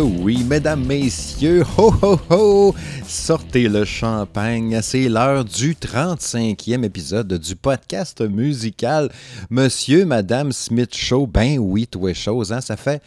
[0.00, 2.74] Oui, mesdames, messieurs, ho ho ho,
[3.06, 9.10] sortez le champagne, c'est l'heure du 35e épisode du podcast musical
[9.50, 11.26] Monsieur, Madame Smith Show.
[11.26, 12.60] Ben oui, est chose, hein?
[12.60, 13.02] ça fait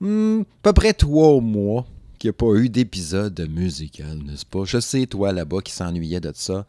[0.00, 1.86] hmm, à peu près trois mois
[2.18, 4.64] qu'il n'y a pas eu d'épisode musical, n'est-ce pas?
[4.64, 6.66] Je sais, toi là-bas qui s'ennuyait de ça.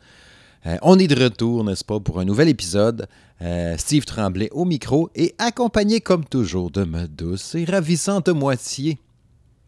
[0.65, 3.07] Euh, on est de retour, n'est-ce pas, pour un nouvel épisode.
[3.41, 8.99] Euh, Steve Tremblay au micro et accompagné comme toujours de ma douce et ravissante moitié.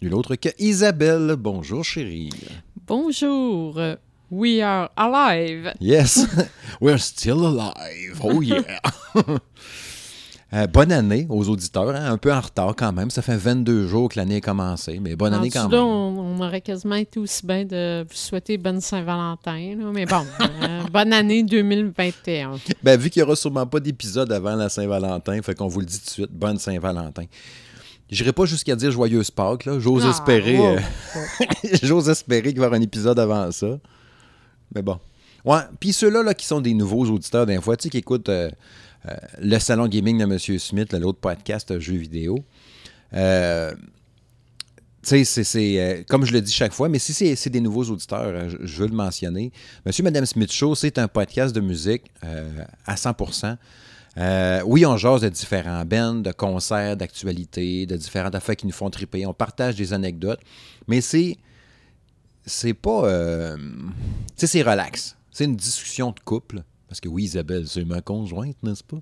[0.02, 1.36] Nul autre que Isabelle.
[1.38, 2.30] Bonjour chérie.
[2.86, 3.80] Bonjour.
[4.30, 5.74] We are alive.
[5.80, 6.28] Yes,
[6.82, 8.20] we're still alive.
[8.22, 8.82] Oh yeah.
[10.54, 13.10] Euh, bonne année aux auditeurs, hein, un peu en retard quand même.
[13.10, 15.80] Ça fait 22 jours que l'année a commencé, mais bonne année quand même.
[15.82, 19.76] on, on aurait quasiment été aussi bien de vous souhaiter bonne Saint-Valentin.
[19.92, 20.24] Mais bon,
[20.62, 22.54] euh, bonne année 2021.
[22.84, 25.88] Ben, vu qu'il n'y aura sûrement pas d'épisode avant la Saint-Valentin, fait qu'on vous le
[25.88, 27.24] dit tout de suite, bonne Saint-Valentin.
[28.10, 29.80] J'irai pas jusqu'à dire joyeuse Pâques, là.
[29.80, 30.76] J'ose Ah, espérer, wow.
[30.78, 30.80] euh,
[31.84, 33.80] j'ose espérer qu'il va y avoir un épisode avant ça.
[34.74, 35.00] Mais bon.
[35.44, 38.30] Ouais, puis ceux-là là, qui sont des nouveaux auditeurs d'un fois, tu sais, qui écoutent
[38.30, 38.50] euh,
[39.08, 40.38] euh, le salon gaming de M.
[40.60, 42.40] Smith, l'autre podcast jeux vidéo.
[43.14, 43.72] Euh,
[45.04, 47.52] tu sais, c'est- c'est, euh, comme je le dis chaque fois, mais si c'est c'est
[47.52, 49.52] des nouveaux auditeurs, euh, je, je veux le mentionner.
[49.86, 53.58] Monsieur Madame Smith Show, c'est un podcast de musique euh, à 100%.
[54.18, 58.74] Euh, oui, on jase de différents bands, de concerts, d'actualités, de différentes affaires qui nous
[58.74, 59.26] font triper.
[59.26, 60.40] On partage des anecdotes,
[60.88, 61.38] mais c'est
[62.46, 63.06] c'est pas.
[63.06, 65.18] euh, tu sais, c'est relax.
[65.32, 66.64] C'est une discussion de couple.
[66.88, 68.98] Parce que oui, Isabelle, c'est ma conjointe, n'est-ce pas?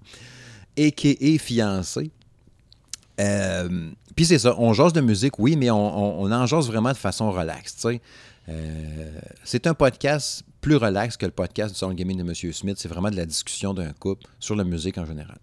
[0.80, 1.38] A.K.A.
[1.38, 2.10] fiancée.
[3.20, 6.98] Euh, Puis c'est ça, on jase de musique, oui, mais on, en jase vraiment de
[6.98, 7.86] façon relaxe,
[9.44, 12.54] c'est un podcast plus relax que le podcast du Sound Gaming de M.
[12.54, 12.78] Smith.
[12.80, 15.38] C'est vraiment de la discussion d'un couple sur la musique en général.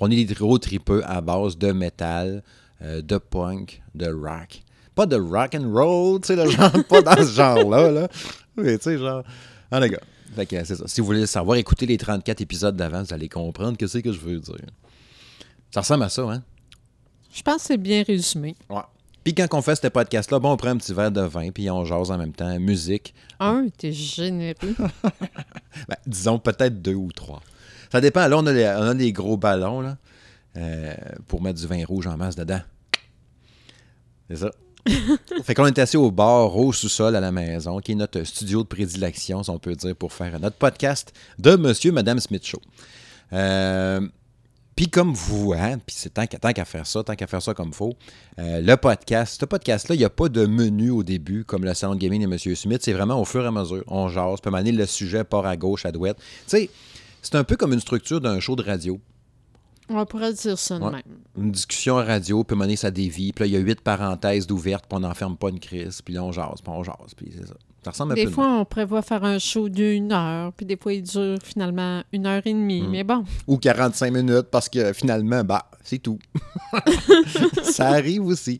[0.00, 2.42] On est des gros tripeux à base de métal,
[2.80, 4.62] euh, de punk, de rock.
[4.94, 8.08] Pas de rock and roll, tu sais, le genre, pas dans ce genre-là, là.
[8.56, 9.22] Mais tu sais, genre.
[9.70, 10.00] Ah, les gars.
[10.34, 10.88] Fait que c'est ça.
[10.88, 14.12] Si vous voulez savoir, écoutez les 34 épisodes d'avant, vous allez comprendre que c'est que
[14.12, 14.66] je veux dire.
[15.70, 16.42] Ça ressemble à ça, hein?
[17.30, 18.56] Je pense que c'est bien résumé.
[18.70, 18.80] Ouais.
[19.24, 21.70] Puis quand on fait ce podcast-là, bon, on prend un petit verre de vin, puis
[21.70, 22.58] on jase en même temps.
[22.58, 23.14] Musique.
[23.40, 24.74] Un, t'es généreux.
[25.88, 27.40] Ben, disons peut-être deux ou trois.
[27.90, 28.26] Ça dépend.
[28.28, 29.96] Là, on a, les- on a des gros ballons là,
[30.56, 30.94] euh,
[31.28, 32.60] pour mettre du vin rouge en masse dedans.
[34.28, 34.50] C'est ça.
[35.44, 38.62] fait qu'on est assis au bar, au sous-sol à la maison, qui est notre studio
[38.62, 42.60] de prédilection, si on peut dire, pour faire notre podcast de Monsieur, Madame Smith Show.
[43.32, 44.00] Euh,
[44.82, 47.40] puis comme vous, hein, puis c'est tant qu'à tant qu'à faire ça, tant qu'à faire
[47.40, 47.94] ça comme faut,
[48.40, 51.70] euh, le podcast, ce podcast-là, il n'y a pas de menu au début, comme le
[51.70, 52.56] de gaming de M.
[52.56, 52.80] Smith.
[52.82, 53.84] C'est vraiment au fur et à mesure.
[53.86, 56.16] On jase, peut m'amener le sujet part à gauche, à droite.
[56.18, 56.70] Tu sais,
[57.22, 58.98] c'est un peu comme une structure d'un show de radio.
[59.88, 60.90] On pourrait dire ça de Ouais.
[60.90, 61.02] même.
[61.38, 63.32] Une discussion à radio, peut mener ça dévie.
[63.32, 66.02] Puis là, il y a huit parenthèses d'ouvertes, puis on n'enferme pas une crise.
[66.02, 67.14] Puis là, on jase, puis on jase.
[67.16, 67.54] Puis c'est ça.
[67.84, 70.92] Ça ressemble un Des fois, on prévoit faire un show d'une heure, puis des fois,
[70.92, 72.82] il dure finalement une heure et demie.
[72.82, 72.90] Mm.
[72.90, 76.18] Mais bon, ou 45 minutes parce que finalement, bah, c'est tout.
[77.64, 78.58] ça arrive aussi.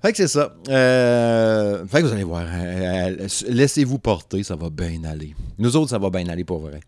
[0.00, 0.54] Fait que c'est ça.
[0.68, 2.44] Euh, fait que vous allez voir.
[2.46, 5.34] euh, euh, Laissez-vous porter, ça va bien aller.
[5.58, 6.80] Nous autres, ça va bien aller pour vrai.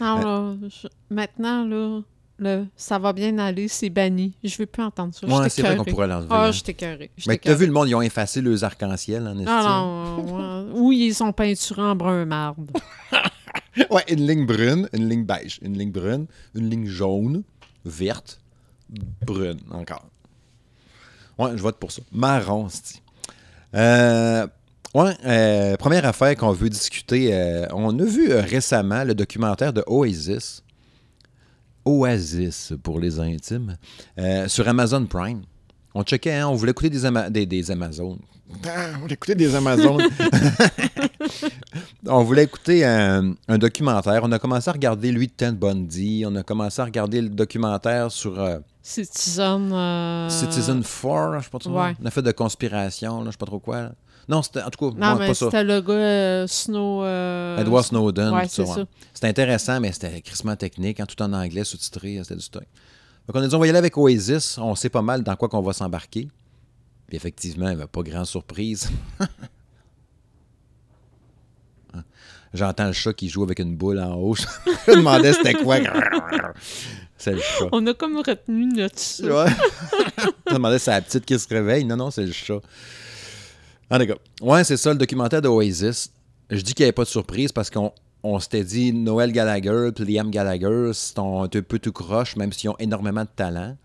[0.00, 2.00] alors, je- maintenant, là,
[2.40, 4.34] le, ça va bien aller, c'est banni.
[4.42, 5.26] Je veux plus entendre ça.
[5.26, 6.28] Ouais, je c'est vrai qu'on pourrait l'enlever.
[6.30, 6.52] Ah, hein.
[6.52, 7.10] je t'ai carré.
[7.26, 9.46] Mais t'as vu le monde, ils ont effacé leurs arcs-en-ciel en estime.
[9.48, 9.62] Ah
[10.16, 10.72] non, ouais.
[10.74, 12.70] oui, ils sont peinturés en brun marde.
[13.88, 17.44] Ouais, une ligne brune, une ligne beige, une ligne brune, une ligne jaune,
[17.84, 18.40] verte,
[19.24, 20.06] brune encore.
[21.38, 22.02] Ouais, je vote pour ça.
[22.12, 23.00] Marron, c'est
[23.74, 24.46] euh,
[24.92, 27.32] Ouais, euh, première affaire qu'on veut discuter.
[27.32, 30.64] euh, on a vu euh, récemment le documentaire de Oasis.
[31.90, 33.76] Oasis pour les intimes.
[34.18, 35.42] euh, sur Amazon Prime.
[35.94, 38.18] On checkait, hein, on voulait écouter des, Ama- des, des Amazones.
[38.64, 40.02] Ah, on voulait écouter des Amazones.
[42.06, 44.20] on voulait écouter un, un documentaire.
[44.24, 46.24] On a commencé à regarder lui de Ted Bundy.
[46.26, 49.70] On a commencé à regarder le documentaire sur euh, Citizen.
[49.72, 51.70] euh, Citizen 4, je sais pas trop.
[51.80, 51.94] ouais.
[52.02, 53.82] On a fait de conspiration, là, je sais pas trop quoi.
[53.82, 53.92] là.
[54.30, 55.46] Non, c'était en tout cas, Non, mais pas ça.
[55.46, 57.02] c'était le gars euh, Snow.
[57.02, 58.32] euh, Edward Snowden.
[58.32, 58.74] Ouais, tout c'est ouais.
[58.74, 58.84] ça.
[59.12, 62.62] C'était intéressant, mais c'était crissement technique, hein, tout en anglais, sous-titré, c'était du stock.
[63.26, 64.56] Donc, on a dit, on va y aller avec Oasis.
[64.58, 66.28] On sait pas mal dans quoi qu'on va s'embarquer.
[67.08, 68.88] Puis effectivement, il n'y avait pas grande surprise.
[72.52, 74.34] J'entends le chat qui joue avec une boule en haut.
[74.86, 75.76] Je me demandais c'était quoi.
[77.16, 77.66] C'est le chat.
[77.70, 79.46] On a comme retenu notre chat.
[80.18, 81.84] Je me demandais c'est la petite qui se réveille.
[81.84, 82.60] Non, non, c'est le chat.
[83.90, 86.12] Cas, ouais, c'est ça le documentaire d'Oasis.
[86.48, 87.92] Je dis qu'il n'y avait pas de surprise parce qu'on
[88.22, 92.70] on s'était dit Noël Gallagher puis Liam Gallagher sont un peu tout croche, même s'ils
[92.70, 93.76] ont énormément de talent.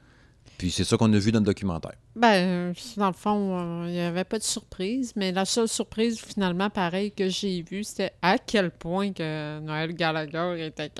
[0.57, 1.91] Puis c'est ça qu'on a vu dans le documentaire.
[2.15, 6.17] Ben, dans le fond, euh, il n'y avait pas de surprise, mais la seule surprise,
[6.19, 10.91] finalement, pareil, que j'ai vue, c'était à quel point que Noël Gallagher était.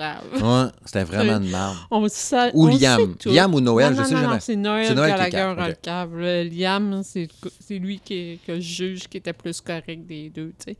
[0.42, 1.76] Ouais, c'était vraiment de merde.
[1.90, 3.16] On sait, Ou on sait Liam.
[3.16, 3.30] tout.
[3.30, 4.40] Liam ou Noël, non, je non, sais non, jamais.
[4.40, 6.14] c'est Noël, Noël qui est Gallagher cave.
[6.16, 7.28] Le Liam, c'est
[7.60, 10.76] c'est lui qui, que je juge qui était plus correct des deux, tu sais.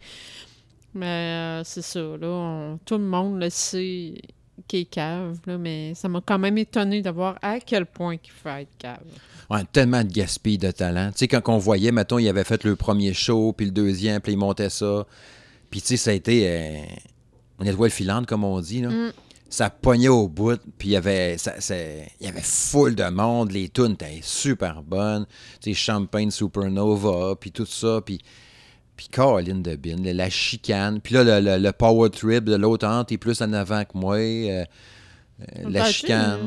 [0.93, 1.07] Mais
[1.61, 4.15] euh, c'est ça, là, on- tout le monde le sait
[4.69, 8.15] qu'il est cave, là, mais ça m'a quand même étonné de voir à quel point
[8.15, 8.99] il fait être cave.
[9.51, 11.11] Ouais, tellement de gaspille de talent.
[11.13, 14.21] Tu sais, quand on voyait, mettons, il avait fait le premier show, puis le deuxième,
[14.21, 15.07] puis il montait ça.
[15.71, 16.79] Puis, tu sais, ça a été euh,
[17.61, 18.83] une étoile filante, comme on dit.
[18.83, 18.89] Là.
[18.91, 19.13] Mm.
[19.49, 23.09] Ça pognait au bout, puis il y avait, ça, ça- il y avait full de
[23.09, 23.53] monde.
[23.53, 25.27] Les tunes étaient super bonnes.
[25.61, 28.01] Tu sais, Champagne Supernova, puis tout ça.
[28.05, 28.21] Puis,
[28.97, 31.01] puis Caroline de Bin, la- la chicane.
[31.01, 34.17] Puis là, le, le- le power trip de l'autre est plus en avant que moi.
[34.17, 34.65] euh,
[35.41, 36.39] euh, la Ben, sais, chicane.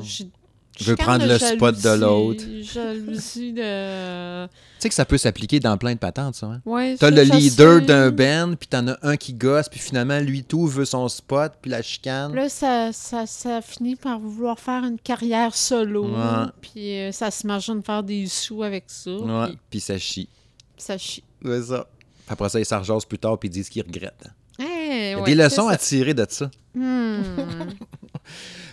[0.82, 2.42] Je veux prendre le spot de l'autre.
[2.62, 4.46] Jalousie de.
[4.48, 6.46] Tu sais que ça peut s'appliquer dans plein de patentes, ça.
[6.48, 6.62] Hein?
[6.66, 10.44] Ouais, T'as le leader d'un band, puis t'en as un qui gosse, puis finalement, lui,
[10.46, 12.34] tout veut son spot, puis la chicane.
[12.34, 16.06] Là, ça, ça, ça finit par vouloir faire une carrière solo.
[16.06, 16.46] Ouais.
[16.62, 19.12] Puis euh, ça s'imagine faire des sous avec ça.
[19.12, 20.30] Ouais, Puis puis ça chie.
[20.78, 21.24] ça chie.
[21.44, 21.88] C'est ça.
[22.30, 24.28] Après ça, ils s'arjasent plus tard, puis ils disent qu'ils regrettent.
[24.60, 26.50] Eh, Il y a ouais, des leçons à tirer de ça.
[26.76, 27.22] Hmm.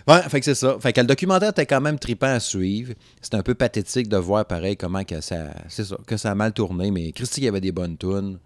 [0.06, 0.76] Ouais, fait que c'est ça.
[0.78, 2.94] Fait que le documentaire était quand même trippant à suivre.
[3.20, 5.46] C'était un peu pathétique de voir pareil comment que ça.
[6.06, 8.38] Que ça a mal tourné, mais Christy, il y avait des bonnes tunes.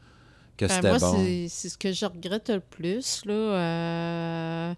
[0.57, 1.17] Que Ben, c'était bon.
[1.49, 3.23] c'est- ce que je regrette le plus.
[3.27, 4.75] Là, euh,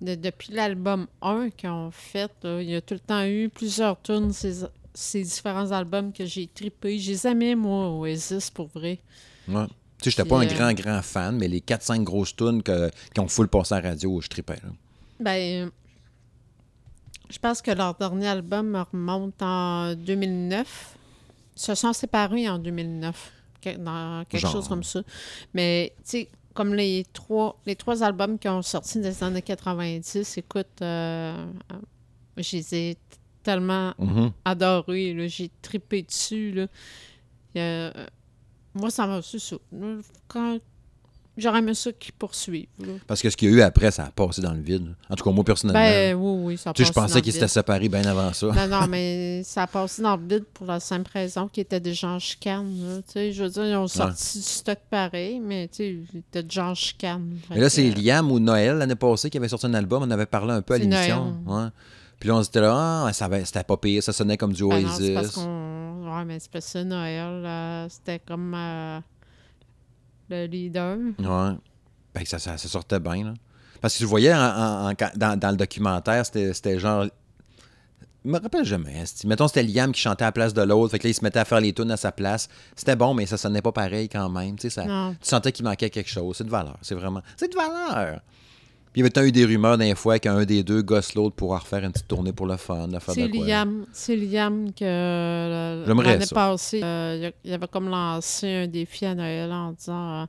[0.00, 3.50] de- depuis l'album 1 qu'ils ont fait, là, il y a tout le temps eu
[3.52, 4.64] plusieurs tunes, ces,
[4.94, 6.98] ces différents albums que j'ai trippés.
[6.98, 8.98] Je les aimais, moi, Oasis, pour vrai.
[9.48, 9.66] Ouais.
[10.00, 12.90] Tu sais, j'étais pas un euh, grand, grand fan, mais les 4-5 grosses tunes que-
[13.12, 14.60] qui ont full passé à la radio, je trippais.
[14.62, 14.70] là.
[15.20, 15.70] Ben,
[17.30, 20.96] je pense que leur dernier album remonte en 2009.
[21.56, 24.52] Ils se sont séparés en 2009, que- dans quelque Genre.
[24.52, 25.00] chose comme ça.
[25.52, 30.38] Mais, tu sais, comme les trois, les trois albums qui ont sorti des années 90,
[30.38, 31.76] écoute, euh, euh,
[32.36, 32.96] je les ai
[33.42, 34.30] tellement Mhm.
[34.44, 36.52] adorés, j'ai trippé dessus.
[36.52, 36.66] Là.
[37.54, 37.92] Il y a-
[38.78, 39.20] moi, ça m'a...
[39.22, 39.56] C'est ça.
[40.26, 40.58] Quand...
[41.38, 42.66] J'aurais aimé ça qu'ils poursuivent.
[42.80, 42.94] là.
[43.06, 44.92] Parce que ce qu'il y a eu après, ça a passé dans le vide.
[45.08, 45.78] En tout cas, moi, personnellement.
[45.80, 47.34] Ben oui, oui, ça je pensais qu'ils vide.
[47.34, 48.48] s'étaient séparés bien avant ça.
[48.48, 51.78] Non, non, mais ça a passé dans le vide pour la simple raison qu'ils étaient
[51.78, 53.02] déjà en chicane.
[53.14, 56.66] je veux dire, ils ont sorti du stock pareil, mais tu sais, ils étaient déjà
[56.66, 57.38] en chicane.
[57.50, 60.02] Mais là, c'est que, Liam ou Noël l'année passée qui avait sorti un album.
[60.02, 61.36] On avait parlé un peu à l'émission.
[61.46, 61.68] Ouais.
[62.18, 64.02] Puis là, on se disait là, ah, ça va- c'était pas pire.
[64.02, 68.54] Ça sonnait comme du ben non, Ouais, mais c'est parce que Noël, euh, c'était comme
[68.54, 69.00] euh,
[70.30, 70.96] le leader.
[71.18, 71.56] Ouais.
[72.14, 73.24] Ben, ça, ça, ça sortait bien.
[73.24, 73.34] Là.
[73.80, 77.06] Parce que tu voyais en- en- en- dans, dans le documentaire, c'était c'était genre.
[78.24, 78.98] Je me rappelle jamais.
[78.98, 79.26] esti.
[79.26, 80.90] Mettons, c'était Liam qui chantait à la place de l'autre.
[80.90, 82.48] Fait que là, il se mettait à faire les tunes à sa place.
[82.74, 84.58] C'était bon, mais ça sonnait pas pareil quand même.
[84.58, 86.36] Ça, tu sentais qu'il manquait quelque chose.
[86.36, 86.76] C'est de valeur.
[86.82, 87.22] C'est vraiment.
[87.36, 88.20] C'est de valeur.
[88.98, 91.56] Il y avait tant eu des rumeurs d'un fois qu'un des deux gosse l'autre pour
[91.56, 92.88] refaire une petite tournée pour le fun.
[93.10, 93.28] C'est.
[93.28, 99.14] Liam, c'est Liam que euh, l'année passée, euh, il avait comme lancé un défi à
[99.14, 100.26] Noël en disant euh,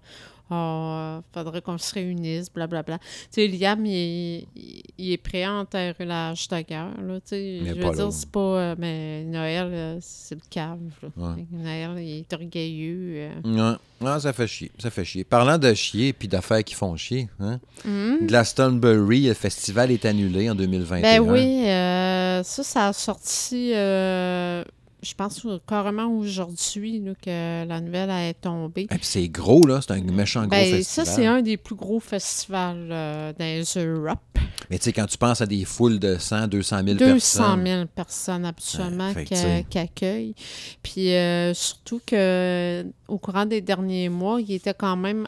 [0.51, 2.97] Oh, faudrait qu'on se réunisse, blablabla.
[2.97, 6.33] Tu sais, Liam, il est, il- il est prêt à enterrer la
[6.67, 7.59] guerre, là, tu sais.
[7.59, 8.39] Je veux dire, c'est pas...
[8.39, 11.09] euh, mais Noël, euh, c'est le cave, là.
[11.17, 11.45] Ouais.
[11.51, 13.29] Noël, il est orgueilleux.
[13.45, 13.71] euh.
[13.71, 13.77] Ouais.
[14.01, 14.71] Ouais, ça fait chier.
[14.79, 15.23] Ça fait chier.
[15.25, 17.59] Parlant de chier puis d'affaires qui font chier, hein?
[18.21, 21.01] Glastonbury, le festival est annulé en 2021.
[21.01, 24.63] Ben oui, euh, ça, ça a sorti, euh,
[25.01, 28.83] je pense carrément aujourd'hui que la nouvelle est tombée.
[28.83, 29.79] Et puis c'est gros, là.
[29.81, 31.05] C'est un méchant gros Ben, festival.
[31.05, 34.19] ça, c'est un des plus gros festivals euh, dans Europe.
[34.69, 37.65] Mais tu sais, quand tu penses à des foules de 100, 200 000 200 personnes.
[37.65, 39.65] 000 personnes habituellement Ouais, sais.
[39.69, 40.35] qu'accueillent.
[40.83, 45.25] Puis euh, surtout que au courant des derniers mois, il était quand même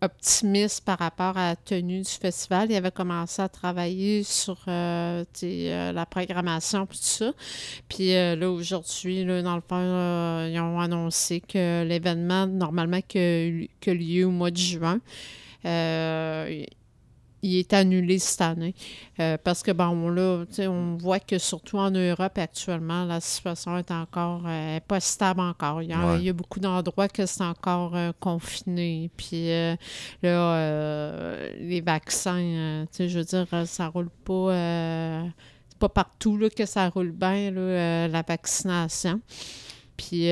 [0.00, 2.70] optimiste par rapport à la tenue du festival.
[2.70, 7.32] Il avait commencé à travailler sur euh, euh, la programmation et tout ça.
[7.88, 13.90] Puis euh, là, aujourd'hui, dans le fond, ils ont annoncé que l'événement, normalement, que, que
[13.90, 15.00] lieu au mois de juin,
[17.42, 18.74] il est annulé cette année.
[19.20, 23.90] Euh, parce que, bon, là, on voit que surtout en Europe actuellement, la situation est
[23.90, 25.82] encore euh, pas stable encore.
[25.82, 29.10] Il y a, il y a beaucoup d'endroits que c'est encore euh, confiné.
[29.16, 29.48] Puis
[30.22, 34.52] là, les vaccins, tu sais, je veux dire, ça roule pas.
[35.68, 39.20] c'est pas partout là, que ça roule bien, là, la vaccination.
[39.96, 40.28] Puis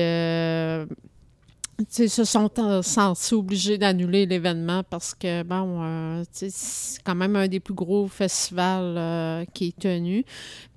[1.79, 2.49] ils se sont
[2.81, 8.07] sentis obligés d'annuler l'événement parce que, bon, euh, c'est quand même un des plus gros
[8.07, 10.25] festivals euh, qui est tenu,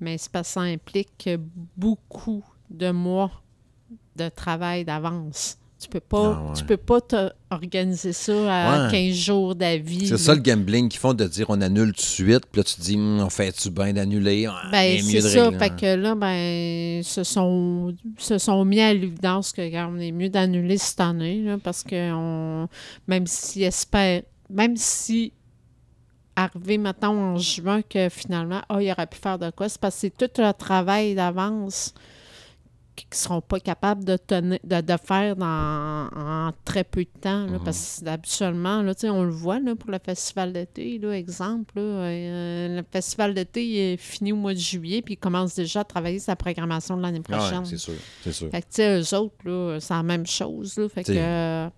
[0.01, 1.29] mais ça implique
[1.77, 3.31] beaucoup de mois
[4.17, 5.60] de travail d'avance.
[5.81, 7.01] Tu peux pas, ah, tu peux pas
[7.51, 10.09] organiser ça à 15 jours d'avis.
[10.09, 12.65] C'est ça le gambling qu'ils font de dire on annule tout de suite, puis là
[12.65, 14.45] tu te dis hum, on fait-tu bien d'annuler?
[14.47, 19.53] Ah, Ben c'est ça, fait que là ben se sont se sont mis à l'évidence
[19.53, 22.69] que on est mieux d'annuler cette année parce que on,
[23.09, 24.21] même si espère
[24.51, 25.33] même si
[26.37, 29.95] arrivé maintenant en juin que finalement ah, il aurait pu faire de quoi, c'est parce
[29.95, 31.95] que c'est tout le travail d'avance
[32.97, 37.47] qui ne seront pas capables de, de, faire dans, en très peu de temps.
[37.47, 37.61] Mhm.
[37.65, 41.75] Parce que habituellement, là, on le voit là, pour le festival d'été, exemple.
[41.77, 45.85] Euh, le festival d'été est fini au mois de juillet, puis il commence déjà à
[45.85, 47.65] travailler sa programmation de l'année prochaine.
[47.65, 48.51] c'est sûr, c'est sûr.
[48.51, 50.81] Fait que, eux autres, c'est la même chose.
[50.93, 51.69] fait que, euh,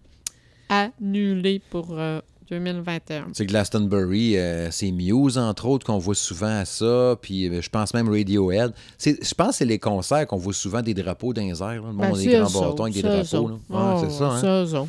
[0.69, 2.21] annulé pour euh,
[2.59, 3.29] 2021.
[3.33, 7.17] C'est Glastonbury, euh, c'est Muse, entre autres, qu'on voit souvent à ça.
[7.21, 8.73] Puis euh, je pense même Radiohead.
[9.03, 11.83] Je pense que c'est les concerts qu'on voit souvent des drapeaux dans les airs.
[11.83, 13.61] Le monde ben, des grands bâtons avec des drapeaux.
[14.01, 14.87] c'est ça.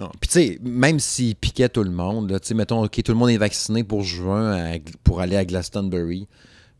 [0.00, 0.10] Hein?
[0.20, 3.18] Puis, tu sais, même s'ils piquaient tout le monde, tu sais, mettons, OK, tout le
[3.18, 6.28] monde est vacciné pour juin pour aller à Glastonbury.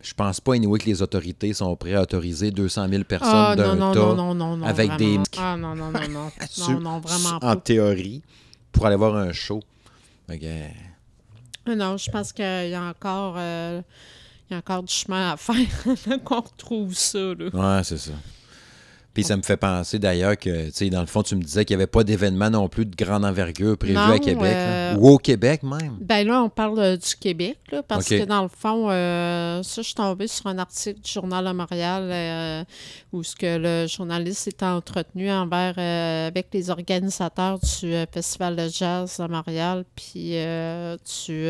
[0.00, 3.56] Je pense pas, anyway, que les autorités sont prêtes à autoriser 200 000 personnes ah,
[3.56, 6.30] d'un non, non, non, non, non, avec des Ah non, non, non, non.
[6.68, 7.52] non, non, vraiment pas.
[7.52, 8.22] En théorie,
[8.70, 9.60] pour aller voir un show.
[11.66, 13.82] Ah non, je pense qu'il y a encore euh,
[14.48, 17.18] il y a encore du chemin à faire qu'on retrouve ça.
[17.18, 17.48] Là.
[17.52, 18.12] Ouais, c'est ça.
[19.18, 21.64] Puis ça me fait penser d'ailleurs que, tu sais, dans le fond, tu me disais
[21.64, 24.54] qu'il n'y avait pas d'événement non plus de grande envergure prévu à Québec.
[24.54, 25.96] Euh, ou au Québec même.
[26.00, 29.82] Ben là, on parle euh, du Québec, là, parce que dans le fond, euh, ça,
[29.82, 32.64] je suis tombée sur un article du Journal de Montréal
[33.12, 35.76] où ce que le journaliste s'est entretenu envers
[36.28, 40.34] avec les organisateurs du Festival de jazz à Montréal, puis
[41.26, 41.42] du,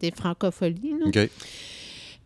[0.00, 0.94] des francopholies.
[1.04, 1.28] OK.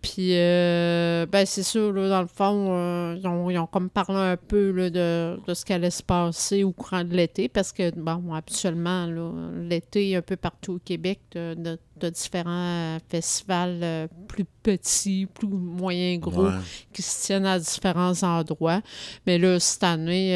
[0.01, 4.37] Puis, euh, ben, c'est sûr, là, dans le fond, euh, ils, ont, comme parlé un
[4.37, 7.91] peu là, de, de, ce qui allait se passer au courant de l'été, parce que,
[7.99, 9.09] bon, habituellement,
[9.57, 16.21] l'été, un peu partout au Québec, de, de, différents festivals euh, plus petits, plus moyens
[16.21, 16.49] gros,
[16.93, 18.83] qui se tiennent à différents endroits.
[19.27, 20.33] Mais là, cette année,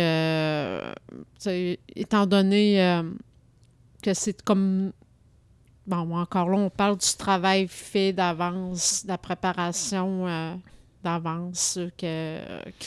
[1.95, 3.03] étant donné
[4.03, 4.93] que c'est comme
[5.87, 10.55] bon, encore là, on parle du travail fait d'avance, de la préparation euh,
[11.03, 12.07] d'avance qui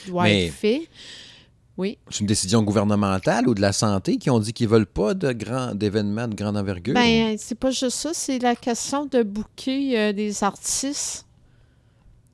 [0.07, 0.87] doit être fait.
[1.77, 1.97] Oui.
[2.09, 5.13] C'est une décision gouvernementale ou de la santé qui ont dit qu'ils ne veulent pas
[5.13, 6.93] de grands d'événements de grande envergure?
[6.93, 11.24] Bien, c'est pas juste ça, c'est la question de euh, des artistes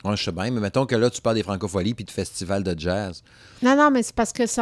[0.03, 2.63] oui, je sais bien, mais mettons que là, tu parles des francopholies puis de festivals
[2.63, 3.23] de jazz.
[3.61, 4.61] Non, non, mais c'est parce que c'est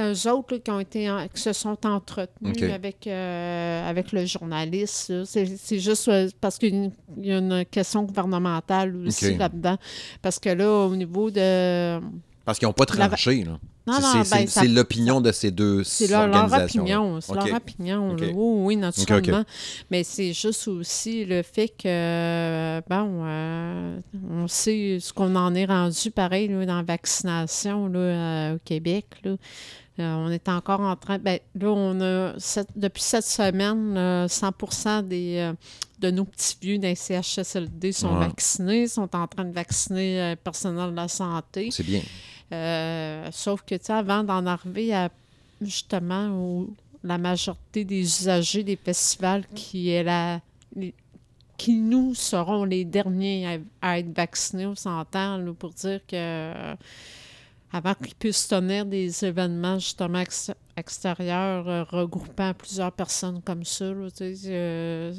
[0.00, 5.24] eux autres qui, ont été qui se sont entretenus avec, euh, avec le journaliste.
[5.24, 9.76] C'est juste euh, parce qu'il y a une question gouvernementale aussi là-dedans.
[10.22, 12.00] Parce que là, au niveau de.
[12.46, 13.58] Parce qu'ils n'ont pas tranché, là.
[13.86, 17.20] Ben, c'est l'opinion de ces deux C'est leur, opinion.
[17.20, 18.16] C'est leur opinion.
[18.34, 19.44] Oui, naturellement.
[19.90, 23.98] Mais c'est juste aussi le fait que, bon, euh,
[24.30, 29.06] on sait ce qu'on en est rendu, pareil, dans la vaccination là, euh, au Québec.
[29.24, 29.32] Là.
[29.98, 31.18] Euh, on est encore en train.
[31.18, 32.34] Ben, là, on a
[32.76, 35.52] depuis cette semaine, 100 des,
[35.98, 40.90] de nos petits vieux d'un CHSLD sont vaccinés, sont en train de vacciner le personnel
[40.90, 41.70] de la santé.
[41.72, 42.02] C'est bien.
[42.52, 45.10] Euh, sauf que, tu sais, avant d'en arriver à
[45.60, 50.40] justement où la majorité des usagers des festivals qui est la,
[51.56, 56.74] qui nous seront les derniers à, être vaccinés, on s'entend, pour dire que
[57.72, 60.22] avant qu'ils puissent tenir des événements justement
[60.76, 65.12] extérieurs euh, regroupant plusieurs personnes comme ça, euh,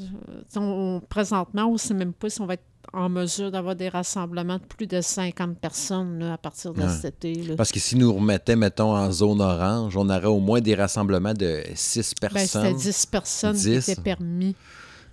[1.09, 2.63] présentement, on ne sait même pas si on va être
[2.93, 7.55] en mesure d'avoir des rassemblements de plus de 50 personnes à partir de cet été.
[7.55, 11.33] Parce que si nous remettait, mettons, en zone orange, on aurait au moins des rassemblements
[11.33, 12.63] de 6 ben, personnes.
[12.63, 14.55] Ben, C'était 10 personnes qui étaient permis.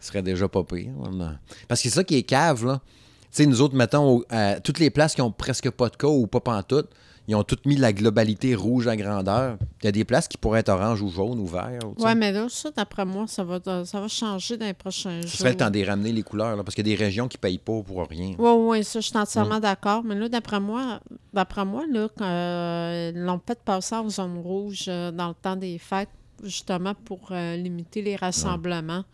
[0.00, 0.92] Ce serait déjà pas pire.
[1.66, 2.80] Parce que c'est ça qui est cave, là.
[3.30, 4.22] Tu sais, nous autres, mettons,
[4.62, 6.88] toutes les places qui ont presque pas de cas ou pas pantoute,
[7.26, 9.56] ils ont tout mis la globalité rouge à grandeur.
[9.82, 11.78] Il y a des places qui pourraient être orange ou jaune ou vert.
[11.98, 15.30] Ouais, mais là, ça, d'après moi, ça va, ça va changer dans les prochains jours.
[15.30, 17.26] Ce serait le temps de ramener les couleurs, là, parce qu'il y a des régions
[17.26, 18.34] qui ne payent pas pour rien.
[18.38, 20.04] Oui, oui, ça, je suis entièrement d'accord.
[20.04, 21.00] Mais là, d'après moi,
[21.32, 25.34] d'après moi, là, quand, euh, ils l'ont peut-être passé en zone rouge euh, dans le
[25.34, 26.10] temps des fêtes,
[26.42, 29.04] justement pour euh, limiter les rassemblements.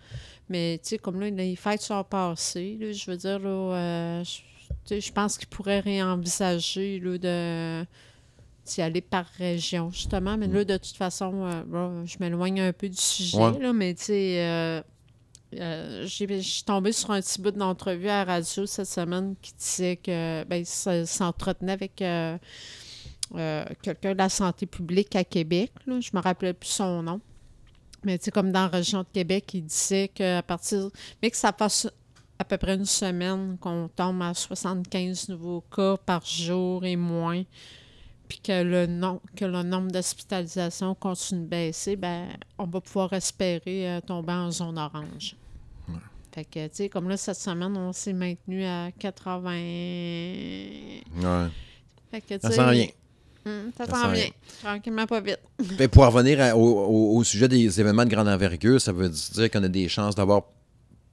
[0.49, 4.41] Mais, tu sais, comme là, les fêtes sont passées, là, je veux dire, là, je,
[4.99, 7.87] je pense qu'ils pourraient réenvisager, là, de
[8.67, 10.37] d'y aller par région, justement.
[10.37, 13.59] Mais là, de toute façon, euh, bon, je m'éloigne un peu du sujet, Ouais.
[13.59, 14.35] là, mais, tu sais...
[14.41, 14.83] euh,
[15.59, 19.35] euh, j'ai- je suis tombée sur un petit bout d'entrevue à la radio cette semaine
[19.43, 21.97] qui disait que ben, s'entretenait avec
[23.83, 25.73] quelqu'un de la santé publique à Québec.
[25.87, 25.99] là.
[26.01, 27.21] Je me rappelais plus son nom.
[28.05, 30.89] Mais tu sais, comme dans la région de Québec, il disait qu'à partir.
[31.23, 31.89] Mais que ça passe
[32.41, 37.43] à peu près une semaine qu'on tombe à 75 nouveaux cas par jour et moins,
[38.29, 42.29] puis que le, nom, que le nombre d'hospitalisations continue de baisser, ben,
[42.59, 45.37] on va pouvoir espérer euh, tomber en zone orange.
[46.33, 49.51] Fait que, tu sais, comme là, cette semaine, on s'est maintenu à 80.
[49.53, 51.49] Ouais.
[52.11, 52.87] Fait que, Ça sais, s'en vient.
[53.47, 54.23] hum, ça Ça s'en s'en vient.
[54.25, 54.33] vient.
[54.63, 55.41] Tranquillement, pas vite.
[55.79, 59.09] Mais pour revenir à- au, au- au sujet des événements de grande envergure, ça veut
[59.11, 60.43] dire qu'on a des chances d'avoir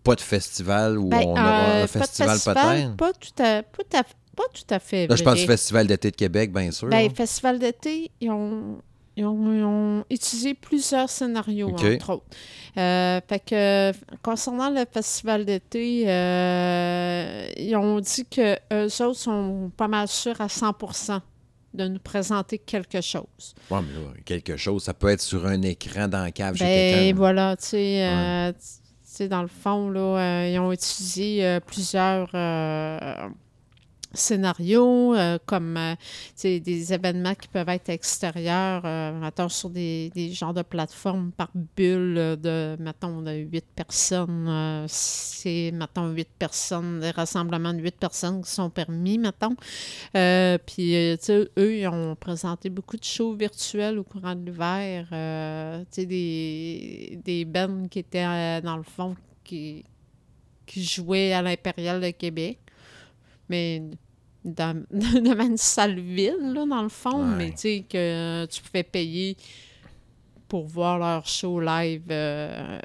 [0.07, 2.95] pas de festival ou Ben, on aura euh, un festival, peut-être?
[2.95, 5.45] Pas tout à, pas tout à, pas tout à fait Là, je du vrai.
[5.45, 6.87] Festival d'été de Québec, bien sûr.
[6.87, 7.09] Ben.
[7.13, 8.77] Festival d'été, ils ont,
[9.17, 12.25] ils, ont, ils ont utilisé plusieurs scénarios, entre autres.
[12.77, 19.71] Euh, fait que, concernant le Festival d'été, euh, ils ont dit que eux autres sont
[19.75, 21.19] pas mal sûrs à 100%
[21.73, 23.55] de nous présenter quelque chose.
[23.69, 26.63] Ouais, mais là, quelque chose, ça peut être sur un écran dans la cave chez
[26.63, 27.17] Ben quelqu'un.
[27.17, 28.86] voilà, tu sais, tu sais,
[29.21, 33.29] dans le fond, là, euh, ils ont utilisé euh, plusieurs euh,
[34.17, 35.95] scénarios, euh, comme euh,
[36.43, 42.37] des événements qui peuvent être extérieurs, euh, mettons, sur des, genres de plateformes par bulle
[42.41, 44.47] de, mettons, de 8 personnes.
[44.47, 49.55] euh, c'est, mettons, 8 personnes, des rassemblements de 8 personnes qui sont permis, mettons.
[50.13, 55.07] Puis, eux, ils ont présenté beaucoup de shows virtuels au courant de l'hiver.
[55.95, 59.83] des, des bands qui étaient, dans le fond, qui,
[60.67, 62.59] qui jouaient à l'Impérial de Québec.
[63.49, 63.81] Mais
[64.47, 67.23] dans, devant une salle vide, là, dans le fond.
[67.31, 67.35] Ouais.
[67.37, 69.37] Mais tu sais, que tu pouvais payer
[70.47, 72.03] pour voir leur show live.
[72.09, 72.79] euh,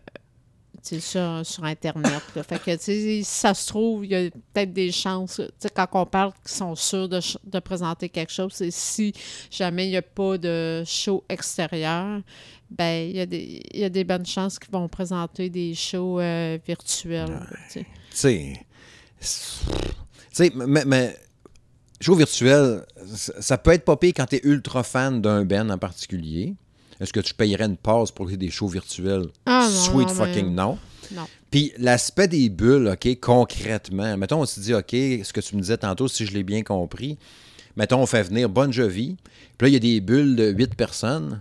[0.85, 2.23] tu sais, sur, sur Internet.
[2.35, 2.43] là.
[2.43, 5.37] Fait que, tu sais, si ça se trouve, il y a peut-être des chances.
[5.37, 9.13] Tu sais, quand on parle qu'ils sont sûrs de, de présenter quelque chose, c'est si
[9.49, 12.21] jamais il n'y a pas de show extérieur,
[12.69, 15.73] ben il y, a des- il y a des bonnes chances qu'ils vont présenter des
[15.75, 17.31] shows euh, virtuels.
[17.31, 18.53] là, tu sais.
[20.85, 21.17] Mais
[22.03, 25.71] show virtuel, ça ça peut être pas pire quand tu es ultra fan d'un band
[25.71, 26.55] en particulier.
[27.01, 29.27] Est-ce que tu payerais une passe pour des shows virtuels?
[29.47, 30.79] Ah, non, Sweet non, fucking mais- non.
[31.13, 31.23] Non.
[31.51, 35.61] Puis l'aspect des bulles, OK, concrètement, mettons, on se dit, OK, ce que tu me
[35.61, 37.19] disais tantôt, si je l'ai bien compris,
[37.77, 39.17] mettons, on fait venir Bon Jovi,
[39.59, 41.41] puis là, il y a des bulles de 8 personnes.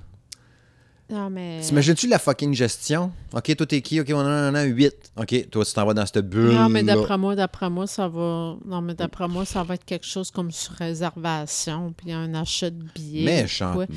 [1.12, 1.60] Non, mais.
[1.62, 3.12] T'imagines-tu la fucking gestion?
[3.34, 4.00] OK, toi, t'es qui?
[4.00, 5.12] OK, on en a 8.
[5.18, 6.54] OK, toi, tu t'en vas dans cette bulle.
[6.54, 8.56] Non, mais d'après moi, d'après moi, ça va.
[8.66, 12.70] Non, mais d'après moi, ça va être quelque chose comme sur réservation, puis un achat
[12.70, 13.26] de billets.
[13.26, 13.88] Merde.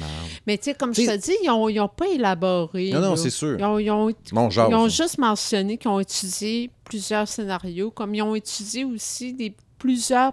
[0.46, 2.90] Mais tu sais, comme je te dis, ils n'ont ont pas élaboré.
[2.90, 3.56] Non, non, c'est sûr.
[3.58, 4.70] Ils ont, ils ont- Mon genre.
[4.70, 9.54] ils ont juste mentionné qu'ils ont utilisé plusieurs scénarios, comme ils ont utilisé aussi des
[9.78, 10.32] plusieurs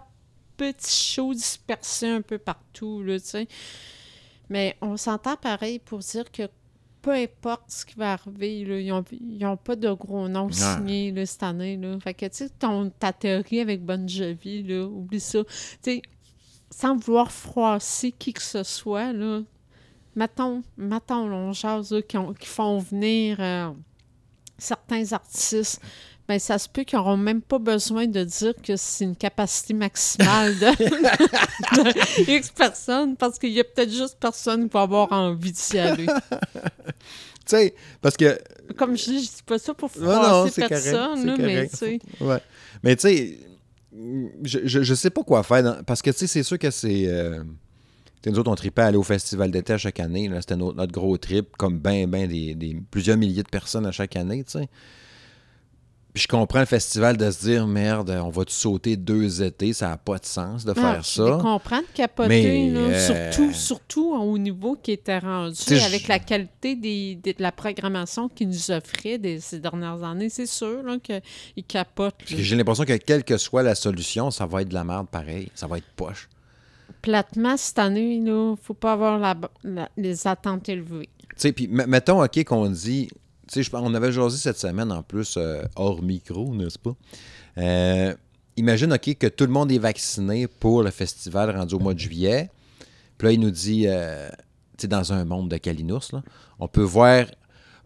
[0.57, 3.47] petits shows dispersés un peu partout, là, tu sais.
[4.49, 6.43] Mais on s'entend pareil pour dire que
[7.01, 8.79] peu importe ce qui va arriver, là,
[9.11, 10.53] ils n'ont pas de gros noms Ouais.
[10.53, 11.77] signés là, cette année.
[11.77, 11.99] Là.
[11.99, 12.49] Fait que, tu sais,
[12.99, 15.43] ta théorie avec Bon Jovi, là, oublie ça.
[15.43, 15.49] Tu
[15.81, 16.01] sais,
[16.69, 19.41] sans vouloir froisser qui que ce soit, là,
[20.15, 23.71] mettons, mettons, là, on jase, là, qui, ont- qui font venir euh,
[24.57, 25.81] certains artistes,
[26.27, 29.73] ben, ça se peut qu'ils n'auront même pas besoin de dire que c'est une capacité
[29.73, 30.65] maximale de,
[31.83, 35.77] de X personnes, parce qu'il y a peut-être juste personne qui va avoir envie d'y
[35.79, 36.05] aller.
[36.05, 36.11] Tu
[37.47, 38.39] sais, parce que.
[38.77, 41.99] Comme je dis, je dis pas ça pour froisser personne, là, mais tu sais.
[42.21, 42.37] Ouais.
[42.83, 43.39] Mais tu sais,
[44.43, 45.63] je, je, je sais pas quoi faire.
[45.63, 47.07] dans- parce que tu sais, c'est sûr que c'est.
[47.07, 50.29] euh, tu sais, nous autres, on tripait à aller au festival d'été à chaque année.
[50.29, 50.39] là.
[50.39, 53.91] C'était notre, notre gros trip, comme ben, ben, des, des- plusieurs milliers de personnes à
[53.91, 54.69] chaque année, tu sais.
[56.13, 59.71] Puis je comprends le festival de se dire, merde, on va te sauter deux étés,
[59.71, 61.37] ça n'a pas de sens de Ah, faire je ça.
[61.41, 66.09] comprends de capoter, Mais, là, euh, surtout, surtout au niveau qui était rendu, avec je-
[66.09, 70.27] la qualité des, des- de la programmation qu'ils nous offraient des, ces dernières années.
[70.27, 72.15] C'est sûr qu'ils capotent.
[72.25, 75.49] J'ai l'impression que quelle que soit la solution, ça va être de la merde pareil.
[75.55, 76.27] Ça va être poche.
[77.01, 81.09] platement, cette année, il ne faut pas avoir la, la- les attentes élevées.
[81.21, 83.07] Tu sais, puis mettons, OK, qu'on dit.
[83.73, 86.95] On avait jasé cette semaine en plus, euh, hors micro, n'est-ce pas?
[87.57, 88.13] Euh,
[88.55, 91.99] imagine, OK, que tout le monde est vacciné pour le festival rendu au mois de
[91.99, 92.49] juillet.
[93.17, 94.29] Puis là, il nous dit, euh,
[94.77, 96.11] tu sais, dans un monde de Kalinours,
[96.59, 97.25] on peut voir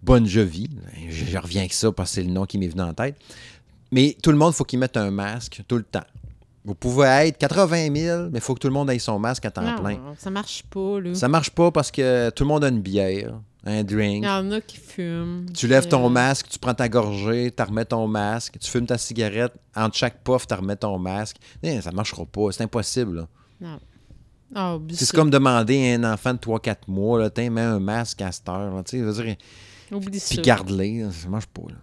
[0.04, 0.70] Bon Jovi.
[1.10, 3.16] Je, je reviens avec ça parce que c'est le nom qui m'est venu en tête.
[3.92, 6.06] Mais tout le monde, faut qu'il mette un masque tout le temps.
[6.66, 9.46] Vous pouvez être 80 000, mais il faut que tout le monde ait son masque
[9.46, 10.00] à temps Non, plein.
[10.18, 11.14] ça marche pas, là.
[11.14, 14.24] Ça marche pas parce que tout le monde a une bière, un drink.
[14.24, 15.46] Il y en a qui fument.
[15.54, 18.98] Tu lèves ton masque, tu prends ta gorgée, tu remets ton masque, tu fumes ta
[18.98, 21.38] cigarette, entre chaque puff, tu remets ton masque.
[21.62, 23.16] Eh, ça marchera pas, c'est impossible.
[23.18, 23.28] là.
[23.62, 23.80] Non.
[24.56, 28.22] Ah, C'est comme demander à un enfant de 3-4 mois, là, Tiens, mets un masque
[28.22, 28.74] à cette heure.
[28.74, 29.06] là, dire,
[29.92, 30.42] Oublie Puis ça.
[30.42, 31.62] garde-les, là, ça marche pas.
[31.70, 31.76] là.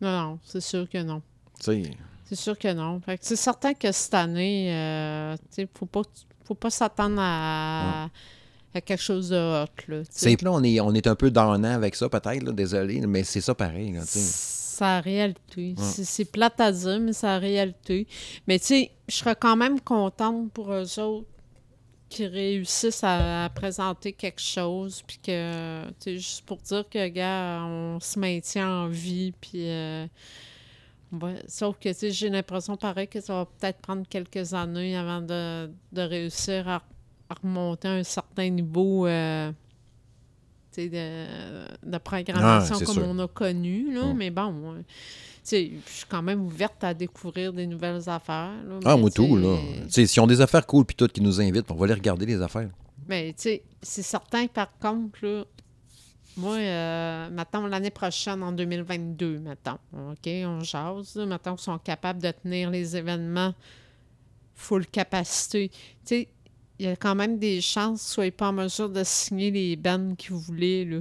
[0.00, 1.20] Non, non, c'est sûr que non.
[1.58, 1.90] Tu sais,
[2.30, 3.00] C'est sûr que non.
[3.20, 6.02] C'est certain que cette année, euh, tu sais, faut pas,
[6.44, 8.08] faut pas s'attendre à,
[8.72, 10.02] à quelque chose de hot, là.
[10.08, 13.24] c'est là, on est, on est un peu donnant avec ça, peut-être, là, désolé, mais
[13.24, 13.90] c'est ça pareil.
[13.92, 14.02] là,
[14.84, 15.74] la réalité.
[15.76, 18.06] C'est- C'est plate à dire, mais c'est la réalité.
[18.46, 21.26] Mais tu sais, je serais quand même contente pour eux autres
[22.08, 27.08] qui réussissent à, à présenter quelque chose, puis que, tu sais, juste pour dire que,
[27.08, 29.68] gars, on se maintient en vie, puis...
[29.68, 30.06] euh,
[31.12, 35.70] va- sauf que, j'ai l'impression, pareil, que ça va peut-être prendre quelques années avant de,
[35.92, 36.82] de réussir à,
[37.28, 39.06] à remonter à un certain niveau...
[39.06, 39.50] euh,
[40.76, 43.04] de, de programmation Ah, comme sûr.
[43.06, 44.82] on a connu, là, mais bon, euh,
[45.44, 48.52] je suis quand même ouverte à découvrir des nouvelles affaires.
[48.66, 49.58] là, Ah, moi, tout, là.
[49.86, 51.86] Tu sais, si on a des affaires cool, puis tout qui nous invitent, on va
[51.88, 52.70] les regarder, les affaires.
[53.08, 55.44] Mais tu sais, c'est certain, par contre, là,
[56.36, 61.78] moi, euh, mettons, l'année prochaine, en 2022, mettons, OK, on jase, là, mettons qu'ils sont
[61.78, 63.54] capables de tenir les événements
[64.54, 65.68] full capacité.
[65.70, 66.28] Tu sais,
[66.78, 69.02] il y a quand même des chances que vous ne soyez pas en mesure de
[69.04, 70.98] signer les bands que vous voulez, là.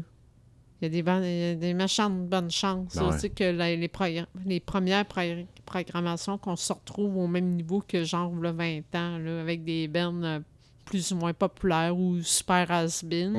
[0.82, 2.96] Il y a des, ban- il y a des méchantes bonnes chances.
[3.10, 3.18] Ouais.
[3.20, 7.84] sais, que la- les, progr- les premières pro- programmations, qu'on se retrouve au même niveau
[7.86, 10.40] que genre le 20 ans, là, avec des bands euh,
[10.86, 13.36] plus ou moins populaires ou super has-been.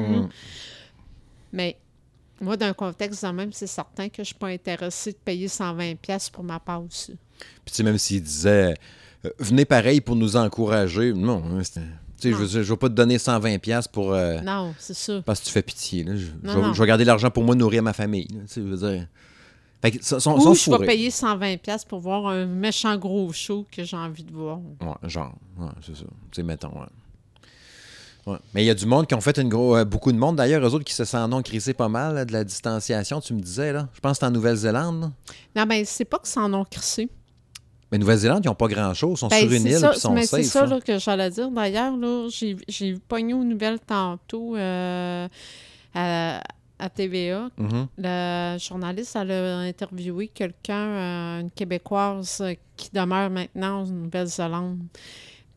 [1.52, 1.76] Mais
[2.40, 5.18] moi, dans un contexte de même, c'est certain que je ne suis pas intéressée de
[5.24, 7.10] payer 120$ pièces pour ma passe.
[7.38, 8.74] Puis tu sais, même s'ils disaient
[9.24, 11.80] euh, venez pareil pour nous encourager, non, hein, c'était-
[12.20, 14.12] tu sais, je je vais pas te donner 120$ piastres pour.
[14.12, 15.22] euh, Non, c'est ça.
[15.22, 16.04] parce que tu fais pitié.
[16.04, 16.16] Là.
[16.16, 16.72] Je, Non, je vais, non.
[16.74, 18.28] je vais garder l'argent pour moi nourrir ma famille.
[18.34, 19.06] là, tu sais, je veux dire.
[19.82, 23.66] Fait que, sont Ou je vais payer 120$ pièces pour voir un méchant gros show
[23.74, 24.58] que j'ai envie de voir.
[24.82, 26.02] Ouais, genre, ouais, c'est ça.
[26.04, 26.86] Tu sais, mettons, ouais.
[28.30, 28.38] Ouais.
[28.54, 30.36] Mais il y a du monde qui ont fait une gros, euh, beaucoup de monde
[30.36, 33.34] d'ailleurs, eux autres qui se s'en ont crissé pas mal là, de la distanciation, tu
[33.34, 33.88] me disais là.
[33.94, 35.10] Je pense que c'est en Nouvelle-Zélande.
[35.56, 37.08] Non, ben c'est pas que s'en ont crissé.
[37.92, 40.00] Mais Nouvelle-Zélande, ils n'ont pas grand-chose, ils sont Ben, sur une île ça, puis ils
[40.00, 40.40] sont mais safe.
[40.42, 40.76] c'est ça là.
[40.76, 41.50] là, que j'allais dire.
[41.50, 41.92] D'ailleurs,
[42.68, 45.26] j'ai pogné aux nouvelles tantôt euh,
[45.92, 46.40] à,
[46.78, 47.48] à TVA.
[47.58, 47.88] Mhm.
[47.98, 52.42] La journaliste, elle a interviewé quelqu'un, euh, une Québécoise
[52.76, 54.78] qui demeure maintenant en Nouvelle-Zélande.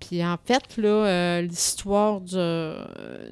[0.07, 2.35] Puis en fait, là, euh, l'histoire du,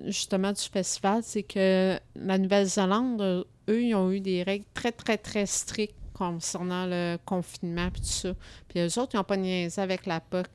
[0.06, 4.92] justement du festival, c'est que la Nouvelle-Zélande, euh, eux, ils ont eu des règles très,
[4.92, 8.34] très, très strictes concernant le confinement puis tout ça.
[8.68, 10.48] Puis eux autres, ils n'ont pas niaisé avec la POC.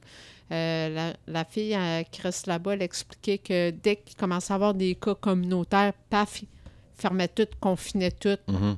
[0.52, 1.76] Euh, la, la fille
[2.10, 6.42] qui reste là-bas, elle expliquait que dès qu'il commençait à avoir des cas communautaires, paf,
[6.42, 6.48] ils
[6.94, 8.38] fermaient tout, confinaient tout.
[8.48, 8.76] Mhm.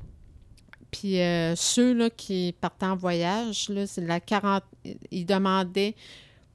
[0.91, 4.65] Puis euh, ceux là, qui partaient en voyage, là, c'est la 40...
[5.11, 5.95] ils demandaient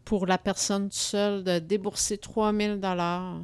[0.06, 3.38] pour la personne seule de débourser 3000 dollars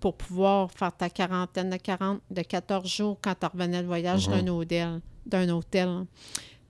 [0.00, 4.28] pour pouvoir faire ta quarantaine de, 40, de 14 jours quand tu revenais de voyage
[4.28, 4.34] Mhm.
[4.42, 5.00] d'un hôtel.
[5.26, 6.04] D'un hôtel.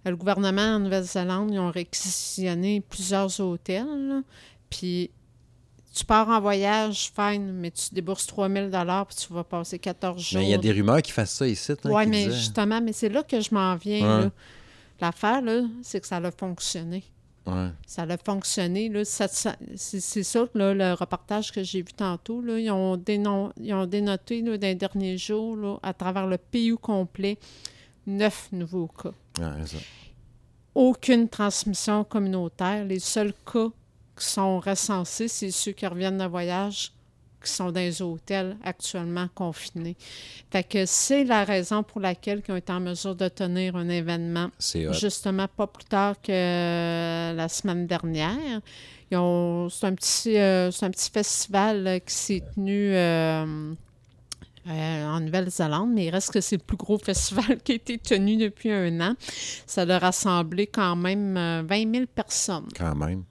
[0.05, 3.87] Le gouvernement en Nouvelle-Zélande, ils ont réquisitionné plusieurs hôtels.
[4.09, 4.23] là.
[4.69, 5.11] Puis
[5.95, 10.21] tu pars en voyage, fine, mais tu débourses 3000 dollars puis tu vas passer 14
[10.23, 10.41] jours.
[10.41, 11.73] Mais il y a des rumeurs qui fassent ça ici.
[11.73, 14.01] hein, Oui, mais disaient- justement, mais c'est là que je m'en viens.
[14.19, 14.25] Ouais.
[14.25, 14.31] là.
[15.01, 17.03] L'affaire, là, c'est que ça a fonctionné.
[17.47, 17.71] Ouais.
[17.87, 18.89] Ça a fonctionné.
[18.89, 22.41] Là, Ça- ça- c'est ça, là, le reportage que j'ai vu tantôt.
[22.41, 26.27] Là, ils, ont dénon- ils ont dénoté là, dans les derniers jours, là, à travers
[26.27, 27.39] le pays complet,
[28.07, 29.11] neuf nouveaux cas.
[29.41, 29.83] Ouais, c'est ça.
[30.75, 32.85] Aucune transmission communautaire.
[32.85, 33.69] Les seuls cas
[34.19, 36.93] qui sont recensés, c'est ceux qui reviennent de voyage,
[37.43, 39.97] qui sont dans les hôtels actuellement confinés.
[40.51, 43.89] Fait que c'est la raison pour laquelle ils ont été en mesure de tenir un
[43.89, 44.49] événement
[44.93, 48.61] justement pas plus tard que euh, la semaine dernière.
[49.11, 53.75] Ils ont- C'est un, petit, euh, c'est un petit festival là, qui s'est tenu euh,
[54.69, 57.99] euh, en Nouvelle-Zélande, mais il reste que c'est le plus gros festival qui a été
[57.99, 59.15] tenu depuis un an.
[59.67, 62.69] Ça a rassemblé quand même euh, 20 000 personnes.
[62.77, 63.25] Quand même.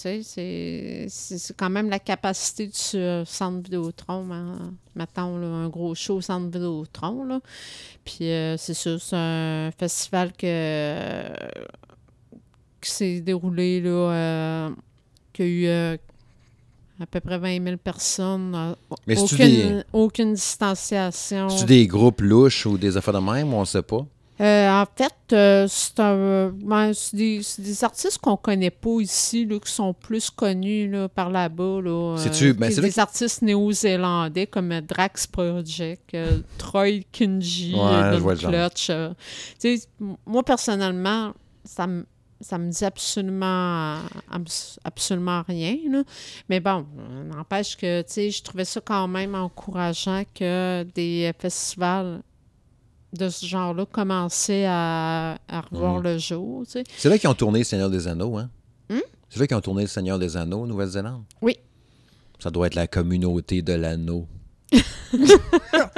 [0.00, 4.26] Tu sais, c'est- c'est c'est quand même la capacité du euh, centre Vidéotron.
[4.32, 4.72] hein.
[4.96, 7.40] Mettons, là, un gros show au centre Vidéotron, là.
[8.04, 11.26] Puis euh, c'est ça, c'est un festival que,
[12.80, 14.70] qui s'est déroulé, là, euh,
[15.34, 15.96] qui a eu euh,
[17.00, 18.74] à peu près 20 000 personnes.
[19.06, 19.36] Mais aucune,
[19.78, 21.48] des- aucune distanciation.
[21.50, 24.06] C'est-tu des groupes louches ou des affaires de même, on sait pas?
[24.40, 29.44] Euh, en fait, euh, c'est un, euh, ben, c'est des, artistes qu'on connaît pas ici,
[29.44, 31.80] là, qui sont plus connus là, par là-bas.
[31.82, 37.80] Là, C'est-tu- ben, c'est des artistes néo-zélandais comme euh, Drax Project, euh, Troy Kinji, Ouais,
[37.82, 38.36] euh.
[38.36, 38.88] Clutch.
[38.88, 39.12] euh.
[40.26, 42.06] Moi, personnellement, ça me
[42.42, 43.96] ça me dit absolument
[44.32, 45.76] abs- absolument rien.
[45.90, 46.02] là.
[46.48, 51.30] Mais bon, euh, n'empêche que, tu sais, je trouvais ça quand même encourageant que des
[51.38, 52.22] festivals
[53.12, 56.02] de ce genre-là commençaient à, à revoir Mhm.
[56.04, 56.84] le jour, tu sais.
[56.96, 58.48] C'est là qu'ils ont tourné Le Seigneur des Anneaux, hein?
[58.88, 59.00] Hmm?
[59.28, 61.22] C'est là qu'ils ont tourné Le Seigneur des Anneaux, Nouvelle-Zélande?
[61.42, 61.56] Oui.
[62.38, 64.26] Ça doit être la communauté de l'anneau.
[64.72, 65.26] Ils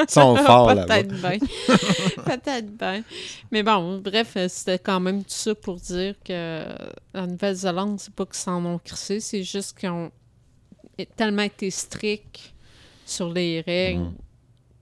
[0.09, 1.03] sont forts là-bas.
[1.03, 1.39] Peut-être bien.
[2.25, 3.03] Peut-être bien.
[3.51, 6.65] Mais bon, bref, c'était quand même tout ça pour dire que
[7.13, 10.11] la Nouvelle-Zélande, c'est pas qu'ils s'en ont crissé, c'est juste qu'ils ont
[11.17, 12.55] tellement été stricts
[13.05, 14.15] sur les règles Mhm.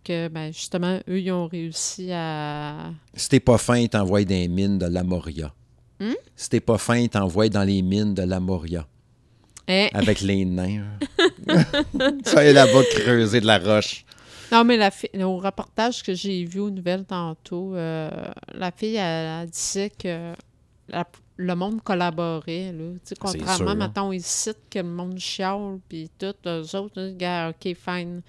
[0.04, 2.90] Que, ben, justement, eux, ils ont réussi à.
[3.14, 5.52] Si t'es pas fin, ils t'envoient dans les mines de la Moria.
[6.00, 6.14] Hmm?
[6.36, 8.86] Si t'es pas fin, ils t'envoient dans les mines de la Moria.
[9.68, 10.84] Eh, Avec les nains.
[12.36, 14.04] aller là-bas creuser de la roche.
[14.50, 18.10] Non, mais la fi- au reportage que j'ai vu aux nouvelles tantôt, euh,
[18.52, 20.32] la fille, elle, elle disait que
[20.88, 22.72] la- le monde collaborait.
[22.72, 22.92] Là.
[22.94, 23.74] Tu sais, contrairement, sûr, hein.
[23.76, 28.22] maintenant, ici, que le monde chiale, puis tout, eux autres, gars, OK, fine,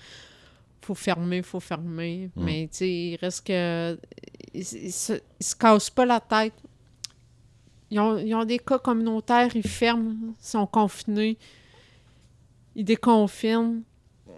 [0.96, 2.30] faut fermer, faut fermer.
[2.36, 2.44] Mm.
[2.44, 3.98] Mais, tu sais, il reste que...
[4.54, 6.54] Ils, ils se, ils se cassent pas la tête.
[7.90, 11.38] Ils ont, ils ont des cas communautaires, ils ferment, ils sont confinés,
[12.76, 13.84] ils déconfinent.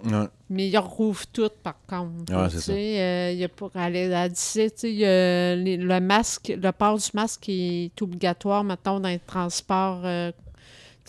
[0.06, 0.26] Ouais.
[0.50, 2.34] Mais ils rouvrent tout, par contre.
[2.36, 2.74] Ouais, Tu c'est ça.
[2.74, 3.48] sais, euh, il y a
[4.30, 8.64] disait, tu sais, il y a les- le masque, le port du masque est obligatoire,
[8.64, 10.32] mettons, dans les transports, euh,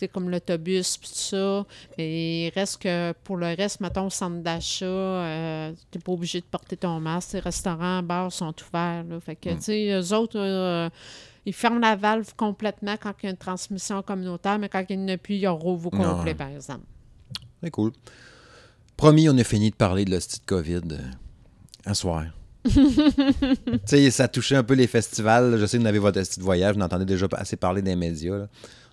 [0.00, 1.66] sais, comme l'autobus, puis tout ça.
[1.98, 6.40] Mais il reste que, pour le reste, mettons, au centre d'achat, euh, t'es pas obligé
[6.40, 7.32] de porter ton masque.
[7.34, 9.20] Les restaurants, bars sont ouverts, là.
[9.20, 9.56] Fait que, Mm.
[9.56, 10.88] tu sais, eux autres, euh,
[11.46, 14.98] ils ferment la valve complètement quand il y a une transmission communautaire, mais quand il
[15.00, 16.16] n'y en a plus, ils rouvrent au Non.
[16.16, 16.84] complet, par exemple.
[17.62, 17.92] C'est cool.
[18.96, 20.98] Promis, on a fini de parler de l'hostie de COVID euh,
[21.86, 22.24] un soir.
[22.64, 22.80] tu
[23.84, 25.56] sais, ça touchait un peu les festivals.
[25.58, 26.74] Je sais que vous avez votre hostie de voyage.
[26.76, 28.36] Vous en entendez déjà assez parler des médias.
[28.38, 28.48] là.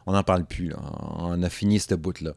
[0.06, 0.70] On n'en parle plus.
[0.70, 0.78] là.
[1.18, 2.32] On a fini cette bout-là.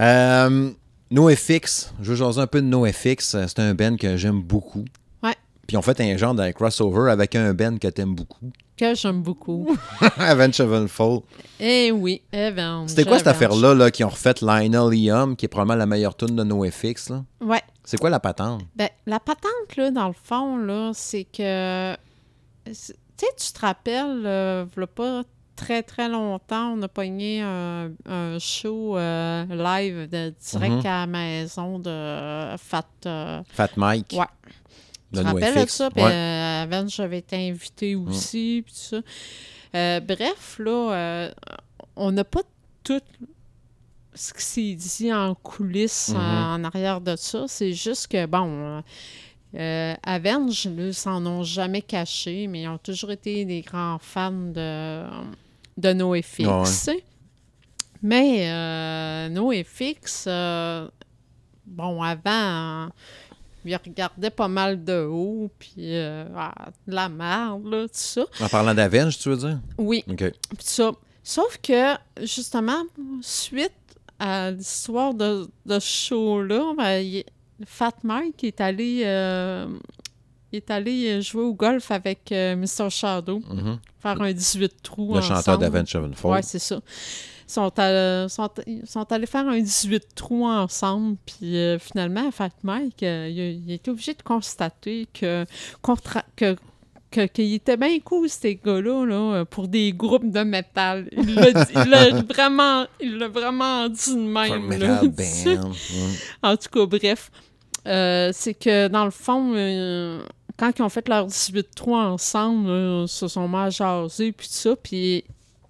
[0.00, 0.70] Euh,
[1.10, 1.94] NoFX.
[2.00, 3.36] Je veux jaser un peu de NoFX.
[3.46, 4.84] C'est un band que j'aime beaucoup.
[5.66, 8.52] Puis on fait un genre de crossover avec un band que t'aimes beaucoup.
[8.76, 9.76] Que j'aime beaucoup.
[10.18, 11.22] Avenged Sevenfold.
[11.58, 12.86] Eh oui, Evan.
[12.86, 16.16] C'était quoi cette affaire-là là, qui ont refait Lionel Liam, qui est probablement la meilleure
[16.16, 17.10] tune de NoFX?
[17.10, 17.24] là?
[17.40, 17.62] Ouais.
[17.84, 18.62] C'est quoi la patente?
[18.76, 21.94] Ben, la patente, là, dans le fond, là, c'est que.
[22.64, 25.22] Tu sais, tu te rappelles, euh, pas
[25.54, 30.86] très, très longtemps, on a pogné un, un show euh, live de, direct Mhm.
[30.86, 32.84] à la maison de euh, Fat.
[33.06, 34.14] euh, Fat Mike.
[34.18, 34.26] Ouais.
[35.20, 35.90] Tu te rappelles de ça?
[35.90, 36.10] Puis Ouais.
[36.12, 39.00] euh, avant, j'avais été invitée aussi, puis tout ça.
[39.74, 41.30] Euh, bref, là, euh,
[41.96, 42.42] on n'a pas
[42.84, 43.00] tout
[44.14, 46.16] ce qui s'est dit en coulisses Mhm.
[46.16, 47.44] en, en arrière de ça.
[47.48, 48.82] C'est juste que, bon,
[49.54, 54.30] euh, Avenge, là, s'en ont jamais caché, mais ils ont toujours été des grands fans
[54.32, 55.04] de,
[55.76, 56.86] de NoFX.
[56.88, 57.04] Ouais.
[58.02, 60.88] Mais euh, NoFX, euh,
[61.66, 62.88] bon, avant,
[63.72, 66.52] ils regardaient pas mal de haut, puis euh, ah,
[66.86, 68.24] de la merde, là, tout ça.
[68.40, 69.58] En parlant d'Avenge, tu veux dire?
[69.78, 70.16] Oui, OK.
[70.18, 70.92] puis ça.
[71.22, 72.82] Sauf que, justement,
[73.20, 73.72] suite
[74.18, 77.24] à l'histoire de, de ce show-là, ben, il-
[77.64, 79.66] Fat Mike est allé, euh,
[80.52, 82.90] il est allé jouer au golf avec euh, Mr.
[82.90, 83.78] Shadow, Mhm.
[83.98, 86.34] faire un 18 trous Le chanteur d'Avenged Sevenfold.
[86.36, 86.80] Oui, c'est ça.
[87.48, 88.48] Ils sont, à- sont,
[88.84, 93.74] sont allés faire un 18 trous ensemble, puis euh, finalement, Fat Mike, euh, il, a,
[93.74, 95.44] été obligé de constater que,
[95.82, 96.56] contra- que
[97.08, 101.08] que- qu'il était bien cool, ces gars-là, là, pour des groupes de métal.
[101.12, 104.68] Il l'a vraiment, il vraiment dit de même.
[104.78, 105.00] là.
[106.42, 107.30] En tout cas, bref,
[107.86, 110.20] euh, c'est que dans le fond, euh,
[110.58, 114.48] quand ils ont fait leurs 18 trous ensemble, là, ils se sont à jaser, puis
[114.48, 115.24] tout ça, puis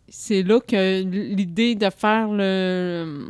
[0.08, 3.26] c'est là que l'idée de faire le,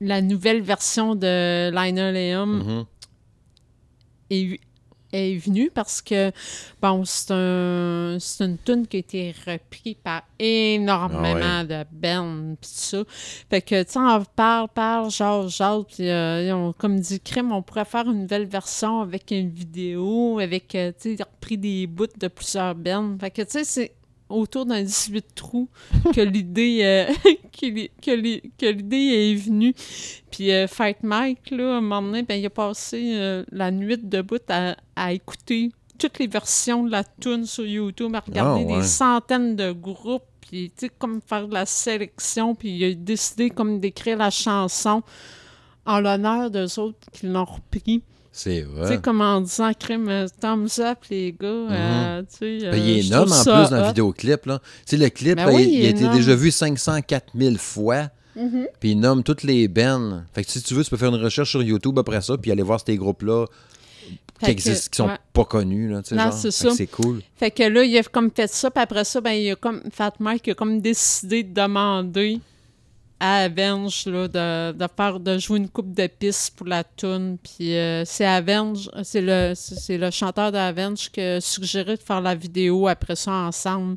[0.00, 2.84] la nouvelle version de Liner Liam Mhm.
[4.30, 4.60] est,
[5.12, 6.30] est venue parce que,
[6.82, 12.54] bon, c'est un, c'est une tune qui a été reprise par énormément Ah de bands,
[12.60, 12.98] pis tout ça.
[13.50, 17.52] Fait que, tu sais, on parle, parle, genre, genre, puis euh, ont comme dit, crème,
[17.52, 21.86] on pourrait faire une nouvelle version avec une vidéo, avec, euh, tu sais, repris des
[21.86, 23.16] bouts de plusieurs bands.
[23.18, 23.92] Fait que, tu sais, c'est
[24.28, 25.68] autour d'un 18 trous
[26.14, 27.06] que l'idée euh,
[27.60, 29.74] que l'i- que l'i- que l'idée est venue.
[30.30, 33.70] Puis euh, Fight Mike, là, à un moment donné, ben, il a passé euh, la
[33.70, 38.64] nuit debout à, à écouter toutes les versions de la tune sur YouTube, à regarder
[38.64, 38.76] Ah, ouais.
[38.80, 42.94] des centaines de groupes, puis tu sais, comme faire de la sélection, puis il a
[42.94, 45.02] décidé comme d'écrire la chanson
[45.86, 48.02] en l'honneur d'eux autres qui l'ont repris.
[48.32, 48.88] C'est Tu vrai.
[48.88, 51.46] sais, comme en disant, crime, euh, thumbs up, les gars.
[51.48, 54.46] euh, tu sais, euh, Ben, il est je énorme trouve en plus dans le vidéoclip.
[54.46, 54.58] Là.
[54.86, 57.32] Tu sais, le clip, Ben oui, il, il il a est été déjà vu 504
[57.36, 58.08] 000 fois.
[58.36, 58.68] Mhm.
[58.78, 60.22] Puis il nomme toutes les bands.
[60.32, 62.52] Fait que si tu veux, tu peux faire une recherche sur YouTube après ça, puis
[62.52, 63.46] aller voir ces groupes-là
[64.38, 65.18] qui que, existent, qui sont ouais.
[65.32, 65.90] pas connus.
[65.90, 66.70] Là, tu sais, Non, c'est ça.
[66.70, 67.20] C'est cool.
[67.36, 69.82] Fait que là, il a comme fait ça, puis après ça, ben, il a comme,
[69.90, 72.38] Fat Mike a comme décidé de demander
[73.20, 77.36] à Avenge là, de, de faire de jouer une coupe de pistes pour la tune.
[77.42, 82.20] Puis euh, c'est Avenge, c'est le, c'est le chanteur d'Avenge qui a suggéré de faire
[82.20, 83.96] la vidéo après ça ensemble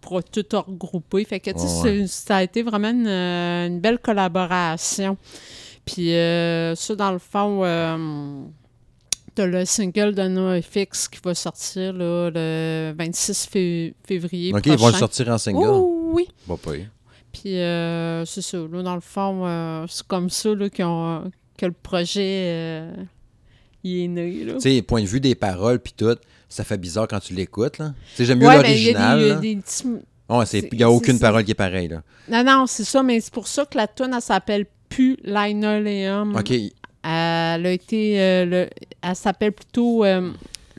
[0.00, 1.24] pour tout regrouper.
[1.24, 2.06] Fait que Oh, ouais.
[2.06, 5.16] ça a été vraiment une, euh, une belle collaboration.
[5.84, 8.42] Puis euh, ça, dans le fond, euh,
[9.34, 14.68] t'as le single de NoFX qui va sortir là, le 26 fé- février OK, ils
[14.72, 14.98] vont le prochain.
[14.98, 15.66] sortir en single.
[15.68, 16.28] Oh, oui.
[16.46, 16.86] Pas pire.
[17.32, 18.58] Puis euh, c'est ça.
[18.58, 22.92] Là, dans le fond, euh, c'est comme ça là, ont- que le projet euh,
[23.84, 24.44] il est né.
[24.44, 24.54] Là.
[24.54, 26.16] Tu sais, point de vue des paroles, puis tout,
[26.48, 27.78] ça fait bizarre quand tu l'écoutes.
[27.78, 27.92] là.
[28.10, 29.40] Tu sais, j'aime mieux Ouais, ben, il y a l'original.
[29.40, 29.84] des, petits...
[30.72, 31.88] Il n'y a aucune parole qui est pareille.
[31.88, 32.02] Là.
[32.28, 36.36] Non, non, c'est ça, mais c'est pour ça que la tune elle s'appelle plus Linoleum.
[36.36, 38.20] OK, Elle a été.
[38.20, 38.70] euh, le-
[39.02, 40.30] elle s'appelle plutôt euh,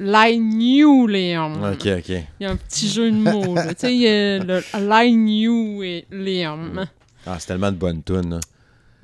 [0.02, 1.64] Linoleum.
[1.74, 2.10] OK, OK.
[2.10, 3.56] Il y a un petit jeu de mots.
[3.70, 4.62] tu sais, il y a le
[5.82, 6.86] Linoleum.
[7.26, 8.40] Ah, c'est tellement de bonnes tunes.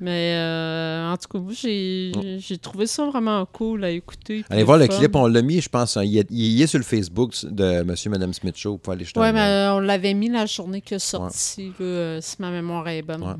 [0.00, 4.44] Mais euh, en tout cas, moi, j'ai j'ai trouvé ça vraiment cool à écouter.
[4.48, 4.96] Allez voir le fun.
[4.96, 5.96] clip, on l'a mis, je pense.
[5.96, 8.80] hein, Il est, il est sur le Facebook de Monsieur et Madame Smith Show.
[8.84, 12.36] Vous aller jeter Ouais, mais on l'avait mis la journée que sorti, là, euh, si
[12.38, 13.22] ma mémoire est bonne.
[13.24, 13.32] Ouais.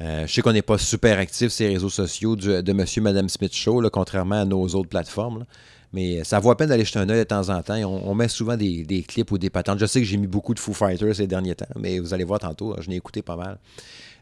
[0.00, 3.00] Euh, je sais qu'on n'est pas super actif sur les réseaux sociaux du- de Monsieur
[3.00, 5.40] et Madame Smith Show, là, contrairement à nos autres plateformes.
[5.40, 5.44] là.
[5.92, 7.76] Mais ça vaut la peine d'aller jeter un œil de temps en temps.
[7.76, 9.78] On, on met souvent des, des clips ou des patentes.
[9.78, 12.24] Je sais que j'ai mis beaucoup de Foo Fighters ces derniers temps, mais vous allez
[12.24, 13.58] voir tantôt, je l'ai écouté pas mal.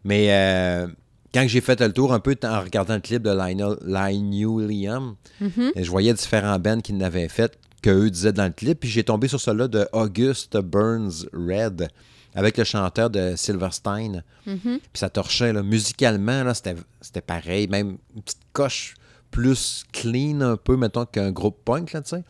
[0.04, 0.88] Mais euh,
[1.32, 5.72] quand j'ai fait le tour un peu en regardant le clip de Lionel, Linoleum, Mhm.
[5.76, 9.04] et je voyais différents bands qui l'avaient fait, qu'eux disaient dans le clip, puis j'ai
[9.04, 11.88] tombé sur celui-là de August Burns Red,
[12.34, 14.22] avec le chanteur de Silverstein.
[14.46, 14.58] Mhm.
[14.64, 15.62] Puis ça torchait, là.
[15.62, 17.68] Musicalement, là, c'était pareil.
[17.68, 18.94] Même une petite coche
[19.30, 22.24] plus clean un peu, mettons, qu'un groupe punk, là, tu sais.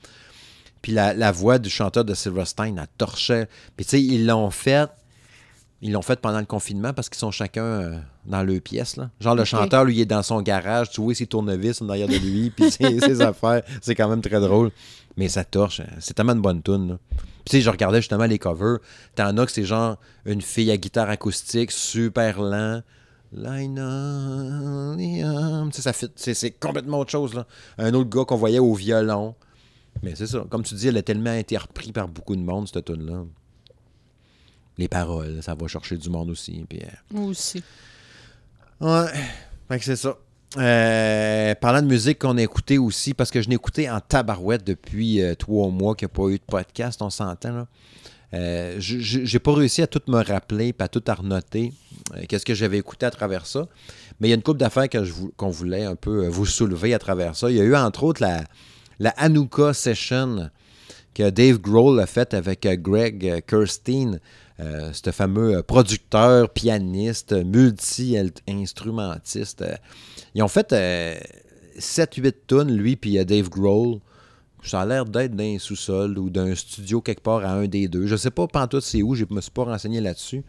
[0.83, 3.49] Puis la, la voix du chanteur de Silverstein, elle torchait.
[3.77, 4.89] Puis tu sais, ils l'ont fait...
[5.83, 8.97] Ils l'ont fait pendant le confinement parce qu'ils sont chacun euh, dans leur pièce.
[8.97, 9.09] Là.
[9.19, 10.91] Genre, le chanteur, lui, il est dans son garage.
[10.91, 13.63] Tu vois ses tournevis en derrière de lui, puis ses, ses affaires.
[13.81, 14.73] C'est quand même très drôle.
[15.17, 15.81] Mais ça torche.
[15.81, 15.87] hein.
[15.99, 16.99] C'est tellement une bonne tune.
[17.09, 18.77] Puis, tu sais, je regardais justement les covers.
[19.15, 22.83] T'en as que c'est genre une fille à guitare acoustique, super lent.
[25.73, 27.35] Ça C'est complètement autre chose.
[27.35, 27.47] Là.
[27.79, 29.35] Un autre gars qu'on voyait au violon.
[30.03, 30.45] Mais c'est ça.
[30.49, 33.25] Comme tu dis, elle a tellement été reprise par beaucoup de monde, cette tune-là.
[34.79, 36.65] Les paroles, ça va chercher du monde aussi.
[36.69, 37.63] Puis, euh, Moi aussi.
[38.81, 39.07] Ouais,
[39.69, 40.17] fait que c'est ça.
[40.57, 44.65] Euh, parlant de musique qu'on a écouté aussi, parce que je n'ai écouté en tabarouette
[44.65, 47.53] depuis euh, trois mois qu'il n'y a pas eu de podcast, on s'entend.
[47.53, 47.67] là.
[48.33, 51.73] Euh, j'ai pas réussi à tout me rappeler à tout à renoter
[52.29, 53.67] qu'est-ce que j'avais écouté à travers ça.
[54.21, 54.89] Mais il y a une couple d'affaires
[55.37, 57.51] qu'on voulait un peu euh, vous soulever à travers ça.
[57.51, 58.45] Il y a eu entre autres la,
[58.99, 59.15] la
[59.73, 60.51] Session
[61.15, 64.21] que Dave Grohl a faite avec euh, Greg euh, Kirstein,
[64.61, 69.63] euh, ce fameux euh, producteur, pianiste, multi-instrumentiste.
[69.63, 69.75] Euh,
[70.35, 70.75] Ils ont fait
[71.79, 74.01] 7-8 tonnes, lui puis euh, Dave Grohl.
[74.63, 77.89] Ça a l'air d'être dans un sous-sol ou d'un studio quelque part à un des
[77.89, 78.07] deux.
[78.07, 80.43] Je sais pas pantoute c'est où, je me suis pas renseigné là-dessus.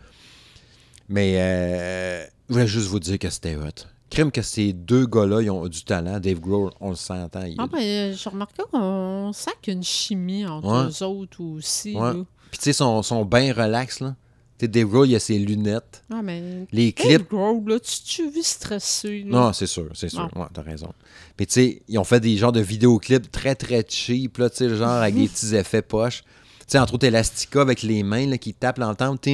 [1.12, 3.86] Mais euh, je voulais juste vous dire que c'était hot.
[4.10, 6.20] Crime que ces deux gars-là, ils ont du talent.
[6.20, 7.44] Dave Grohl, on le s'entend.
[7.44, 10.90] il- Ah, ben, j'ai remarqué qu'on sent qu'il y a une chimie entre Ouais.
[10.92, 11.96] eux autres aussi.
[11.96, 12.12] Ouais.
[12.50, 14.16] Puis tu sais, son, son bien relax, là.
[14.58, 16.04] Tu sais, Dave Grohl, il a ses lunettes.
[16.12, 16.68] Ah, mais.
[16.74, 17.30] Les Dave clips.
[17.30, 19.20] Grohl, là, tu tu vis stressé.
[19.26, 19.30] Là.
[19.40, 20.30] Non, c'est sûr, c'est sûr.
[20.36, 20.42] Non.
[20.42, 20.92] Ouais, t'as raison.
[21.38, 24.58] Puis tu sais, ils ont fait des genres de vidéoclips très, très cheap, là, tu
[24.58, 26.24] sais, genre avec des petits effets poches.
[26.24, 29.26] Tu sais, entre autres, Elastica avec les mains, là, qui tapent l'entente.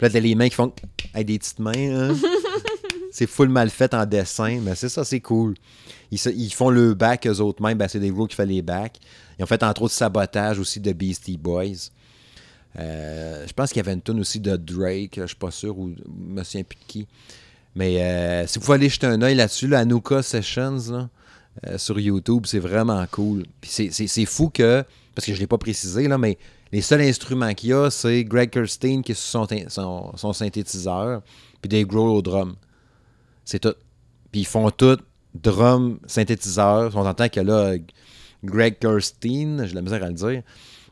[0.00, 0.72] Là, t'as les mains qui font
[1.14, 2.14] avec des petites mains, hein.
[3.12, 5.54] c'est full mal fait en dessin, mais c'est ça, c'est cool.
[6.10, 8.62] Ils, ils font le back eux autres mêmes, ben, c'est des gros qui font les
[8.62, 8.98] backs.
[9.38, 11.90] Ils ont fait entre autres sabotage aussi de Beastie Boys.
[12.78, 15.78] Euh, je pense qu'il y avait une tune aussi de Drake, je suis pas sûr,
[15.78, 17.06] ou je me souviens plus de qui.
[17.74, 21.08] Mais euh, si vous pouvez aller jeter un œil là-dessus, là, Anuka Sessions, là,
[21.66, 23.44] euh, sur YouTube, c'est vraiment cool.
[23.60, 24.84] Puis c'est fou que,
[25.18, 26.38] parce que je ne l'ai pas précisé, là, mais
[26.70, 31.22] les seuls instruments qu'il y a, c'est Greg Kirstein qui est son, synthétiseur,
[31.60, 32.54] puis Dave Grohl au drum.
[33.44, 33.74] C'est tout.
[34.30, 34.96] Puis ils font tout,
[35.34, 36.92] drum, synthétiseur.
[36.94, 37.74] On entend que là,
[38.44, 40.42] Greg Kirstein, j'ai la misère à le dire,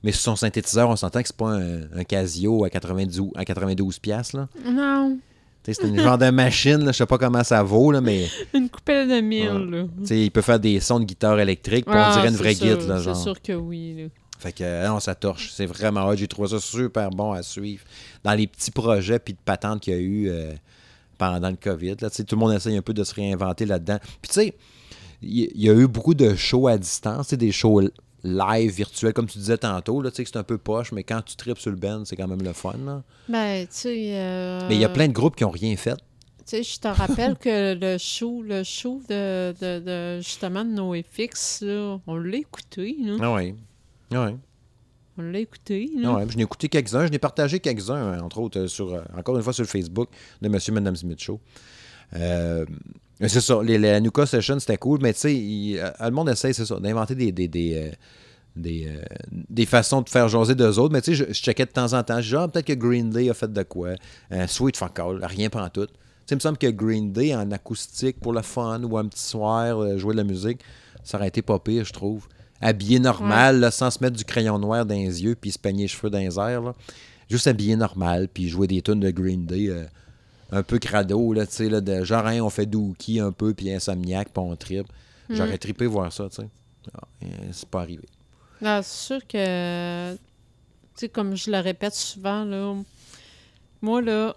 [0.03, 4.01] mais sur son synthétiseur, on s'entend que c'est pas un, Casio à 92, à 92
[4.01, 4.49] piastres, là.
[4.65, 5.21] Non,
[5.75, 8.69] C'est une genre de machine, là, je sais pas comment ça vaut, là, mais une
[8.69, 9.79] coupelle de mille, Ouais.
[10.11, 10.17] là.
[10.17, 12.81] il peut faire des sons de guitare électrique, puis on Ah, dirait une vraie sûr,
[12.81, 13.17] genre.
[13.17, 14.05] C'est sûr que oui, là.
[14.39, 15.51] Fait que euh, non, ça torche.
[15.53, 16.17] C'est vraiment hot.
[16.17, 17.83] J'ai trouvé ça super bon à suivre.
[18.23, 20.53] Dans les petits projets puis de patentes qu'il y a eu euh,
[21.17, 21.97] pendant le COVID.
[22.03, 23.99] Là, tout le monde essaye un peu de se réinventer là-dedans.
[24.21, 24.55] Puis tu sais,
[25.23, 27.81] il il y, a eu beaucoup de shows à distance, des shows
[28.27, 30.03] live, virtuels, comme tu disais tantôt.
[30.03, 32.05] Là, tu sais que c'est un peu poche, mais quand tu tripes sur le band,
[32.05, 32.75] c'est quand même le fun.
[32.85, 33.03] là.
[33.29, 34.11] Ben, tu sais...
[34.17, 35.97] euh, Mais il y a plein de groupes qui n'ont rien fait.
[35.97, 36.03] Tu
[36.59, 41.63] sais, je te rappelle que le show, le show de, de, de- justement de NoFX,
[41.63, 43.17] là, on l'a écouté, là.
[43.21, 43.55] Ah oui.
[44.15, 44.37] Ah oui.
[45.19, 46.11] On l'a écouté, là.
[46.11, 46.27] Ah ouais.
[46.29, 47.07] Je n'ai écouté quelques-uns.
[47.07, 50.09] Je n'ai partagé quelques-uns, euh, entre autres, euh, sur, encore une fois sur le Facebook
[50.41, 51.41] de Monsieur et Madame Smith Show.
[52.15, 52.65] Euh,
[53.21, 53.61] c'est ça.
[53.63, 56.79] Les, les Anuka Sessions, c'était cool, mais tu sais, euh, le monde essaie, c'est ça,
[56.79, 57.91] d'inventer des, des, des, euh,
[58.55, 60.93] des, euh, des façons de faire jaser d'eux autres.
[60.93, 62.21] Mais tu sais, je, je checkais de temps en temps.
[62.21, 63.91] Dis, ah, peut-être que Green Day a fait de quoi.
[64.33, 65.87] Euh, Sweet Fuck All, rien pas en tout.
[65.87, 65.93] Tu
[66.27, 69.23] sais, il me semble que Green Day, en acoustique, pour le fun, ou un petit
[69.23, 70.61] soir, euh, jouer de la musique,
[71.05, 72.27] ça aurait été pas pire, je trouve.
[72.61, 75.85] Habillé normal, là, sans se mettre du crayon noir dans les yeux, puis se peigner
[75.85, 76.63] les cheveux dans les airs.
[76.63, 76.75] là.
[77.31, 79.85] Juste habillé normal, puis jouer des tunes de Green Day euh,
[80.51, 83.53] un peu crado, là, tu sais, là, de genre, hein, on fait Dookie un peu,
[83.55, 84.87] puis Insomniac, puis on tripe.
[85.29, 86.49] J'aurais trippé voir ça, tu sais.
[86.95, 88.05] Ah, euh, c'est pas arrivé.
[88.63, 90.21] Ah, c'est sûr que, tu
[90.95, 92.75] sais, comme je le répète souvent, là,
[93.83, 94.35] moi, là,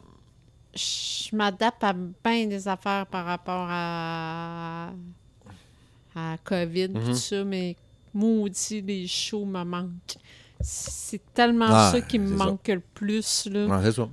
[0.73, 4.91] je m'adapte à bien des affaires par rapport à,
[6.15, 7.03] à COVID, Mhm.
[7.05, 7.75] tout ça, mais
[8.13, 10.17] maudit, les shows me manquent.
[10.61, 12.45] C'est tellement Ah, ça qui me ça.
[12.45, 13.67] manque le plus, là.
[13.67, 14.09] Ouais, c'est ça.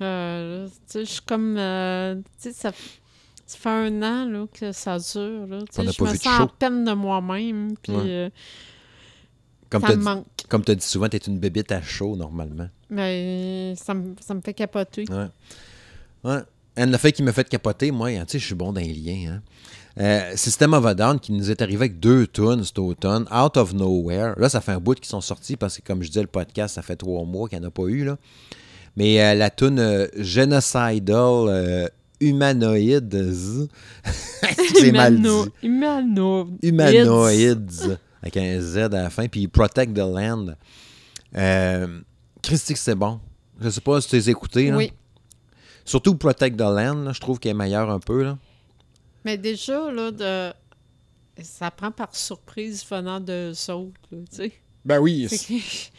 [0.00, 1.56] Euh, tu je suis comme.
[1.58, 2.72] euh, tu sais, ça,
[3.46, 5.46] ça fait un an là, que ça dure.
[5.72, 7.74] Tu je me sens en peine de moi-même.
[7.82, 8.02] Puis Ouais.
[8.04, 8.30] euh,
[9.70, 10.26] Comme ça tu me dit, manque.
[10.48, 12.68] comme t'as dit souvent, t'es une bébite à chaud, normalement.
[12.90, 15.04] Mais ça me, ça me fait capoter.
[15.10, 15.26] Ouais.
[16.24, 16.40] Ouais.
[16.76, 18.92] Un affaire qui me fait capoter, moi, hein, tu sais, je suis bon dans les
[18.92, 19.32] liens.
[19.36, 19.42] Hein.
[19.98, 23.56] Euh, System of a Down qui nous est arrivé avec deux tunes cet automne, Out
[23.56, 24.34] of Nowhere.
[24.36, 26.74] Là, ça fait un bout qu'ils sont sortis parce que, comme je disais, le podcast,
[26.74, 28.04] ça fait trois mois qu'il n'y en a pas eu.
[28.04, 28.18] Là.
[28.96, 31.88] Mais euh, la tune euh, Genocidal euh,
[32.20, 33.00] Humanoids.
[34.74, 35.22] C'est mal dit.
[35.22, 40.54] Humano- Humano- Humanoids avec un Z à la fin, puis Protect the Land.
[41.36, 42.00] Euh,
[42.42, 43.20] Christy, que c'est bon.
[43.60, 44.30] Je sais pas si tu les
[44.70, 44.76] là.
[44.76, 44.92] Oui.
[45.84, 48.24] Surtout Protect the Land, là, je trouve qu'elle est meilleure un peu.
[48.24, 48.38] Là.
[49.24, 50.52] Mais déjà, là, de...
[51.42, 53.20] ça prend par surprise venant
[54.30, 54.52] tu sais.
[54.84, 55.28] Ben oui.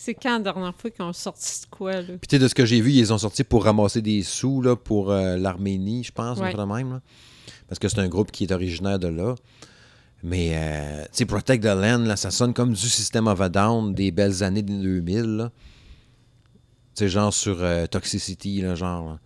[0.00, 1.92] C'est quand la dernière fois qu'ils ont sorti de quoi?
[2.00, 2.02] Là?
[2.02, 4.62] Puis tu sais, de ce que j'ai vu, ils ont sortis pour ramasser des sous
[4.62, 6.54] là, pour euh, l'Arménie, je pense, Ouais.
[6.54, 6.90] même.
[6.92, 7.00] là.
[7.68, 9.34] Parce que c'est un groupe qui est originaire de là.
[10.22, 13.48] Mais, euh, tu sais, Protect the Land, là, ça sonne comme du System of a
[13.48, 15.22] Down des belles années des 2000.
[15.36, 15.50] là.
[16.94, 19.18] Tu sais, genre sur euh, Toxicity, là, genre.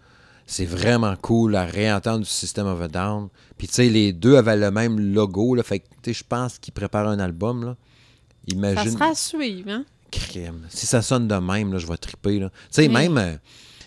[0.46, 3.28] C'est vraiment cool à réentendre du System of a Down.
[3.56, 5.54] Puis, tu sais, les deux avaient le même logo.
[5.54, 7.64] Là, fait que, tu sais, je pense qu'ils préparent un album.
[7.64, 7.76] Là.
[8.48, 8.90] Ça Imagine.
[8.92, 9.84] sera à suivre, hein?
[10.68, 12.38] Si ça sonne de même, là, je vais triper.
[12.40, 13.34] Tu sais, même, euh,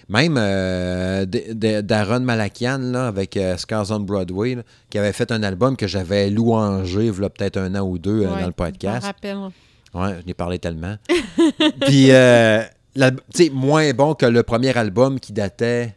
[0.09, 5.41] même euh, Darren Malakian, là, avec euh, Scars on Broadway, là, qui avait fait un
[5.43, 8.45] album que j'avais louangé, il y a peut-être un an ou deux euh, dans le
[8.45, 9.05] Je podcast.
[9.05, 9.37] rappelle.
[9.93, 10.97] Ouais, je n'ai parlé tellement.
[11.81, 12.11] Puis, tu
[13.33, 15.95] sais, moins bon que le premier album qui datait.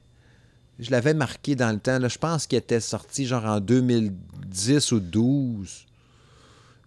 [0.78, 1.98] Je l'avais marqué dans le temps.
[1.98, 5.86] là, je pense qu'il était sorti genre en 2010 ou 12.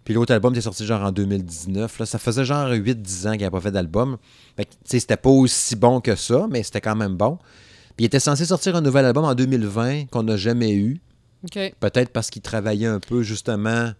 [0.04, 1.98] Puis l'autre album était sorti genre en 2019.
[1.98, 2.06] là.
[2.06, 4.16] Ça faisait genre 8-10 ans qu'il n'avait pas fait d'album.
[4.56, 7.38] Fait que, tu sais, c'était pas aussi bon que ça, mais c'était quand même bon.
[7.96, 11.00] Puis il était censé sortir un nouvel album en 2020 qu'on n'a jamais eu.
[11.44, 11.74] OK.
[11.78, 13.92] Peut-être parce qu'il travaillait un peu justement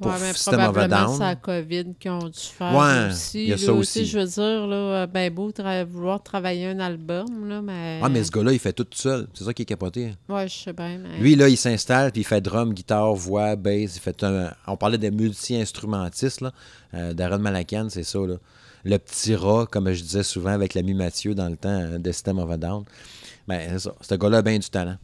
[0.00, 1.16] pour Ouais, mais System of a probablement Down.
[1.16, 3.42] c'est la COVID qui ont dû faire Ouais, aussi.
[3.44, 4.06] il y a ça tu sais, aussi.
[4.06, 8.00] Je veux dire, là, euh, ben beau tra- vouloir travailler un album, là, mais...
[8.02, 9.26] Ah, mais ce gars-là, il fait tout seul.
[9.34, 10.14] C'est ça qui est capoté.
[10.28, 11.18] Ouais, je sais bien, mais...
[11.18, 13.96] Lui, là, il s'installe, puis il fait drum, guitare, voix, bass.
[13.96, 14.52] Il fait un...
[14.66, 16.52] On parlait de multi-instrumentistes, là.
[16.94, 18.34] Euh, Darren Malakian, c'est ça, là.
[18.84, 22.12] Le petit rat, comme je disais souvent avec l'ami Mathieu dans le temps euh, de
[22.12, 22.84] System of a Down.
[23.48, 23.94] Ben, c'est ça.
[24.00, 24.96] Ce gars-là a bien du talent.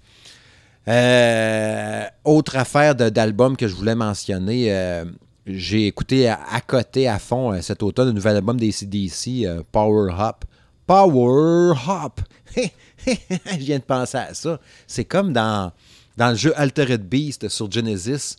[0.90, 5.04] Euh, autre affaire d'album que je voulais mentionner, euh,
[5.46, 10.12] j'ai écouté à, côté, à fond, euh, cet automne, le nouvel album des CDC, Power
[10.18, 10.44] Hop.
[10.88, 12.20] Power Hop!
[12.56, 14.58] je viens de penser à ça.
[14.88, 15.70] C'est comme dans,
[16.16, 18.36] dans le jeu Altered Beast sur Genesis.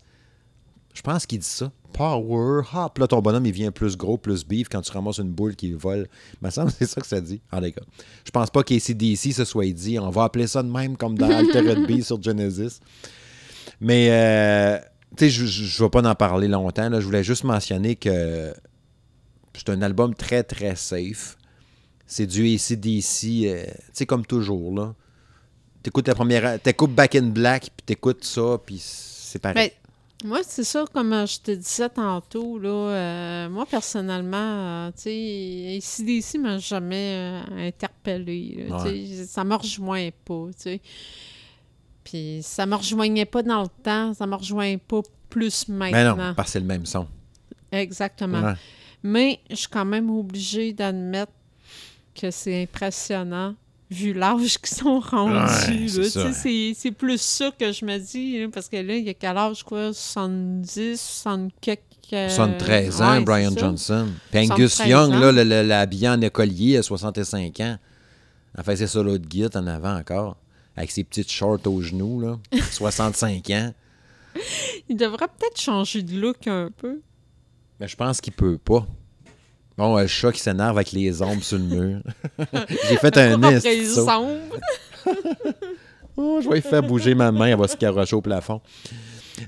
[0.93, 1.71] Je pense qu'il dit ça.
[1.93, 2.97] Power Hop.
[2.97, 5.73] Là, ton bonhomme, il vient plus gros, plus beef quand tu ramasses une boule qui
[5.73, 6.07] vole.
[6.41, 7.41] Il me semble c'est ça que ça dit.
[7.51, 7.81] En tout cas,
[8.25, 9.99] je pense pas qu'ACDC se soit dit.
[9.99, 12.79] On va appeler ça de même comme dans Altered Beast sur Genesis.
[13.79, 14.79] Mais, euh,
[15.17, 16.89] tu sais, je ne vais pas en parler longtemps.
[16.89, 16.99] là.
[16.99, 18.53] Je voulais juste mentionner que
[19.53, 21.37] c'est un album très, très safe.
[22.05, 24.93] C'est du ACDC, euh, tu sais, comme toujours, là.
[25.81, 26.59] T'écoutes la première...
[26.61, 29.71] T'écoutes Back in Black, puis t'écoutes ça, puis c'est pareil.
[30.23, 35.03] Moi, c'est ça, comme euh, je te disais tantôt, là, euh, moi, personnellement, euh, tu
[35.03, 38.67] sais, ACDC m'a jamais euh, interpellé.
[38.69, 40.81] là, sais, Ça me rejoint pas, tu sais.
[42.03, 46.27] Puis ça me rejoignait pas dans le temps, ça me rejoint pas plus Mais maintenant.
[46.27, 47.07] non, parce que c'est le même son.
[47.71, 48.41] Exactement.
[48.41, 48.53] Ouais.
[49.03, 51.31] Mais je suis quand même obligée d'admettre
[52.13, 53.55] que c'est impressionnant
[53.91, 55.35] vu l'âge qu'ils sont rendus.
[55.35, 56.91] Ouais, c'est ça.
[56.97, 59.63] Plus ça que je me dis, là, parce que là, il y a quel âge,
[59.63, 59.93] quoi?
[59.93, 61.81] 70, 60 quelques...
[62.13, 63.59] euh, 73 ans, ouais, Brian ça.
[63.59, 64.07] Johnson.
[64.31, 65.19] Puis Angus 73 Young, ans.
[65.19, 67.77] là, le- le- l'habillé en écolier à 65 ans.
[68.57, 70.37] Enfin, c'est solo de guide en avant encore.
[70.75, 72.39] Avec ses petites shorts aux genoux, là.
[72.71, 73.73] 65 ans.
[74.89, 77.01] Il devrait peut-être changer de look un peu.
[77.79, 78.87] Mais je pense qu'il peut pas.
[79.81, 81.99] Bon, le chat qui s'énerve avec les ombres sur le mur.
[82.89, 83.65] J'ai fait un nest.
[86.17, 88.61] Oh, je vais faire bouger ma main, elle va se carrocher au plafond.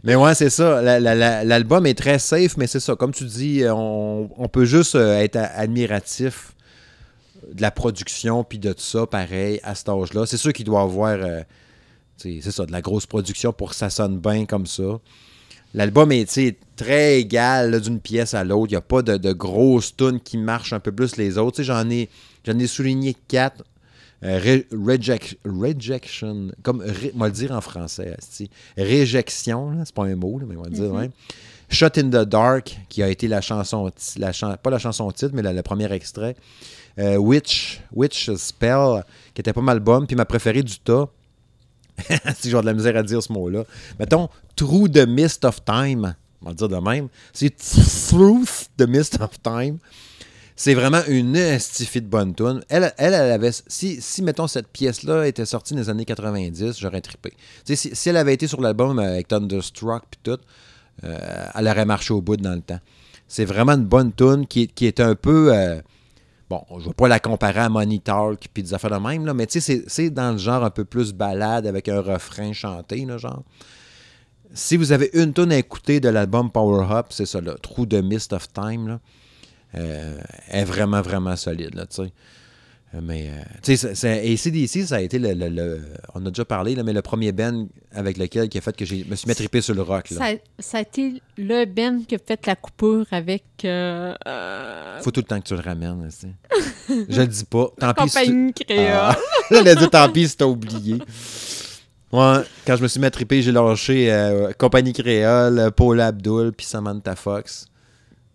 [0.04, 0.82] Mais ouais, c'est ça.
[0.82, 2.96] La- la- la- L'album est très safe, mais c'est ça.
[2.96, 6.54] Comme tu dis, on, on peut juste euh, être admiratif
[7.54, 10.26] de la production puis de tout ça, pareil, à cet âge-là.
[10.26, 11.42] C'est sûr qu'il doit avoir, euh,
[12.18, 15.00] c'est ça, de la grosse production pour que ça sonne bien comme ça.
[15.74, 18.68] L'album est très égal d'une pièce à l'autre.
[18.72, 21.64] Il n'y a pas de, de grosses tunes qui marchent un peu plus les autres.
[21.64, 22.10] J'en ai,
[22.46, 23.64] j'en ai souligné quatre.
[24.24, 26.82] Euh, Re- reject- rejection, comme,
[27.16, 28.50] on va le dire en français, asti.
[28.78, 31.10] réjection, c'est pas un mot, là, mais on va le dire, ouais.
[31.70, 35.32] Shot in the Dark, qui a été la chanson, la chan- pas la chanson titre,
[35.34, 36.36] mais la- le premier extrait.
[37.00, 39.04] Euh, Witch, Witch Spell,
[39.34, 41.10] qui était pas mal bonne, puis ma préférée du tas,
[42.40, 43.64] si j'ai de la misère à dire ce mot-là,
[44.00, 47.56] mettons, Through the Mist of Time, on va le dire de même, c'est
[48.10, 48.46] Through
[48.78, 49.78] the Mist of Time.
[50.56, 52.62] C'est vraiment une estifie de bonne tune.
[52.70, 53.50] Elle, elle, avait.
[53.68, 57.34] Si, si, mettons, cette pièce-là était sortie dans les années 90, j'aurais trippé.
[57.66, 60.40] Si, si elle avait été sur l'album avec Thunderstruck puis tout,
[61.06, 62.80] euh, elle aurait marché au bout dans le temps.
[63.28, 65.52] C'est vraiment une bonne tune qui, qui est un peu.
[65.52, 65.82] euh,
[66.70, 69.32] bon, je ne vais pas la comparer à Money Talk puis des affaires de même,
[69.34, 73.06] mais tu sais, c'est- dans le genre un peu plus balade avec un refrain chanté,
[73.06, 73.44] là, genre.
[74.54, 77.88] Si vous avez une tune à écouter de l'album Power Up, c'est ça, là, True
[77.88, 79.00] the Mist of Time.
[79.76, 82.14] Euh, est vraiment, vraiment solide, tu sais.
[82.96, 83.90] Euh, Mais, euh, tu sais,
[84.34, 85.82] ACDC, ça a été le, le- le-
[86.14, 88.86] On a déjà parlé, là, mais le premier band avec lequel qui a fait que
[88.86, 90.18] je me suis mis à triper sur le rock, là.
[90.18, 95.10] Ça, ça a été le Ben qui a fait la coupure avec euh, euh, Faut
[95.12, 96.28] tout le temps que tu le ramènes, là, sais.
[97.10, 97.68] Je le dis pas.
[97.80, 98.54] Tant pis si tu-.
[98.78, 99.18] Ah.
[99.52, 101.00] J'allais dire tant pis si t'as oublié.
[102.12, 106.52] Ouais, quand je me suis mis à triper, j'ai lâché euh, Compagnie Créole, Paul Abdul,
[106.56, 107.66] puis Samantha Fox.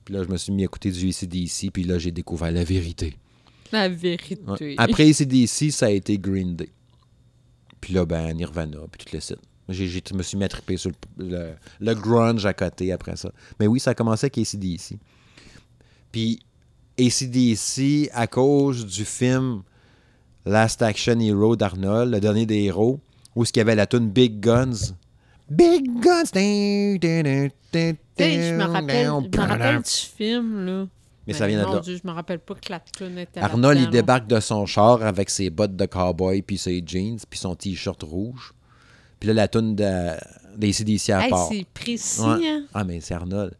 [0.04, 2.64] Puis là, je me suis mis à écouter du ACDC, puis là, j'ai découvert la
[2.64, 3.16] vérité.
[3.72, 4.38] La vérité.
[4.46, 4.74] Ouais.
[4.78, 6.70] Après ACDC, ça a été Green Day.
[7.80, 9.38] Puis là, ben, Nirvana, puis tout le site.
[9.68, 13.30] Je me suis mis à triper sur le, le- le grunge à côté après ça.
[13.60, 14.96] Mais oui, ça a commencé avec ACDC.
[16.10, 16.40] Puis
[16.98, 19.62] ACDC, à cause du film
[20.46, 22.98] Last Action Hero d'Arnold, le dernier des héros,
[23.36, 24.94] où il y avait la tune Big Guns.
[25.50, 26.24] Big Guns!
[28.42, 30.86] Je me rappelle, je me rappelle du film, là.
[31.29, 31.81] Mais ça vient de là.
[31.81, 33.91] Dieu, je me rappelle pas que la tune était Arnold, il là.
[33.91, 38.03] débarque de son char avec ses bottes de cowboy, puis ses jeans, puis son t-shirt
[38.03, 38.53] rouge.
[39.20, 40.14] Puis là, la toune de,
[40.57, 41.49] des CDC à Hey, part.
[41.51, 42.49] c'est précis, Ouais.
[42.49, 42.64] hein?
[42.74, 43.53] Ah, mais c'est Arnold.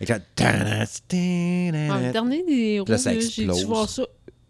[0.00, 0.16] Avec la...
[0.16, 4.02] Ouais, le dernier des Là, là, j'ai dû voir ça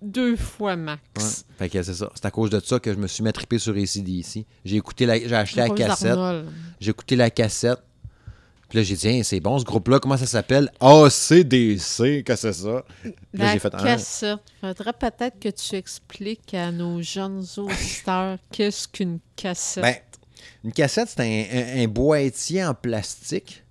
[0.02, 1.00] deux fois max.
[1.16, 1.54] Ouais.
[1.58, 2.10] Fait que c'est ça.
[2.14, 4.44] C'est à cause de ça que je me suis mis à triper sur ACDC.
[4.64, 5.18] J'ai écouté la...
[5.18, 6.18] j'ai acheté la cassette.
[6.80, 7.78] J'ai écouté la cassette.
[8.70, 10.70] Puis là, j'ai dit, Hein, c'est bon ce groupe-là, comment ça s'appelle?
[10.80, 12.84] ACDC, que c'est ça?
[13.02, 13.82] Puis là, La j'ai fait, ah.
[13.82, 14.38] cassette.
[14.60, 19.82] Faudrait peut-être que tu expliques à nos jeunes auditeurs qu'est-ce qu'une cassette.
[19.82, 19.96] Ben,
[20.64, 23.62] une cassette, c'est un, un- un boîtier en plastique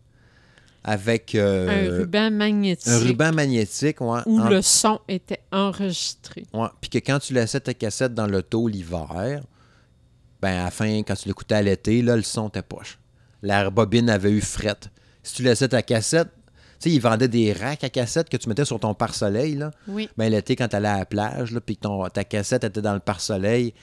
[0.83, 2.87] avec euh, un ruban magnétique.
[2.87, 4.01] un ruban magnétique.
[4.01, 6.45] Ouais, où en- le son était enregistré.
[6.53, 6.67] ouais.
[6.81, 9.41] Puis que quand tu laissais ta cassette dans l'auto l'hiver,
[10.41, 12.98] ben à la fin, quand tu l'écoutais à l'été, là, le son était poche.
[13.41, 14.89] La bobine avait eu frette.
[15.23, 16.29] Si tu laissais ta cassette,
[16.81, 19.71] tu sais, ils vendaient des racks à cassettes que tu mettais sur ton pare-soleil, là.
[19.87, 20.09] Oui.
[20.17, 22.81] Ben l'été, quand tu allais à la plage, là, puis que ton- ta cassette était
[22.81, 23.73] dans le pare-soleil,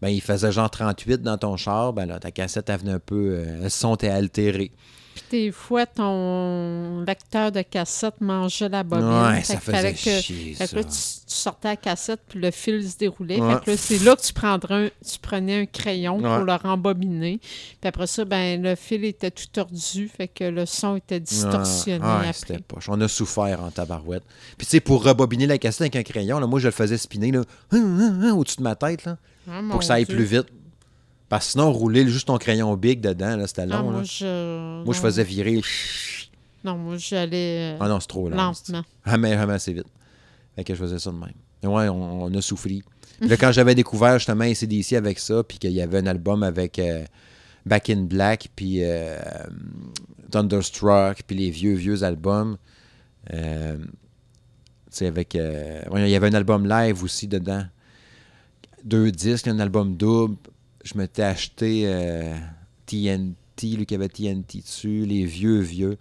[0.00, 2.98] ben il faisait genre 38 dans ton char, ben là, ta cassette, elle venait un
[3.00, 3.38] peu...
[3.40, 4.70] euh, le son était altéré.
[5.16, 9.06] Puis des fois, ton lecteur de cassette mangeait la bobine.
[9.08, 10.96] Ouais, Fait ça que fallait faisait que- chier, Fait que là, tu, tu
[11.26, 13.40] sortais la cassette, puis le fil se déroulait.
[13.40, 13.54] Ouais.
[13.54, 16.22] Fait que là, c'est là que tu, prendrais un- tu prenais un crayon Ouais.
[16.36, 17.38] pour le rembobiner.
[17.40, 22.04] Puis après ça, ben le fil était tout tordu, fait que le son était distorsionné
[22.04, 22.32] après.
[22.34, 22.88] c'était poche.
[22.90, 24.24] On a souffert en tabarouette.
[24.58, 26.98] Puis tu sais, pour rebobiner la cassette avec un crayon, là, moi, je le faisais
[26.98, 27.40] spinner là,
[28.34, 29.16] au-dessus de ma tête, là,
[29.50, 30.14] Ah, pour que ça aille Dieu.
[30.14, 30.46] plus vite.
[31.28, 33.90] Parce que sinon, rouler juste ton crayon big dedans, là, c'était Ah, long.
[33.90, 33.96] là.
[33.96, 34.84] moi, je...
[34.84, 35.04] Moi, je non.
[35.04, 35.60] faisais virer.
[36.64, 38.36] Non, moi, j'allais euh, Ah non, c'est trop lent.
[38.36, 38.82] lentement.
[39.04, 39.86] Jamais, jamais assez vite.
[40.54, 41.32] Fait que je faisais ça de même.
[41.62, 42.82] Et ouais, on, on a souffri.
[43.20, 46.42] Puis là, quand j'avais découvert justement ACDC avec ça, puis qu'il y avait un album
[46.42, 47.04] avec euh,
[47.64, 49.18] Back in Black, puis euh,
[50.30, 52.56] Thunderstruck, puis les vieux, vieux albums.
[53.32, 53.84] euh, tu
[54.90, 55.34] sais, avec.
[55.34, 57.64] il y avait un album live aussi dedans.
[58.84, 60.36] Deux disques, un album double.
[60.86, 62.32] Je m'étais acheté euh,
[62.86, 65.98] TNT, lui qui avait TNT dessus, les vieux, vieux.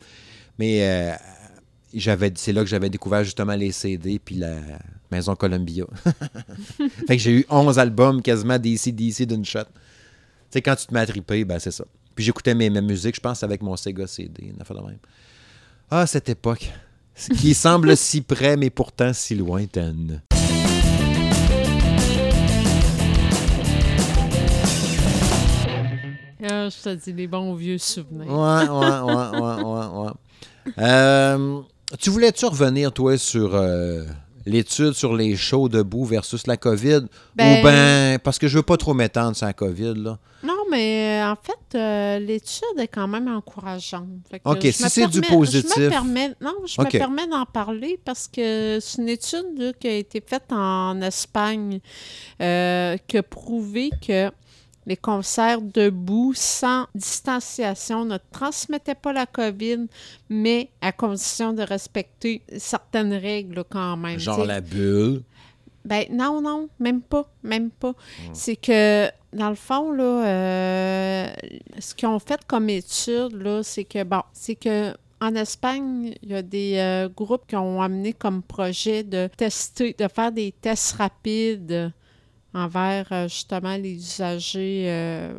[0.60, 1.16] Mais euh,
[1.92, 4.58] j'avais c'est là que j'avais découvert justement les CD puis la
[5.12, 5.86] Maison Columbia.
[7.08, 9.64] fait que j'ai eu 11 albums quasiment DC DC d'une shot.
[9.64, 9.70] Tu
[10.52, 11.86] sais, quand tu te mets à triper, ben c'est ça.
[12.14, 15.00] Puis j'écoutais mes, mes musiques, je pense, avec mon Sega CD, une affaire de même.
[15.90, 16.72] Ah, cette époque,
[17.40, 20.22] qui semble si près, mais pourtant si lointaine.
[26.50, 28.28] Ah, je te dis, les bons vieux souvenirs.
[28.28, 30.12] Ouais, ouais, ouais, ouais, ouais.
[30.80, 31.60] Euh,
[32.00, 34.04] tu voulais-tu revenir, toi, sur euh,
[34.46, 37.02] l'étude sur les shows debout versus la COVID?
[37.36, 40.18] Ben- Ou ben, parce que je veux pas trop m'étendre sur la COVID, là.
[40.44, 44.08] Non, mais euh, en fait, euh, l'étude est quand même encourageante.
[44.30, 45.78] Fait que OK, je si me c'est du permets- Je positif.
[45.78, 49.88] me permets, non, je me permets d'en parler parce que c'est une étude là, qui
[49.88, 51.80] a été faite en Espagne
[52.42, 54.30] euh, qui a prouvé que
[54.86, 59.88] les concerts debout sans distanciation ne transmettaient pas la COVID,
[60.30, 64.20] mais à condition de respecter certaines règles quand même.
[64.20, 64.48] Genre t'sais.
[64.48, 65.24] la bulle.
[65.86, 67.94] Ben non, non, même pas, même pas.
[68.34, 71.28] C'est que, dans le fond, là, euh,
[71.78, 76.30] ce qu'ils ont fait comme étude, là, c'est que, bon, c'est que en Espagne, il
[76.30, 80.52] y a des euh, groupes qui ont amené comme projet de tester, de faire des
[80.60, 81.92] tests rapides
[82.56, 85.34] envers euh, justement les usagers euh,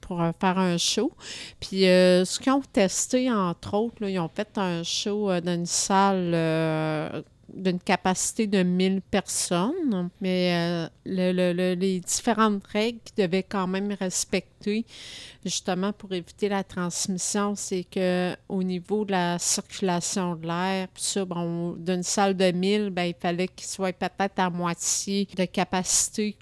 [0.00, 1.12] pour euh, faire un show.
[1.60, 7.24] Puis ce qu'ils ont testé, entre autres, ils ont fait un show dans une salle
[7.54, 13.92] d'une capacité de 1000 personnes, mais le- le- le- les différentes règles devaient quand même
[13.98, 14.57] respecter,
[15.44, 21.02] justement pour éviter la transmission, c'est que au niveau de la circulation de l'air, puis
[21.02, 25.44] ça, bon, d'une salle de 1000, ben, il fallait qu'il soit peut-être à moitié de
[25.44, 26.36] capacité.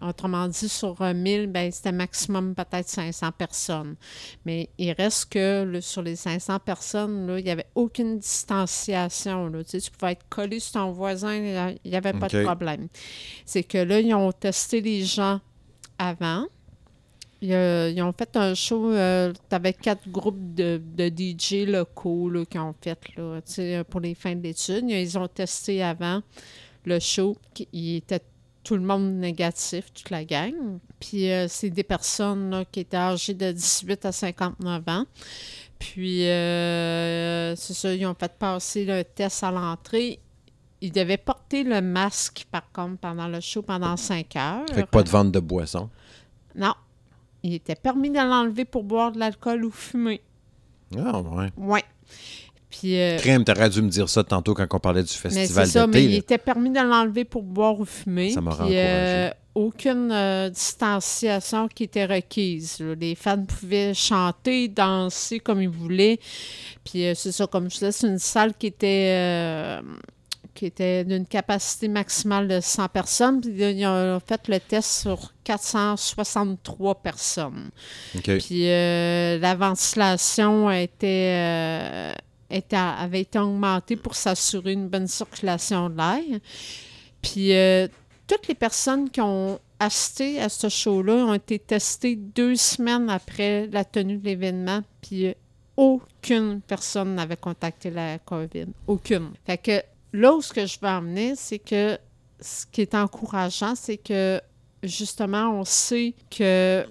[0.00, 3.96] Autrement dit, sur euh, 1000, ben, c'était maximum peut-être 500 personnes.
[4.44, 9.48] Mais il reste que là, sur les 500 personnes, là, il n'y avait aucune distanciation.
[9.48, 9.64] Là.
[9.64, 12.88] Tu, sais, tu pouvais être collé sur ton voisin, il n'y avait pas de problème.
[13.44, 15.40] C'est que là, ils ont testé les gens
[15.98, 16.46] avant.
[17.40, 22.28] Ils, euh, ils ont fait un show, euh, t'avais quatre groupes de, de DJ locaux
[22.30, 24.84] là, qui ont fait là, sais, pour les fins de l'étude.
[24.88, 26.22] Ils ont testé avant
[26.84, 27.36] le show,
[27.72, 28.22] il était
[28.64, 30.52] tout le monde négatif, toute la gang.
[31.00, 35.04] Puis euh, c'est des personnes là, qui étaient âgées de 18 à 59 ans.
[35.78, 40.20] Puis euh, c'est ça, ils ont fait passer le test à l'entrée.
[40.80, 44.66] Ils devaient porter le masque, par contre, pendant le show, pendant 5 heures.
[44.72, 45.88] Fait que pas de vente de boisson.
[46.54, 46.74] Non.
[47.48, 50.20] Il était permis de l'enlever pour boire de l'alcool ou fumer.
[50.94, 51.50] Ah, ouais.
[51.56, 51.84] Ouais.
[52.68, 55.66] Puis, euh, Crème, t'aurais dû me dire ça tantôt quand on parlait du mais festival
[55.88, 56.04] mais d'été.
[56.04, 58.30] il était permis de l'enlever pour boire ou fumer.
[58.32, 62.78] Ça m'a euh, aucune euh, distanciation qui était requise.
[62.80, 62.94] là.
[62.94, 66.18] Les fans pouvaient chanter, danser comme ils voulaient.
[66.84, 69.80] Puis euh, c'est ça, comme je disais, c'est une salle qui était, euh,
[70.58, 73.40] qui était d'une capacité maximale de 100 personnes.
[73.40, 77.70] Puis ils ont fait le test sur 463 personnes.
[78.38, 82.12] Puis euh, la ventilation était, euh,
[82.50, 86.40] était- avait été augmentée pour s'assurer une bonne circulation de l'air.
[87.22, 87.86] Puis euh,
[88.26, 93.68] toutes les personnes qui ont assisté à ce show-là ont été testées deux semaines après
[93.68, 94.80] la tenue de l'événement.
[95.00, 95.34] Puis
[95.76, 98.66] aucune personne n'avait contacté la COVID.
[98.88, 99.30] Aucune.
[99.46, 99.80] Fait que
[100.12, 101.98] là où ce que je veux emmener, c'est que
[102.40, 104.40] ce qui est encourageant, c'est que
[104.82, 106.86] justement, on sait que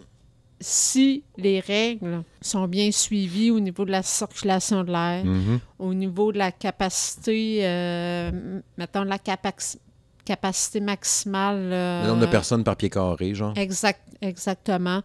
[0.60, 5.60] si les règles sont bien suivies au niveau de la circulation de l'air, Mhm.
[5.80, 9.78] au niveau de la capacité, euh, mettons, la capac-
[10.26, 11.70] capacité maximale.
[11.72, 13.54] euh, Le nombre de personnes par pied carré, genre.
[13.56, 15.02] Exact, exactement.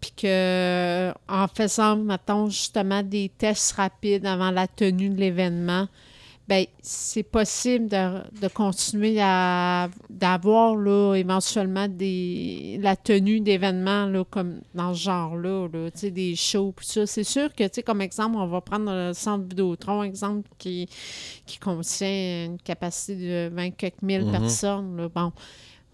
[0.00, 5.88] Puis que, en faisant, mettons, justement des tests rapides avant la tenue de l'événement,
[6.46, 14.24] ben c'est possible de, de continuer à d'avoir là éventuellement des la tenue d'événements là
[14.30, 17.70] comme dans ce genre-là là, tu sais des shows puis ça c'est sûr que tu
[17.76, 20.86] sais comme exemple on va prendre le centre Vidéotron exemple qui
[21.46, 24.32] qui contient une capacité de 20 quelques mille Mhm.
[24.32, 25.08] personnes là.
[25.08, 25.32] bon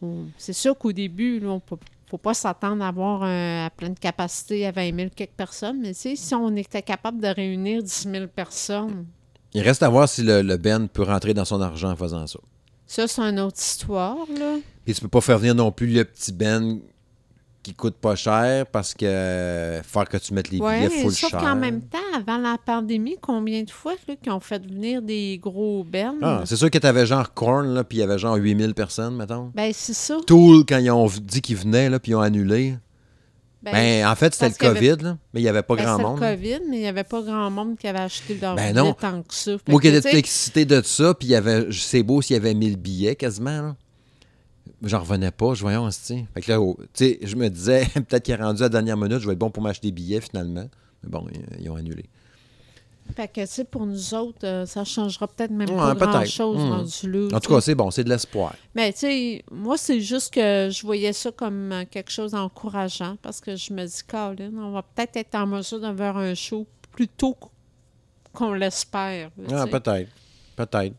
[0.02, 1.76] on- c'est sûr qu'au début là, on peut
[2.08, 5.92] faut pas s'attendre à avoir un- à pleine capacité à 20 000 quelques personnes, mais
[5.92, 9.06] si on était capable de réunir 10 000 personnes,
[9.54, 12.26] Il reste à voir si le, le Ben peut rentrer dans son argent en faisant
[12.26, 12.38] ça.
[12.86, 14.56] ça, c'est une autre histoire, là.
[14.86, 16.80] Et tu peux pas faire venir non plus le petit Ben
[17.62, 21.12] qui coûte pas cher parce que euh, faire que tu mettes les Oui, billets full
[21.12, 21.40] sauf cher.
[21.40, 25.38] qu'en même temps, avant la pandémie, combien de fois là, qu'ils ont fait venir des
[25.42, 26.20] gros bennes?
[26.22, 28.72] Ah, c'est sûr que tu avais genre Korn, là, puis il y avait genre 8000
[28.72, 29.52] personnes, mettons.
[29.54, 30.16] ben, c'est ça.
[30.26, 32.76] Tool, quand ils ont dit qu'ils venaient, là, puis ils ont annulé.
[33.62, 35.84] Ben, Ben, en fait, c'était le avait- COVID, là, mais il n'y avait pas ben,
[35.84, 36.20] grand c'était monde.
[36.20, 38.94] le COVID, mais il n'y avait pas grand monde qui avait acheté leur Ben non.
[38.94, 39.56] tant que ça.
[39.68, 42.54] Moi qui étais excité de ça, puis il y avait, c'est beau s'il y avait
[42.54, 43.76] 1000 billets quasiment, là.
[44.82, 47.84] J'en revenais pas, je voyais, tu Fait que là, oh, tu sais, je me disais,
[47.94, 49.92] peut-être qu'il est rendu à la dernière minute, je vais être bon pour m'acheter des
[49.92, 50.66] billets finalement.
[51.02, 52.06] Mais bon, ils, ils ont annulé.
[53.16, 56.58] Fait que, tu sais, pour nous autres, euh, ça changera peut-être même Ouais, pas grand-chose
[56.58, 56.70] Hmm.
[56.70, 57.36] rendu là.
[57.36, 58.54] En tout cas, c'est bon, c'est de l'espoir.
[58.74, 63.16] Mais tu sais, moi, c'est juste que je voyais ça comme euh, quelque chose d'encourageant
[63.22, 66.66] parce que je me dis, Colin, on va peut-être être en mesure d'avoir un show
[66.92, 67.36] plus tôt
[68.32, 69.30] qu'on l'espère.
[69.52, 70.08] Ah, peut-être.
[70.56, 70.94] Peut-être.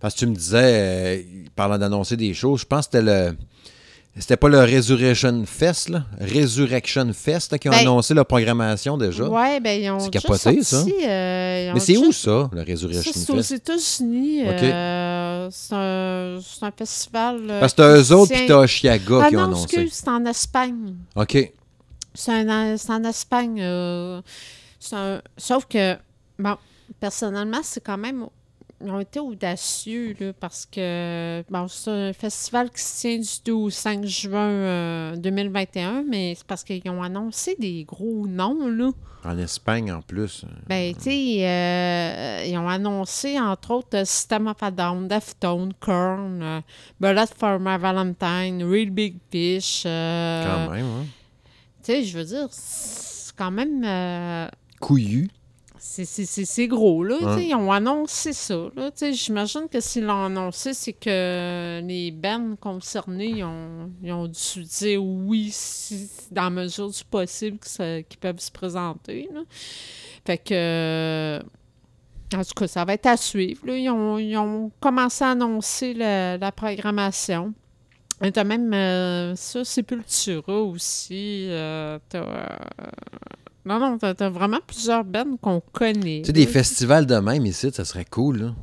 [0.00, 1.22] Parce que tu me disais, euh,
[1.54, 3.36] parlant d'annoncer des choses, je pense que c'était le.
[4.18, 6.04] C'était pas le Resurrection Fest, là?
[6.20, 9.28] Resurrection Fest, là, qui ont Ben, annoncé la programmation déjà?
[9.28, 12.64] Ouais, ben ils ont C'est capoté, sorti, euh, ils ont Mais c'est où ça, le
[12.64, 13.50] Ça, Resurrection c'est aux Fest?
[13.52, 14.42] États-Unis.
[14.48, 17.40] Euh, c'est un, c'est un festival.
[17.50, 19.64] euh, Parce que t'as eux autres, puis t'as Oshiaga Ah qui ont non, annoncé.
[19.64, 20.94] excuse, c'est en Espagne.
[21.14, 21.52] OK.
[22.14, 23.60] C'est un- c'est en Espagne.
[23.60, 24.22] euh,
[24.92, 25.94] un- sauf que,
[26.38, 26.56] bon,
[27.00, 28.26] personnellement, c'est quand même.
[28.84, 33.28] Ils ont été audacieux, là, parce que, bon, c'est un festival qui se tient du
[33.46, 38.68] 2 au 5 juin euh, 2021, mais c'est parce qu'ils ont annoncé des gros noms,
[38.68, 38.90] là.
[39.24, 40.44] En Espagne, en plus.
[40.68, 45.72] Ben, tu sais, euh, ils ont annoncé, entre autres, euh, System of a Down, Deftones,
[45.80, 46.60] Korn, euh,
[47.00, 49.82] Bullet for My Valentine, Real Big Fish.
[49.86, 51.04] euh, Quand même, hein?
[51.82, 53.82] tu sais, je veux dire, c'est quand même.
[53.84, 54.48] euh,
[54.80, 55.28] Couillu.
[56.04, 57.16] C'est- gros, là.
[57.38, 58.68] Ils ont annoncé ça.
[59.12, 64.62] J'imagine que s'ils l'ont annoncé, c'est que les bands concernés ils ont, ils ont dû
[64.64, 69.28] dire oui, si, dans la mesure du possible qu'ils peuvent se présenter.
[69.32, 69.40] là.
[70.26, 71.40] Fait que.
[72.34, 73.64] En tout cas, ça va être à suivre.
[73.66, 73.76] là.
[73.76, 77.54] Ils, ont, ils ont commencé à annoncer la, la programmation.
[78.22, 81.46] Et T'as même euh, ça, Sepultura aussi.
[81.50, 82.46] euh, t'as, euh,
[83.66, 86.20] non, non, t'as, t'as vraiment plusieurs bands qu'on connaît.
[86.20, 88.54] Tu sais, des festivals de même ici, ça serait cool, là.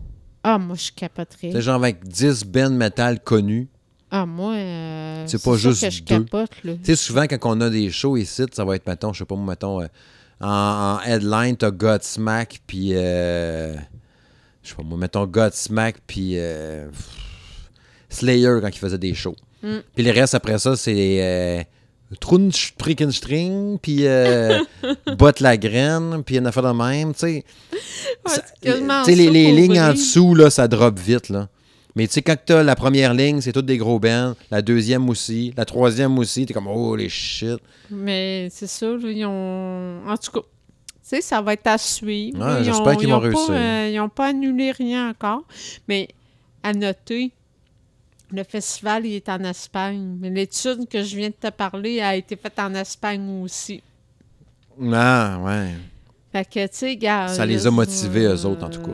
[0.43, 1.51] Ah, moi, je capoterais.
[1.51, 3.67] Sais, genre avec 10 bands metal connus.
[4.11, 6.23] Ah, moi, euh, C'est pas juste que je deux.
[6.23, 6.73] capote, là.
[6.75, 9.25] Tu sais, souvent, quand on a des shows ici, ça va être, mettons, je sais
[9.25, 9.87] pas, moi, mettons, euh,
[10.39, 13.75] en, en headline, t'as Godsmack, puis, euh,
[14.61, 16.87] je sais pas, moi, mettons Godsmack, puis euh,
[18.09, 19.35] Slayer, quand ils faisaient des shows.
[19.63, 19.77] Mm.
[19.95, 21.67] Puis les restes, après ça, c'est
[22.13, 22.73] euh, Trunch
[23.11, 24.59] String, puis euh,
[25.17, 27.43] Bot la graine, puis une affaire de même, tu sais.
[28.65, 31.47] Ouais, les, les lignes en dessous, là, ça drop vite, là.
[31.95, 34.33] Mais tu sais, quand t'as la première ligne, c'est toutes des gros bands.
[34.49, 35.53] La deuxième aussi.
[35.55, 37.59] La troisième aussi, t'es comme, oh, les shit.
[37.91, 39.99] Mais c'est ça, là, ils ont...
[40.07, 40.45] En tout cas, tu
[41.03, 42.39] sais, ça va être à suivre.
[42.43, 43.45] Ouais, j'espère qu'ils ils vont réussir.
[43.51, 45.43] euh, ils n'ont pas annulé rien encore.
[45.87, 46.07] Mais
[46.63, 47.31] à noter,
[48.33, 50.17] le festival, il est en Espagne.
[50.19, 53.81] Mais l'étude que je viens de te parler a été faite en Espagne aussi.
[54.91, 55.69] Ah, ouais.
[56.31, 57.27] Fait que, tu sais, gars.
[57.27, 58.91] Ça les a motivés, eux autres, en tout cas.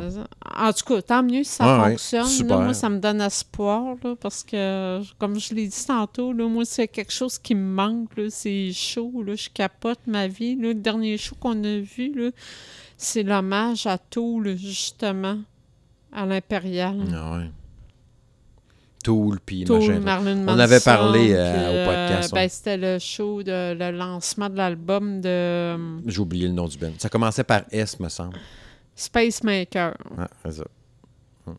[0.58, 2.24] En tout cas, tant mieux si ça Ouais, ouais, fonctionne.
[2.24, 2.28] là.
[2.28, 2.60] super.
[2.60, 6.66] moi, ça me donne espoir, là, parce que, comme je l'ai dit tantôt, là, moi,
[6.66, 8.10] c'est quelque chose qui me manque.
[8.30, 9.24] C'est chaud.
[9.26, 10.56] Là, je capote ma vie.
[10.58, 10.64] là.
[10.68, 12.34] Le dernier show qu'on a vu,
[12.98, 15.38] c'est l'hommage à Toul, justement,
[16.12, 16.98] à l'Impérial.
[17.16, 17.50] Ah, ouais.
[19.04, 20.00] Tool, puis Tool, machin.
[20.00, 20.58] Marilyn Manson.
[20.58, 25.22] On avait parlé, euh, au podcast, ben, c'était le show, de, le lancement de l'album
[25.22, 26.92] de um, J'ai oublié le nom du band.
[26.98, 28.38] Ça commençait par S, me semble.
[28.96, 29.94] Space Maker.
[30.18, 30.66] Ah, c'est ça.
[31.48, 31.56] Hum.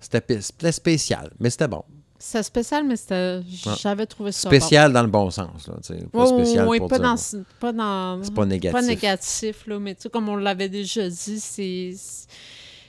[0.00, 0.40] C'était
[0.72, 1.84] spécial, mais c'était bon.
[2.20, 3.42] C'était spécial, mais c'était,
[3.80, 5.74] j'avais trouvé ça Spécial dans le bon sens, là.
[6.10, 8.24] Pas Oui, spécial oui, pour pas, dire, dans, bon, pas dans...
[8.24, 8.72] C'est pas négatif.
[8.72, 11.94] Pas négatif, là, mais tu sais, comme on l'avait déjà dit, c'est...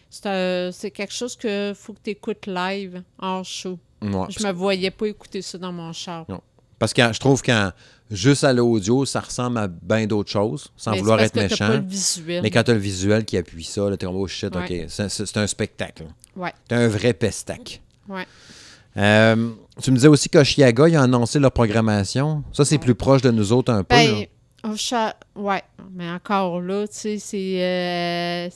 [0.09, 3.77] C'est, un- c'est quelque chose que faut que tu écoutes live, en show.
[4.01, 6.25] Ouais, Je me voyais pas écouter ça dans mon char.
[6.29, 6.41] Non.
[6.79, 7.71] Parce que je trouve qu'en
[8.09, 11.39] juste à l'audio, ça ressemble à bien d'autres choses, sans Mais c'est vouloir être que
[11.41, 11.67] méchant.
[11.67, 12.41] pas le visuel.
[12.41, 14.85] Mais quand tu as le visuel qui appuie ça, t'es comme, oh shit, Ouais.
[14.85, 16.05] OK, c'est un spectacle.
[16.37, 17.81] Ouais, C'est un vrai pestac.
[18.07, 18.25] ouais.
[18.97, 19.51] Euh,
[19.81, 22.43] tu me disais aussi qu'Oshiaga, ils ont annoncé leur programmation.
[22.51, 22.79] Ça, c'est Ouais.
[22.79, 23.95] plus proche de nous autres un peu.
[23.95, 24.25] Ben,
[24.63, 25.63] au chat, ouais.
[25.91, 28.49] Mais encore là, tu sais, c'est, euh,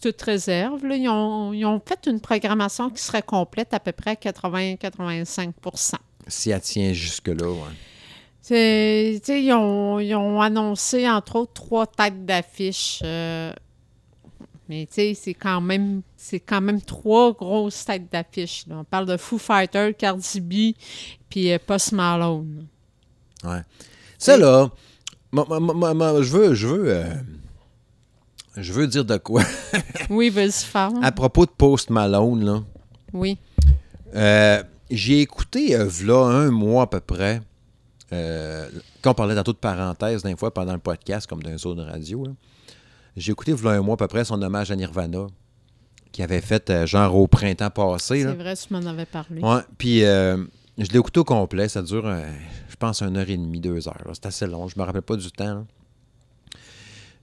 [0.00, 0.84] toute réserve.
[0.86, 0.96] là.
[0.96, 5.94] Ils, ont, ils ont fait une programmation qui serait complète à peu près à 80-85%
[6.28, 7.58] Si elle tient jusque-là, ouais.
[8.40, 13.00] Sais, ils, ont, ils ont annoncé, entre autres, trois têtes d'affiche.
[13.04, 13.52] euh,
[14.68, 18.64] mais tu sais, c'est quand même c'est quand même trois grosses têtes d'affiche.
[18.70, 20.76] On parle de Foo Fighters, Cardi B,
[21.28, 22.66] puis euh, Post Malone.
[24.18, 24.70] Ça, là,
[25.32, 27.04] moi- moi- moi- moi, je veux, je veux, euh,
[28.56, 29.42] je veux dire de quoi?
[30.10, 31.02] Oui, vas-y, femme.
[31.02, 32.62] À propos de Post Malone, là,
[33.12, 33.38] Oui.
[34.14, 37.40] euh, j'ai écouté, euh, v'là un mois à peu près,
[38.12, 38.68] euh,
[39.00, 42.24] quand on parlait tantôt de parenthèse d'un fois pendant le podcast, comme d'un zone radio,
[42.26, 42.32] là,
[43.16, 45.26] j'ai écouté, v'là un mois à peu près, son hommage à Nirvana,
[46.12, 49.40] qui avait fait, euh, genre, au printemps passé, C'est vrai, tu m'en avais parlé.
[49.40, 50.04] Ouais, puis
[50.78, 51.68] je l'ai écouté au complet.
[51.68, 52.22] Ça dure, euh,
[52.68, 54.02] je pense, une heure et demie, deux heures.
[54.12, 54.68] C'est assez long.
[54.68, 55.54] Je me rappelle pas du temps.
[55.54, 55.64] là.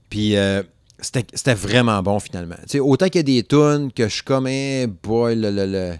[0.08, 0.62] Puis euh,
[1.00, 2.56] c'était vraiment bon, finalement.
[2.80, 5.94] Autant qu'il y a des tunes que je suis comme, eh, boy, le, le, le,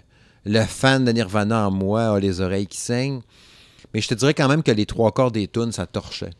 [0.45, 3.21] le fan de Nirvana en moi a les oreilles qui saignent.
[3.93, 6.29] Mais je te dirais quand même que les trois quarts des tunes, ça torchait.
[6.29, 6.35] Tu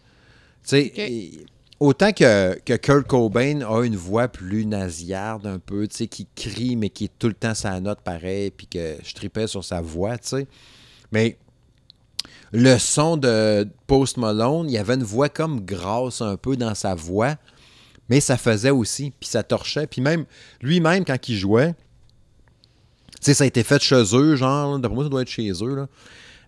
[0.63, 0.97] sais, Ok.
[0.99, 1.45] et-
[1.79, 6.89] autant que, que Kurt Cobain a une voix plus nasillarde un peu, qui crie, mais
[6.89, 10.17] qui est tout le temps sa note pareil, puis que je tripais sur sa voix,
[10.17, 10.47] tu sais.
[11.11, 11.37] Mais
[12.51, 16.75] le son de Post Malone, il y avait une voix comme grasse un peu dans
[16.75, 17.35] sa voix,
[18.09, 19.87] mais ça faisait aussi, puis ça torchait.
[19.87, 20.25] Puis même,
[20.61, 25.03] lui-même, quand il jouait, tu sais, ça a été fait chez eux, genre, d'après moi,
[25.05, 25.87] ça doit être chez eux, là.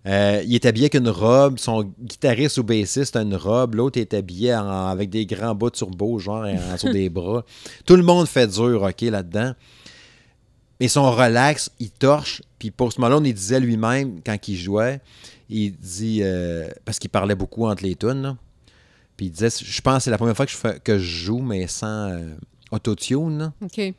[0.06, 3.98] Euh, il est habillé avec une robe, son guitariste ou bassiste a une robe, l'autre
[4.02, 7.46] est habillé en- avec des grands bas turbo, genre en dessous des bras.
[7.86, 9.54] Tout le monde fait dur, OK, là-dedans.
[10.82, 12.42] Mais son relax, il torche.
[12.64, 15.02] Puis Post Malone, il disait lui-même, quand il jouait,
[15.50, 18.38] il dit, euh, parce qu'il parlait beaucoup entre les tunes, là.
[19.18, 21.26] puis il disait, je pense que c'est la première fois que je, fais- que je
[21.26, 22.30] joue, mais sans euh,
[22.72, 23.52] autotune.
[23.62, 23.94] OK.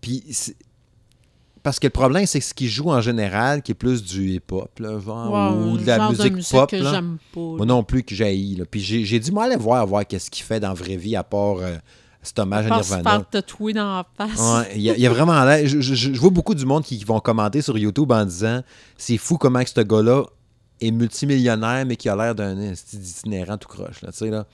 [0.00, 0.22] Puis
[1.64, 4.34] parce que le problème, c'est que ce qu'il joue en général, qui est plus du
[4.34, 6.92] hip-hop, genre, ou de la genre musique, pop, que là.
[6.92, 7.40] j'aime pas.
[7.40, 8.62] moi non plus que j'haïs.
[8.70, 11.24] Puis j'ai dit, moi, aller voir, voir qu'est-ce qu'il fait dans la vraie vie, à
[11.24, 11.74] part euh,
[12.22, 13.26] cet hommage à Nirvana.
[13.30, 14.38] tatouer dans la face.
[14.38, 15.66] Ouais, il y, a- il y a vraiment l'air.
[15.66, 18.62] Je, je- je vois beaucoup du monde qui, qui vont commenter sur YouTube en disant
[18.96, 20.24] c'est fou comment que ce gars-là
[20.80, 24.02] est multimillionnaire, mais qui a l'air d'un esti d'itinérant tout croche.
[24.02, 24.46] Là, tu sais, là.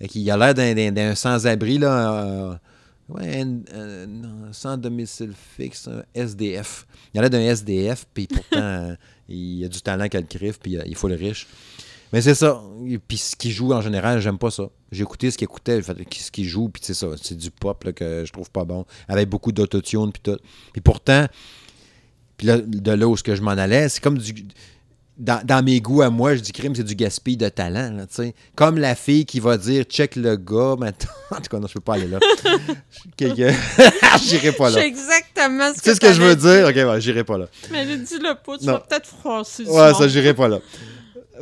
[0.00, 2.24] A l'air d'un- sans-abri, là.
[2.24, 2.54] euh,
[3.08, 6.86] ouais, un, sans domicile fixe, un SDF.
[7.14, 8.96] Il a l'air d'un SDF, puis pourtant, euh,
[9.28, 11.46] il a du talent qu'elle criffe, puis euh, il faut le riche.
[12.12, 12.62] Mais c'est ça.
[13.08, 14.64] Puis ce qu'il joue en général, j'aime pas ça.
[14.92, 17.08] J'ai écouté ce qu'il écoutait, ce qu'il joue, puis c'est ça.
[17.20, 18.84] C'est du pop là, que je trouve pas bon.
[19.08, 20.38] Avec beaucoup d'autotune, puis tout.
[20.72, 21.26] Puis pourtant,
[22.36, 24.46] puis là, de là où ce que je m'en allais, c'est comme du.
[25.18, 28.06] Dans, dans mes goûts à moi, je dis crime, c'est du gaspille de talent, là,
[28.06, 28.34] tu sais.
[28.54, 31.10] Comme la fille qui va dire check le gars, maintenant.
[31.30, 32.18] En tout cas, non, je peux pas aller là.
[33.18, 34.84] J'irai pas là.
[34.86, 36.66] exactement ce que ce que je veux dire?
[36.68, 37.46] Ok, ouais, j'irai pas là.
[37.70, 38.74] Mais je dis le pas, tu Non.
[38.74, 40.58] vas peut-être froisser Ouais, ça, j'irai pas là.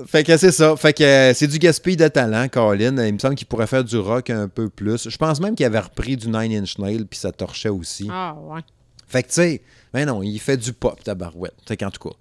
[0.07, 0.76] Fait que c'est ça.
[0.76, 3.05] Fait que euh, c'est du gaspille de talent, Colin.
[3.05, 5.09] Il me semble qu'il pourrait faire du rock un peu plus.
[5.09, 8.09] Je pense même qu'il avait repris du Nine Inch Nails, puis ça torchait aussi.
[8.11, 8.61] Ah, ouais.
[9.07, 11.55] Fait que, tu sais, ben non, il fait du pop, tabarouette.
[11.66, 12.16] Fait qu'en tout cas.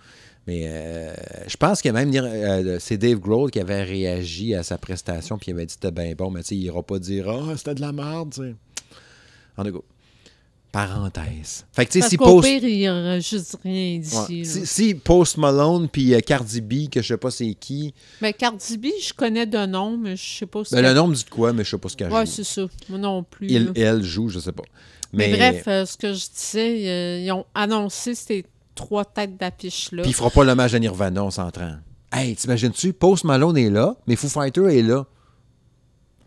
[0.45, 1.13] Mais euh,
[1.47, 5.51] je pense que même euh, c'est Dave Grohl qui avait réagi à sa prestation, puis
[5.51, 7.76] il avait dit c'était bien bon, mais tu sais, il ira pas dire Ah, c'était
[7.76, 8.55] de la merde, tu sais.
[9.57, 9.86] En tout cas.
[10.74, 11.65] Parenthèse.
[11.71, 12.47] Fait que, tu sais, si Post.
[12.47, 14.09] pire, il aurait juste rien dit.
[14.15, 14.38] Ouais.
[14.39, 14.43] là.
[14.43, 18.34] Si, si Post Malone puis euh, Cardi B, que je sais pas c'est qui, Mais
[18.34, 20.74] Cardi B, je connais de nom, mais je sais pas si.
[20.74, 22.32] Ben, le nom me dit de quoi, mais je sais pas ce qu'elle Ouais, joue.
[22.32, 22.63] c'est ça.
[22.89, 23.47] Moi non plus.
[23.49, 24.63] Il, elle joue, je sais pas.
[25.13, 28.43] Mais, Mais, bref, euh, ce que je disais, euh, ils ont annoncé ces
[28.74, 30.01] trois têtes d'affiche-là.
[30.01, 31.76] Puis il fera pas l'hommage à Nirvana, on s'entend.
[32.11, 32.93] Hey, t'imagines-tu?
[32.93, 35.05] Post Malone est là, mais Foo Fighter est là.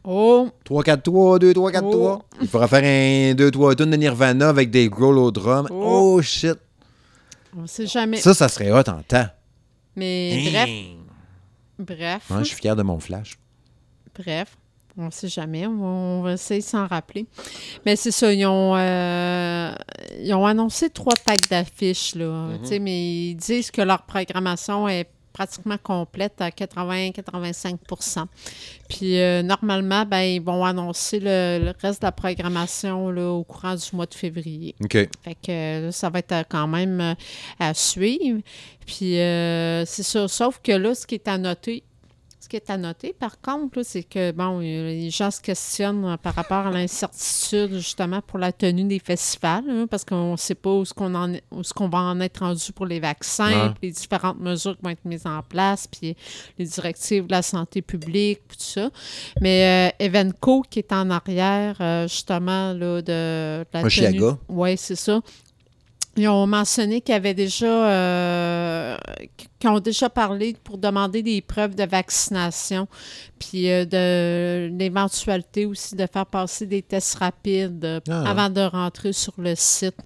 [0.08, 1.82] Oh, 3-4-3, 2-3-4-3.
[1.84, 2.22] Oh.
[2.40, 5.66] Il faudra faire un 2-3 tonnes de Nirvana avec des Grohl au drum.
[5.70, 6.22] Oh, Oh.
[6.22, 6.56] shit.
[7.58, 8.18] on sait jamais.
[8.18, 9.26] Ça, ça serait hot en temps.
[9.96, 10.68] Mais bref,
[11.98, 13.36] bref, Ouais, je suis fier de mon flash.
[14.18, 14.56] bref.
[14.98, 15.66] On sait jamais.
[15.66, 17.26] On va, on va essayer de s'en rappeler.
[17.84, 19.70] Mais c'est ça, ils ont, euh,
[20.22, 22.24] ils ont annoncé trois têtes d'affiches, là.
[22.48, 22.64] Mhm.
[22.64, 25.06] sais, Mais ils disent que leur programmation est
[25.36, 28.24] pratiquement complète à 80-85%
[28.88, 33.44] Puis euh, normalement, ben, ils vont annoncer le, le reste de la programmation là, au
[33.44, 34.74] courant du mois de février.
[34.82, 34.92] OK.
[34.92, 37.14] Fait que euh, ça va être euh, quand même
[37.60, 38.40] à suivre.
[38.86, 40.26] Puis euh, c'est ça.
[40.26, 41.82] Sauf que là, ce qui est à noter,
[42.46, 46.04] ce qui est à noter, par contre, c'est que bon, euh, les gens se questionnent
[46.04, 50.36] euh, par rapport à l'incertitude justement pour la tenue des festivals, hein, parce qu'on ne
[50.36, 53.70] sait pas où ce qu'on est- va en être rendu pour les vaccins, Ouais.
[53.70, 56.14] puis les différentes mesures qui vont être mises en place, puis
[56.56, 58.90] les directives de la santé publique, puis tout ça.
[59.40, 64.38] Mais euh, Evenco, qui est en arrière, euh, justement, là, de, de la Hochelaga.
[64.48, 65.20] Oui, c'est ça.
[66.18, 68.96] Ils ont mentionné qu'ils avaient déjà euh,
[69.58, 72.88] qu'ils ont déjà parlé pour demander des preuves de vaccination,
[73.38, 78.30] puis euh, de l'éventualité aussi de faire passer des tests rapides euh, Ah.
[78.30, 79.96] avant de rentrer sur le site.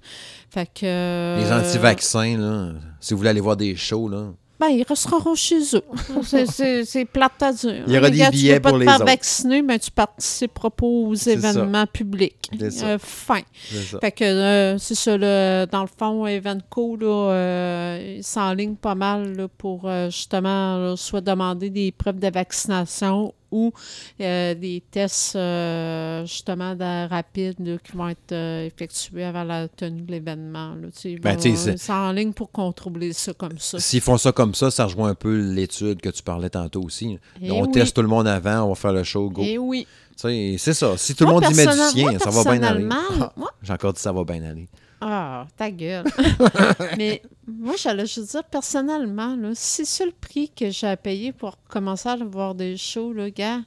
[0.50, 4.32] Fait que euh, Les anti-vaccins, là, si vous voulez aller voir des shows, là.
[4.60, 5.82] Ben, ils resteront chez eux.
[6.22, 7.82] C'est- C'est c'est plate à dire.
[7.86, 9.06] Il y aura Les des gars, billets tu veux pas pour te les faire autres.
[9.06, 11.30] vacciner, mais tu participeras pas aux ça.
[11.32, 12.50] événements publics.
[12.60, 13.40] Euh, fin.
[13.70, 13.98] C'est ça.
[14.00, 18.94] Fait que euh, c'est ça, là, dans le fond, Evenco, là, euh, il s'enligne pas
[18.94, 23.72] mal là, pour euh, justement là, soit demander des preuves de vaccination ou
[24.20, 30.02] euh, des tests euh, justement de- rapides qui vont être euh, effectués avant la tenue
[30.02, 30.74] de l'événement.
[31.22, 33.78] Ben, c'est- ils s'enlignent pour contrôler ça comme ça.
[33.78, 37.18] S'ils font ça comme ça, ça rejoint un peu l'étude que tu parlais tantôt aussi.
[37.42, 37.70] Eh on oui.
[37.72, 39.42] teste tout le monde avant, on va faire le show, go.
[39.42, 39.86] Et oui.
[40.16, 40.96] Tu sais, C'est ça.
[40.98, 42.88] Si tout le monde y met du sien, moi, ça va bien aller.
[43.18, 43.32] Ah,
[43.62, 44.68] J'ai encore dit ça va bien aller.
[45.00, 46.04] Ah, ta gueule.
[46.98, 51.32] Mais moi, j'allais juste dire, personnellement, là, si c'est le prix que j'ai à payer
[51.32, 53.60] pour commencer à voir des shows, là, gars,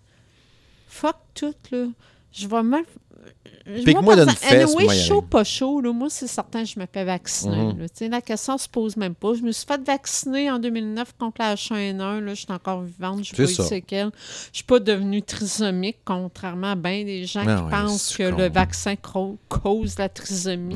[0.88, 1.88] fuck tout, là.
[2.32, 2.86] Je vais même...
[3.86, 5.08] Pique-moi d'une perso- fesse, anyway, moi, y aller.
[5.08, 7.74] chaud, pas chaud, là, moi, c'est certain que je me fais vacciner.
[7.74, 8.10] Mhm.
[8.10, 9.34] La question se pose même pas.
[9.36, 12.20] Je me suis fait vacciner en 2009 contre la H1N1.
[12.20, 14.12] Là, je suis encore vivante, je suis pas séquelles.
[14.52, 18.30] Je suis pas devenue trisomique, contrairement à bien des gens Ah qui ouais, pensent que
[18.32, 18.38] con.
[18.38, 20.76] le vaccin cro- cause la trisomie.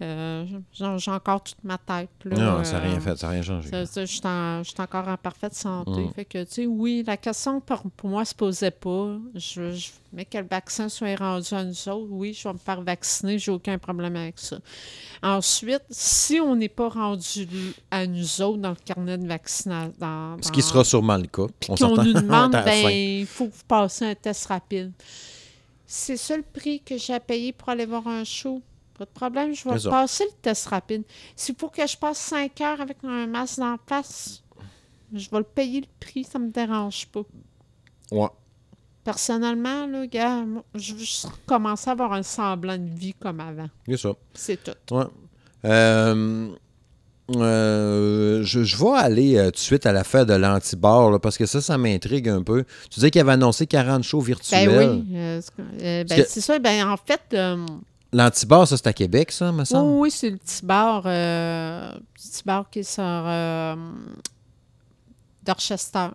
[0.00, 2.08] Euh, j'ai encore toute ma tête.
[2.24, 3.68] Là, Non, ça n'a rien euh, fait, ça n'a rien changé.
[3.72, 5.90] Je suis en- encore en parfaite santé.
[6.02, 6.12] Mm.
[6.14, 9.16] Fait que, tu sais, oui, la question pour, pour moi se posait pas.
[9.34, 12.58] Je, je- mais que le vaccin soit rendu à nous autres, oui, je vais me
[12.58, 14.58] faire vacciner, j'ai aucun problème avec ça.
[15.22, 17.48] Ensuite, si on n'est pas rendu
[17.90, 21.46] à nous autres dans le carnet de vaccination, dans, Ce qui sera sûrement le cas.
[21.58, 24.92] puis On s'entend nous demande, ben, il faut que vous passiez un test rapide.
[25.86, 28.62] C'est ça le prix que j'ai à payer pour aller voir un show?
[28.98, 31.04] Pas de problème, je vais passer le test rapide.
[31.36, 34.42] S'il faut que je passe 5 heures avec un masque d'en face,
[35.14, 37.22] je vais le payer le prix, ça me dérange pas.
[38.10, 38.28] Ouais.
[39.04, 43.40] Personnellement, là, gars, moi, je veux juste commencer à avoir un semblant de vie comme
[43.40, 43.68] avant.
[43.86, 44.10] C'est ça.
[44.34, 44.94] C'est tout.
[44.94, 45.04] Ouais.
[45.64, 46.48] Euh,
[47.36, 51.46] euh, je, je vais aller euh, tout de suite à l'affaire de l'antibar, parce que
[51.46, 52.64] ça, ça m'intrigue un peu.
[52.90, 54.68] Tu disais qu'il avait annoncé 40 shows virtuels.
[54.68, 55.16] Ben oui.
[55.16, 56.58] euh, c'est- ben, que- c'est ça.
[56.58, 57.20] Ben, en fait,
[58.12, 59.90] L'antibar, ça, c'est à Québec, ça, me Oui, semble?
[60.00, 63.76] oui, c'est le petit bar, euh, petit bar qui est sur euh,
[65.44, 66.08] Dorchester.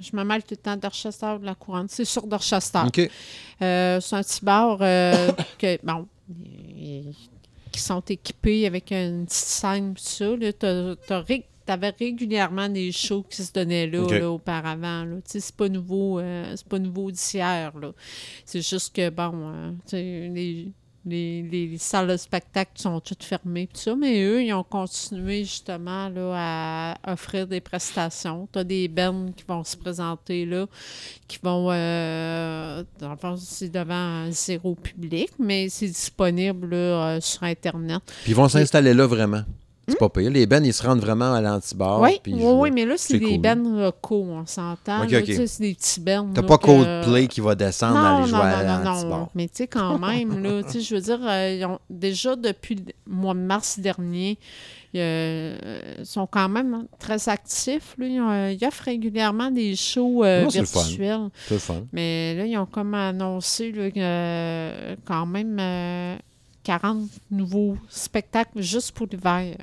[0.00, 1.86] Je me mêle tout le temps Dorchester ou de la couronne.
[1.88, 2.80] C'est sur Dorchester.
[2.86, 3.10] OK.
[3.62, 4.78] Euh, c'est un petit bar
[5.58, 6.06] que, bon,
[7.70, 11.20] qui sont équipés avec une petite scène, tout ça.
[11.20, 15.04] Ré- T'avais régulièrement des shows qui se donnaient là, là, auparavant.
[15.04, 15.16] Là.
[15.24, 17.72] Tu sais, C'est pas nouveau, c'est pas nouveau d'hier.
[18.44, 20.72] C'est juste que bon, tu sais, les,
[21.04, 25.44] les, les salles de spectacle sont toutes fermées, tout ça, mais eux, ils ont continué
[25.44, 28.48] justement là, à offrir des prestations.
[28.52, 30.66] Tu as des bands qui vont se présenter là,
[31.26, 37.20] qui vont, euh, dans le fond, c'est devant zéro public, mais c'est disponible là, euh,
[37.20, 38.02] sur Internet.
[38.22, 39.42] Puis ils vont s'installer là vraiment.
[39.92, 40.28] C'est pas payé.
[40.30, 42.00] Les bennes, ils se rendent vraiment à l'antibar.
[42.00, 43.38] oui, puis oui, mais là, c'est des cool.
[43.40, 45.04] bands locaux, on s'entend.
[45.04, 45.24] Ok, là, ok.
[45.24, 46.28] tu sais, C'est des petits bands.
[46.34, 49.18] T'as pas Coldplay qui va descendre non, aller jouer non, à non, l'antibar.
[49.20, 49.28] non.
[49.34, 52.34] Mais tu sais, quand même, là, tu sais, je veux dire, euh, ils ont- déjà
[52.36, 54.38] depuis le mois de mars dernier,
[54.94, 55.56] euh,
[55.98, 57.94] ils sont quand même très actifs.
[57.98, 58.06] Là.
[58.06, 60.82] Ils, ont- euh, ils offrent régulièrement des shows euh, Non, c'est le fun.
[60.82, 61.28] virtuels.
[61.48, 61.82] C'est le fun.
[61.92, 66.16] Mais là, ils ont comme annoncé là, que, euh, quand même euh,
[66.62, 69.56] 40 nouveaux spectacles juste pour l'hiver.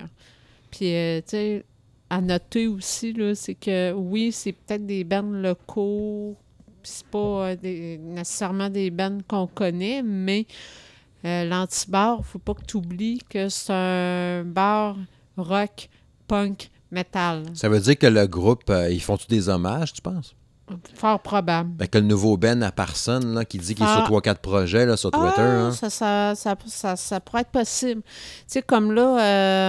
[0.72, 1.66] Puis, euh, tu sais,
[2.10, 6.36] à noter aussi, c'est que oui, c'est peut-être des bands locaux,
[6.82, 10.46] puis c'est pas euh, nécessairement des bands qu'on connaît, mais
[11.26, 14.98] euh, l'antibar, faut pas que tu oublies que c'est un bar
[15.38, 15.90] rock,
[16.28, 17.44] punk, metal.
[17.54, 20.36] Ça veut dire que le groupe, euh, ils font tous des hommages, tu penses?
[20.96, 21.72] Fort probable.
[21.80, 23.96] Avec le nouveau Ben à Parson, là, qui dit qu'il est Ah.
[23.98, 25.34] sur 3-4 projets là, sur Twitter.
[25.38, 25.72] Ah, hein.
[25.72, 26.34] ça, ça,
[26.68, 28.02] ça, ça, pourrait être possible.
[28.04, 28.10] Tu
[28.48, 29.22] sais, comme là,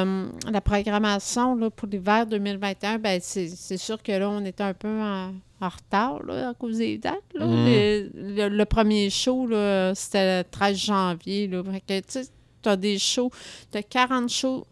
[0.03, 4.75] euh, la programmation là, pour l'hiver 2021, ben, c'est sûr que là, on était un
[4.75, 7.15] peu en, en retard là, à cause des dates.
[7.35, 7.47] là.
[7.47, 7.67] Mhm.
[7.67, 9.47] Le, le- le premier show,
[9.95, 11.49] c'était le 13 janvier.
[11.49, 11.63] Là.
[11.87, 13.31] Que, tu as des shows,
[13.73, 14.67] tu as 40 shows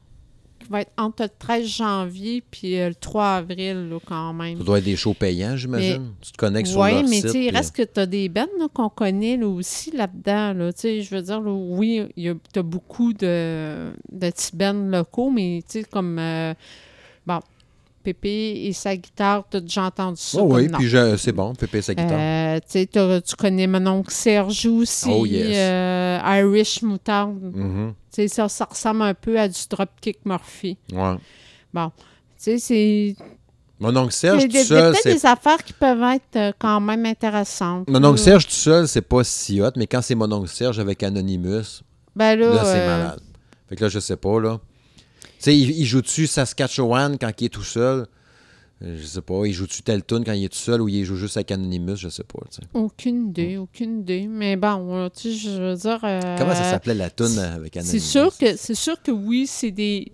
[0.68, 4.58] qui vont être entre le 13 janvier puis euh, le 3 avril, là, quand même.
[4.58, 6.12] Ça doit être des shows payants, j'imagine.
[6.20, 7.24] Tu te connectes sur Oui, leur mais site.
[7.26, 10.52] tu sais, il reste que tu as des bandes là, qu'on connaît là, aussi là-dedans.
[10.52, 14.72] Là, Tu sais, je veux dire, là, oui, tu as beaucoup de, de petits bands
[14.74, 16.18] locaux, mais tu sais, comme.
[16.18, 16.54] euh,
[18.02, 20.38] Pépé et sa guitare, tu as déjà entendu ça?
[20.40, 22.12] Oh oui, puis c'est bon, Pépé sa guitare.
[22.18, 25.48] Euh, tu sais, t'as- tu connais mon oncle Serge aussi, Oh, yes.
[25.56, 27.52] euh, Irish Moutarde.
[27.52, 30.76] Tu sais, ça, ça ressemble un peu à du Dropkick Murphy.
[30.92, 31.16] Ouais.
[31.74, 31.80] Tu
[32.36, 33.16] sais, c'est
[33.80, 35.14] Mon oncle Serge, il y a tout des- seul, peut-être c'est.
[35.14, 37.88] des affaires qui peuvent être euh, quand même intéressantes.
[37.88, 38.18] Mon oncle.
[38.18, 41.82] Serge, tout seul, c'est pas si hot, mais quand c'est mon oncle Serge avec Anonymous,
[42.16, 43.20] Ben là, là, c'est euh, malade.
[43.68, 44.58] Fait que là, je sais pas, là.
[45.38, 48.06] Tu sais, il, il joue-tu Saskatchewan quand il est tout seul?
[48.82, 49.44] Euh, Je sais pas.
[49.46, 51.96] Il joue-tu tune quand il est tout seul ou il joue juste avec Anonymous?
[51.96, 52.38] Je sais pas.
[52.74, 54.26] Aucune idée, aucune idée.
[54.28, 56.00] Mais bon, euh, tu sais, je veux dire.
[56.04, 57.90] euh, Comment ça s'appelait la tune avec Anonymous?
[57.92, 60.12] C'est sûr que c'est sûr que oui, c'est des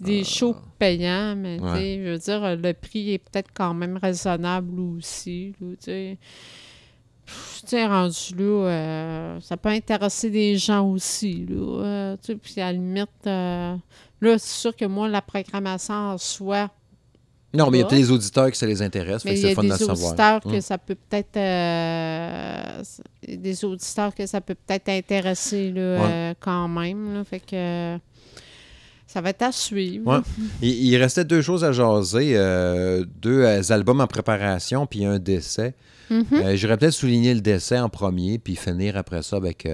[0.00, 1.74] des shows payants, mais tu Ah.
[1.74, 1.78] Ouais.
[1.80, 5.52] sais, je veux dire, le prix est peut-être quand même raisonnable aussi.
[5.60, 6.18] tu sais.
[7.24, 11.46] Pff, rendu là, euh, ça peut intéresser des gens aussi.
[11.48, 13.08] Là, puis à la limite,
[14.22, 16.70] là, c'est sûr que moi, la programmation en soi,
[17.54, 19.22] Non, mais il y a peut-être des auditeurs qui ça les intéresse.
[19.22, 20.08] Fait mais que il y a fun des savoir.
[20.08, 22.82] auditeurs que ça peut peut-être euh,
[23.28, 26.08] des auditeurs que ça peut peut-être intéresser là, Ouais.
[26.10, 27.14] euh, quand même.
[27.14, 27.24] là.
[27.24, 27.98] fait que
[29.06, 30.06] ça va être à suivre.
[30.10, 30.20] Ouais.
[30.62, 32.32] Il, il restait deux choses à jaser.
[32.34, 35.74] euh, deux euh, albums en préparation, puis un décès.
[36.08, 36.24] Mhm.
[36.32, 39.68] Euh, J'aurais peut-être souligné le décès en premier, puis finir après ça avec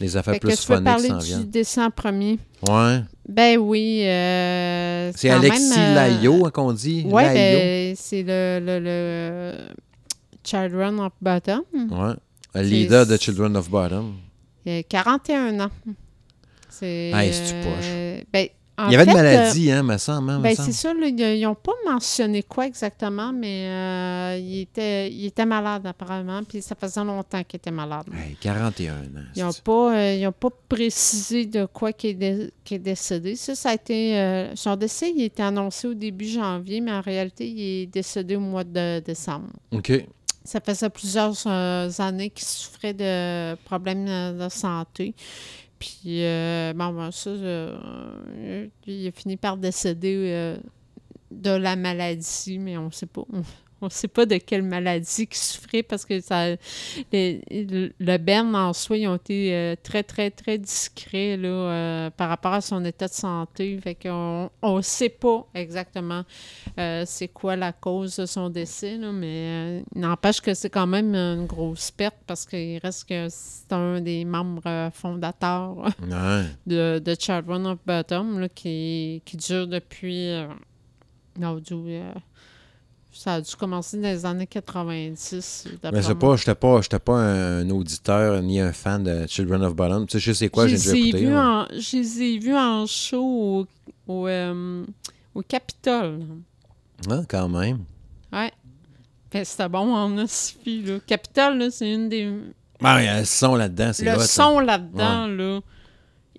[0.00, 1.50] les affaires Fait que plus tu peux phoniques qui parler du viennent.
[1.50, 2.38] dessin en premier.
[2.68, 3.00] Ouais.
[3.28, 4.02] Ben oui.
[4.04, 7.02] euh, C'est Alexis même, euh, Layo hein, qu'on dit.
[7.04, 7.14] Layo.
[7.16, 9.52] ben, c'est le, le, le
[10.44, 11.62] Children of Bottom.
[12.54, 14.14] Un leader de Children of Bottom.
[14.66, 15.70] Il a 41 ans.
[16.68, 17.10] C'est.
[17.14, 20.30] Hey, c'est-tu euh, ben, en Il y avait fait, une euh, maladie, hein, me semble.
[20.30, 25.10] hein, Ben, c'est ça, là, ils n'ont pas mentionné quoi exactement, mais euh, il, était,
[25.12, 28.06] il était malade apparemment, puis ça faisait longtemps qu'il était malade.
[28.12, 28.96] Hey, 41 ans.
[29.36, 33.36] Ils n'ont pas, euh, pas précisé de quoi qu'il est, dé- qu'il est décédé.
[33.36, 34.18] Ça, ça a été.
[34.18, 38.36] euh, son décès, il était annoncé au début janvier, mais en réalité, il est décédé
[38.36, 39.46] au mois de décembre.
[39.72, 39.92] OK.
[40.46, 45.14] Ça faisait plusieurs euh, années qu'il souffrait de problèmes euh, de santé.
[45.78, 50.56] Puis, euh, bon, ben, ça, euh, il a fini par décéder euh,
[51.30, 53.24] de la maladie, mais on sait pas.
[53.80, 56.46] On ne sait pas de quelle maladie qu'il souffrait parce que ça,
[57.12, 57.42] les-
[57.98, 62.30] le Ben en soi, ils ont été euh, très, très, très discrets là, euh, par
[62.30, 63.78] rapport à son état de santé.
[63.82, 66.22] Fait qu'on ne sait pas exactement
[66.78, 70.86] euh, c'est quoi la cause de son décès, là, mais il n'empêche que c'est quand
[70.86, 76.44] même une grosse perte parce qu'il reste que c'est un des membres fondateurs Ouais.
[76.66, 80.30] de, de Children of Bottom là, qui, qui dure depuis.
[81.38, 82.00] non, du-
[83.14, 85.68] ça a dû commencer dans les années 90.
[85.84, 86.18] Mais moi.
[86.18, 90.06] pas, j'étais pas, j'étais pas un, auditeur ni un fan de Children of Bottom.
[90.06, 91.26] Tu sais, je sais quoi, j'ai déjà écouté.
[91.26, 91.66] là.
[91.70, 94.84] en- Je les ai vus en show au, au, euh,
[95.34, 96.20] au Capitole.
[97.08, 97.84] Ah, quand même.
[98.32, 98.52] Ouais.
[99.30, 100.98] Ben, c'était bon en osfi, là.
[101.06, 102.32] Capitole, là, c'est une des...
[102.82, 104.26] Ah, il y a un son là-dedans, c'est Le hot, hein.
[104.26, 105.60] son là-dedans, là,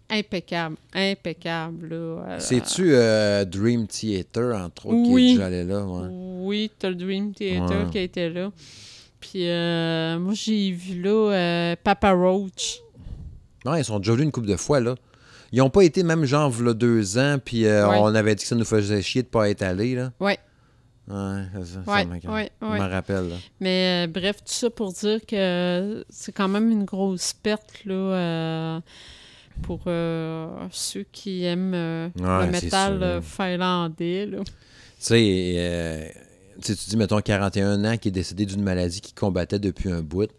[0.10, 0.76] impeccable.
[0.94, 1.96] Impeccable, là.
[1.96, 5.30] Euh, C'est-tu euh, Dream Theater, entre autres, qui Oui.
[5.30, 5.84] est déjà allé là?
[5.86, 6.08] Ouais.
[6.12, 7.90] Oui, t'as le Dream Theater Ouais.
[7.92, 8.52] qui a été là.
[9.20, 12.80] Puis euh, moi, j'ai vu là euh, Papa Roach.
[13.66, 14.96] Non, ils sont déjà venus une couple de fois, là.
[15.52, 17.82] Ils ont pas été même genre v'là deux ans, puis Ouais.
[17.84, 20.12] on avait dit que ça nous faisait chier de pas être allés, là.
[20.20, 20.38] Ouais.
[21.08, 21.14] Ouais,
[21.64, 21.80] ça.
[21.92, 23.36] Ouais, ça me- ouais, Je me rappelle, là.
[23.60, 27.94] Mais euh, bref, tout ça pour dire que c'est quand même une grosse perte là,
[27.94, 28.80] euh,
[29.62, 34.26] pour euh, ceux qui aiment euh, Ouais, le métal euh, finlandais.
[34.26, 34.40] Là.
[34.40, 34.54] Tu
[35.00, 36.14] sais,
[36.64, 40.30] tu dis, mettons, 41 ans, qui est décédé d'une maladie qu'il combattait depuis un bout.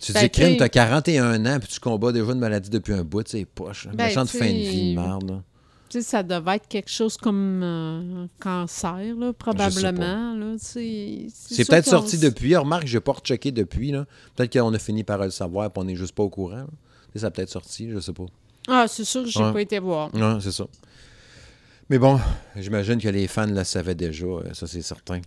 [0.00, 3.04] Tu Ben, dis, crime, t'as 41 ans, puis tu combats déjà une maladie depuis un
[3.04, 3.88] bout, c'est poche.
[3.94, 5.42] Ben, Méchante fin de vie de merde.
[5.88, 10.56] Tu sais, ça devait être quelque chose comme euh, un cancer, là, probablement.
[10.58, 11.28] C'est
[11.68, 12.56] peut-être sorti depuis.
[12.56, 13.92] Remarque, j'ai pas rechecké depuis.
[14.34, 16.66] Peut-être qu'on a fini par le savoir, puis on n'est juste pas au courant.
[17.14, 18.26] Ça a peut-être sorti, je sais pas.
[18.68, 19.52] Ah, c'est sûr que j'ai ouais.
[19.52, 20.10] pas été voir.
[20.14, 20.64] Non, c'est ça.
[21.90, 22.18] Mais bon,
[22.56, 25.20] j'imagine que les fans la savaient déjà, euh, ça c'est certain.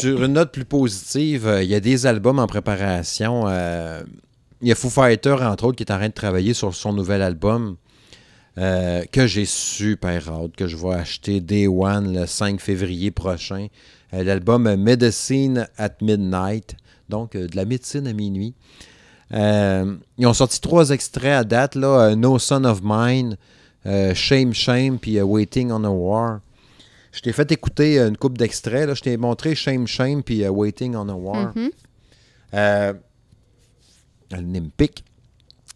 [0.00, 3.44] Sur une note plus positive, euh, il y a des albums en préparation.
[3.46, 4.02] Euh,
[4.60, 6.92] il y a Foo Fighter, entre autres, qui est en train de travailler sur son
[6.92, 7.76] nouvel album
[8.56, 13.66] que j'ai super hâte, que je vais acheter Day One le 5 février prochain.
[14.12, 16.74] L'album Medicine at Midnight
[17.08, 18.54] donc euh, de la médecine à minuit.
[19.32, 23.36] Euh, ils ont sorti trois extraits à date, là, euh, No Son of Mine,
[24.14, 26.40] Shame Shame, puis Waiting on a War.
[27.12, 28.92] Je t'ai fait écouter une coupe d'extraits.
[28.94, 31.52] Je t'ai montré Shame Shame puis Waiting on a War.
[31.54, 31.70] Mhm.
[32.54, 32.92] Euh,
[34.32, 35.04] le nez me pique.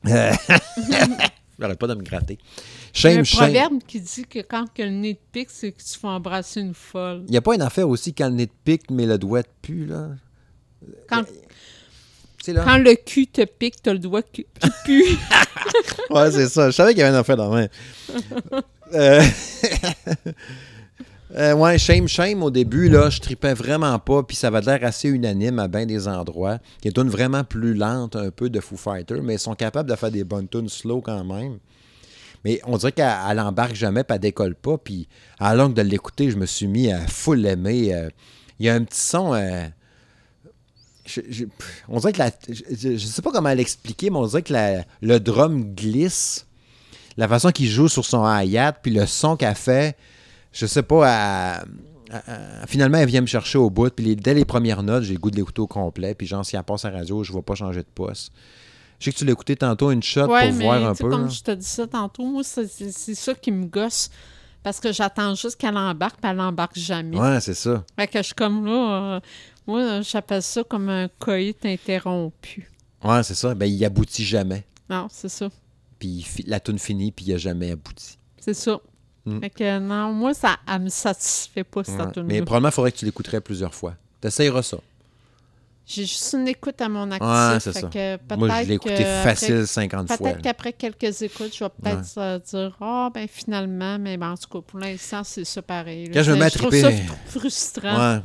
[0.04, 2.38] J'arrête pas de me gratter.
[2.38, 3.38] Il y a Shame un Shame.
[3.44, 6.60] proverbe qui dit que quand que le nez te pique, c'est que tu vas embrasser
[6.60, 7.22] une folle.
[7.26, 9.42] Il n'y a pas une affaire aussi quand le nez te pique, mais le doigt
[9.42, 10.08] te pue, là.
[11.08, 11.24] Quand,
[12.48, 12.78] là.
[12.78, 14.46] le cul te pique, t'as le doigt qui
[14.84, 15.04] pue.
[16.10, 16.70] Ouais, c'est ça.
[16.70, 17.68] Je savais qu'il y avait une affaire dans la main.
[18.92, 19.22] Euh,
[21.36, 24.80] euh, ouais, Shame Shame, au début, là, je tripais vraiment pas, puis ça avait l'air
[24.82, 26.58] assez unanime à bien des endroits.
[26.82, 29.54] qui est une tunes vraiment plus lente un peu de Foo Fighters, mais ils sont
[29.54, 31.58] capables de faire des bonnes tunes slow quand même.
[32.44, 35.06] Mais on dirait qu'elle elle embarque jamais, puis elle décolle pas, puis
[35.38, 37.94] à la longue de l'écouter, je me suis mis à full aimer.
[37.94, 38.08] euh,
[38.58, 39.34] Il y a un petit son...
[39.34, 39.68] euh,
[41.28, 41.44] je-
[41.88, 44.84] on dirait que la, je, je- sais pas comment l'expliquer, mais on dirait que la-
[45.02, 46.46] le drum glisse.
[47.16, 49.96] La façon qu'il joue sur son hi-hat, puis le son qu'elle fait,
[50.52, 51.68] je sais pas, elle-
[52.12, 52.22] elle-
[52.62, 53.90] elle- finalement, elle vient me chercher au bout.
[53.94, 56.14] Puis les- dès les premières notes, j'ai le goût de l'écouter au complet.
[56.14, 58.32] Puis genre, si elle passe à la radio, je ne vais pas changer de poste.
[58.98, 61.08] Je sais que tu l'as écouté tantôt une shot Ouais, pour mais voir un peu.
[61.08, 61.28] comme là.
[61.30, 62.66] je te dis ça tantôt, moi, c'est-
[63.14, 64.10] ça qui me gosse.
[64.62, 67.18] Parce que j'attends juste qu'elle embarque, puis elle embarque jamais.
[67.18, 67.82] Ouais, c'est ça.
[67.98, 69.20] Fait que je suis comme là, euh,
[69.66, 72.70] moi, j'appelle ça comme un coït interrompu.
[73.04, 73.54] Ouais, c'est ça.
[73.54, 74.64] Ben, il aboutit jamais.
[74.88, 75.48] Non, c'est ça.
[75.98, 78.18] Puis la tune finit, puis il a jamais abouti.
[78.38, 78.78] C'est ça.
[79.26, 79.40] Mm.
[79.40, 82.12] Fait que non, moi, ça elle me satisfait pas, cette Ouais.
[82.12, 83.94] tune Mais probablement, il faudrait que tu l'écouterais plusieurs fois.
[84.20, 84.78] T'essayeras ça.
[85.86, 87.26] J'ai juste une écoute à mon actif.
[87.28, 87.88] Ouais, c'est ça.
[87.88, 90.16] que Moi, je l'ai écouté facile après- 50 fois.
[90.18, 94.48] Peut-être qu'après quelques écoutes, je vais peut-être dire Ah, ben finalement, mais ben, en tout
[94.48, 96.06] cas, pour l'instant, c'est ça pareil.
[96.06, 96.12] là.
[96.14, 98.14] Quand je me mets à trouve triper- ça frustrant.
[98.16, 98.22] Ouais.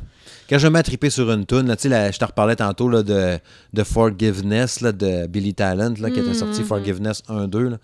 [0.48, 2.88] Quand je me mets à triper sur une tune, tu sais, je te reparlais tantôt
[2.88, 3.38] là, de,
[3.72, 6.66] de Forgiveness là, de Billy Talent, là, qui était sorti Mhm.
[6.66, 7.68] Forgiveness 1-2.
[7.70, 7.78] là.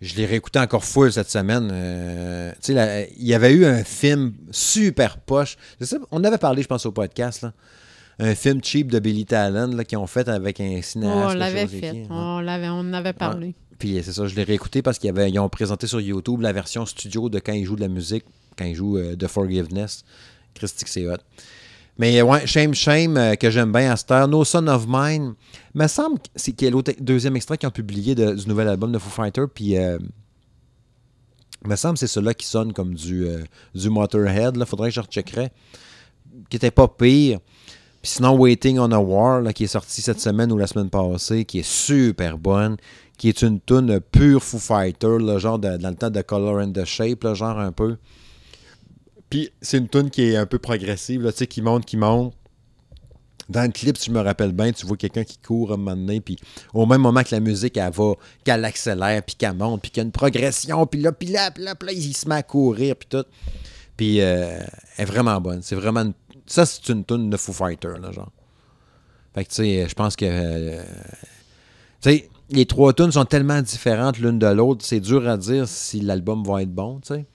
[0.00, 1.70] Je l'ai réécouté encore full cette semaine.
[1.72, 5.56] Euh, tu sais, là, il y avait eu un film super poche.
[5.80, 7.42] Sais, on avait parlé, je pense, au podcast.
[7.42, 7.52] Là.
[8.20, 11.16] Un film cheap de Billy Talent là, qu'ils ont fait avec un cinéaste.
[11.30, 12.06] on l'avait fait.
[12.10, 13.54] On, l'avait, on en avait parlé.
[13.78, 16.84] Puis c'est ça, je l'ai réécouté parce qu'ils ils ont présenté sur YouTube la version
[16.84, 18.24] studio de quand ils jouent de la musique,
[18.56, 20.04] quand ils jouent euh, de Forgiveness.
[20.66, 21.06] C'est.
[21.98, 24.28] Mais euh, ouais, Shame Shame, euh, que j'aime bien à cette heure.
[24.28, 25.34] No Son of Mine,
[25.74, 28.98] me semble que c'est a l'autre deuxième extrait qu'ils ont publié du nouvel album de
[28.98, 29.44] Foo Fighter.
[29.52, 29.98] Puis euh,
[31.64, 33.42] me semble que c'est celui-là qui sonne comme du, euh,
[33.74, 34.56] du Motorhead.
[34.56, 35.50] Il faudrait que je recheckerais.
[36.48, 37.40] Qui était pas pire.
[38.00, 40.88] Puis sinon, Waiting on a War, là, qui est sorti cette semaine ou la semaine
[40.88, 42.76] passée, qui est super bonne,
[43.16, 46.58] qui est une tune pure Foo Fighter, là, genre de- dans le temps de Color
[46.60, 47.96] and the Shape, là, genre un peu.
[49.30, 51.96] Puis c'est une tune qui est un peu progressive, là, tu sais, qui monte, qui
[51.96, 52.34] monte.
[53.48, 55.76] Dans le clip, si je me rappelle bien, tu vois quelqu'un qui court à un
[55.78, 56.36] moment donné, puis
[56.74, 58.12] au même moment que la musique, elle va,
[58.44, 61.50] qu'elle accélère, puis qu'elle monte, puis qu'il y a une progression, puis là, puis là,
[61.50, 63.24] puis là, là, il se met à courir, puis tout.
[63.96, 64.58] Puis euh,
[64.98, 65.62] elle est vraiment bonne.
[65.62, 66.12] C'est vraiment une-
[66.46, 68.30] Ça, c'est une tune de Foo Fighter, là, genre.
[69.34, 70.26] Fait que, tu sais, je pense que...
[70.28, 70.82] euh,
[72.02, 75.66] tu sais, les trois tunes sont tellement différentes l'une de l'autre, c'est dur à dire
[75.68, 77.26] si l'album va être bon, tu sais.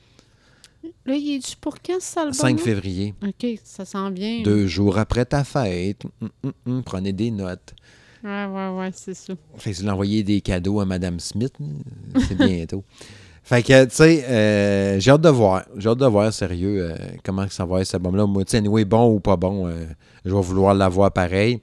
[1.05, 3.13] Là, il est pour quand, cet album 5 février.
[3.23, 4.41] OK, ça sent bien.
[4.43, 6.03] Deux jours après ta fête.
[6.21, 7.73] Hum, hum, hum, prenez des notes.
[8.23, 9.33] Ouais, ouais, ouais, c'est ça.
[9.57, 11.53] Fait que envoyé des cadeaux à Madame Smith.
[12.27, 12.83] C'est bientôt.
[13.43, 15.65] fait que, tu sais, euh, j'ai hâte de voir.
[15.75, 18.25] J'ai hâte de voir, sérieux, euh, comment ça va être, cet album-là.
[18.25, 19.85] Moi, tu sais, anyway, bon ou pas bon, euh,
[20.23, 21.59] je vais vouloir l'avoir pareil.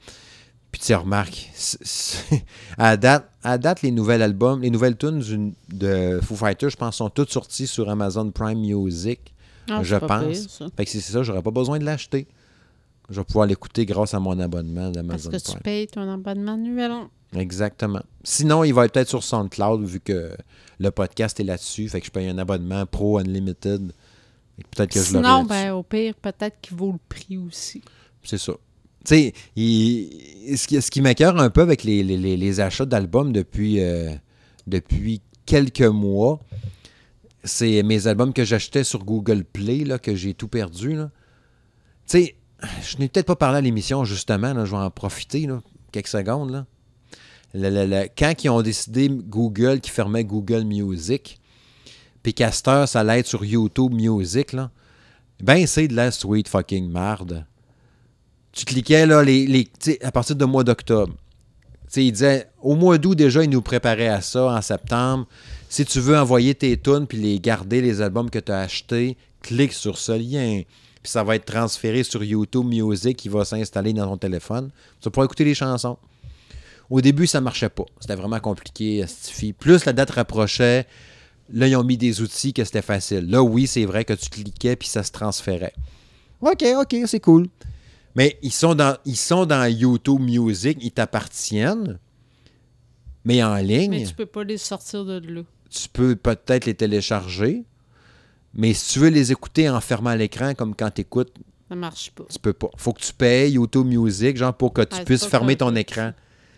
[0.72, 2.44] Puis, tu sais, remarque, c'est- c'est-
[2.78, 6.97] à, date, à date, les nouveaux albums, les nouvelles tunes de Foo Fighters, je pense,
[6.97, 9.34] sont toutes sorties sur Amazon Prime Music.
[9.68, 10.24] Ah, Je pense.
[10.26, 10.66] pire, ça.
[10.76, 12.26] Fait que c'est c'est ça, j'aurais pas besoin de l'acheter.
[13.09, 15.60] Je vais pouvoir l'écouter grâce à mon abonnement Parce d'Amazon que tu Prime.
[15.62, 16.92] payes ton abonnement annuel.
[17.36, 18.02] Exactement.
[18.22, 20.32] Sinon, il va être peut-être sur SoundCloud vu que
[20.78, 21.88] le podcast est là-dessus.
[21.88, 23.92] Fait que je paye un abonnement Pro Unlimited.
[24.70, 25.48] Peut-être que je Sinon, là-dessus.
[25.48, 27.82] ben, au pire, peut-être qu'il vaut le prix aussi.
[28.22, 28.52] C'est ça.
[29.05, 34.12] Tu sais, ce qui, ce qui un peu avec les, achats d'albums depuis, euh,
[34.66, 36.40] depuis quelques mois,
[37.44, 40.97] c'est mes albums que j'achetais sur Google Play, là, que j'ai tout perdu.
[40.97, 40.98] Tu
[42.06, 42.35] sais,
[42.82, 44.64] je n'ai peut-être pas parlé à l'émission, justement.
[44.64, 45.48] je vais en profiter,
[45.93, 46.51] quelques secondes.
[46.51, 46.66] Là.
[48.16, 51.40] Quand ils ont décidé, Google, qui fermait Google Music,
[52.22, 54.70] puis Caster, ça allait être sur YouTube Music, là,
[55.43, 57.47] ben c'est de la sweet fucking marde.
[58.52, 59.68] Tu cliquais là, les, les,
[60.02, 61.14] à partir du mois d'octobre.
[61.97, 65.27] Il disait, au mois d'août déjà, il nous préparait à ça en septembre.
[65.68, 69.16] Si tu veux envoyer tes tunes puis les garder, les albums que tu as achetés,
[69.43, 70.62] clique sur ce lien.
[71.02, 74.70] Puis ça va être transféré sur YouTube Music qui va s'installer dans ton téléphone.
[75.01, 75.97] Tu pourras écouter les chansons.
[76.90, 77.86] Au début, ça marchait pas.
[78.01, 79.05] C'était vraiment compliqué.
[79.59, 80.86] Plus la date rapprochait,
[81.52, 83.31] là, ils ont mis des outils que c'était facile.
[83.31, 85.72] Là, oui, c'est vrai que tu cliquais puis ça se transférait.
[86.40, 87.48] OK, OK, c'est cool.
[88.15, 91.99] Mais ils sont dans, ils sont dans YouTube Music, ils t'appartiennent,
[93.24, 93.91] mais en ligne.
[93.91, 95.43] Mais tu peux pas les sortir de là.
[95.70, 97.65] Tu peux peut-être les télécharger,
[98.55, 101.32] mais si tu veux les écouter en fermant l'écran, comme quand tu écoutes,
[101.69, 102.24] ça marche pas.
[102.28, 102.69] Tu peux pas.
[102.77, 106.12] faut que tu payes YouTube Music, genre, pour que tu puisses fermer ton écran.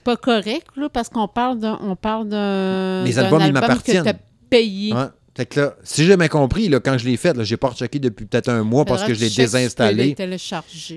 [0.05, 1.79] Pas correct, là, parce qu'on parle d'un.
[1.83, 3.05] On parle d'un.
[3.05, 4.19] Les albums, ils m'appartiennent.
[4.49, 4.95] Payé.
[5.35, 7.99] Fait que là, si j'ai bien compris, là, quand je l'ai fait, j'ai pas rechecké
[7.99, 10.15] depuis peut-être un mois parce que je l'ai désinstallé.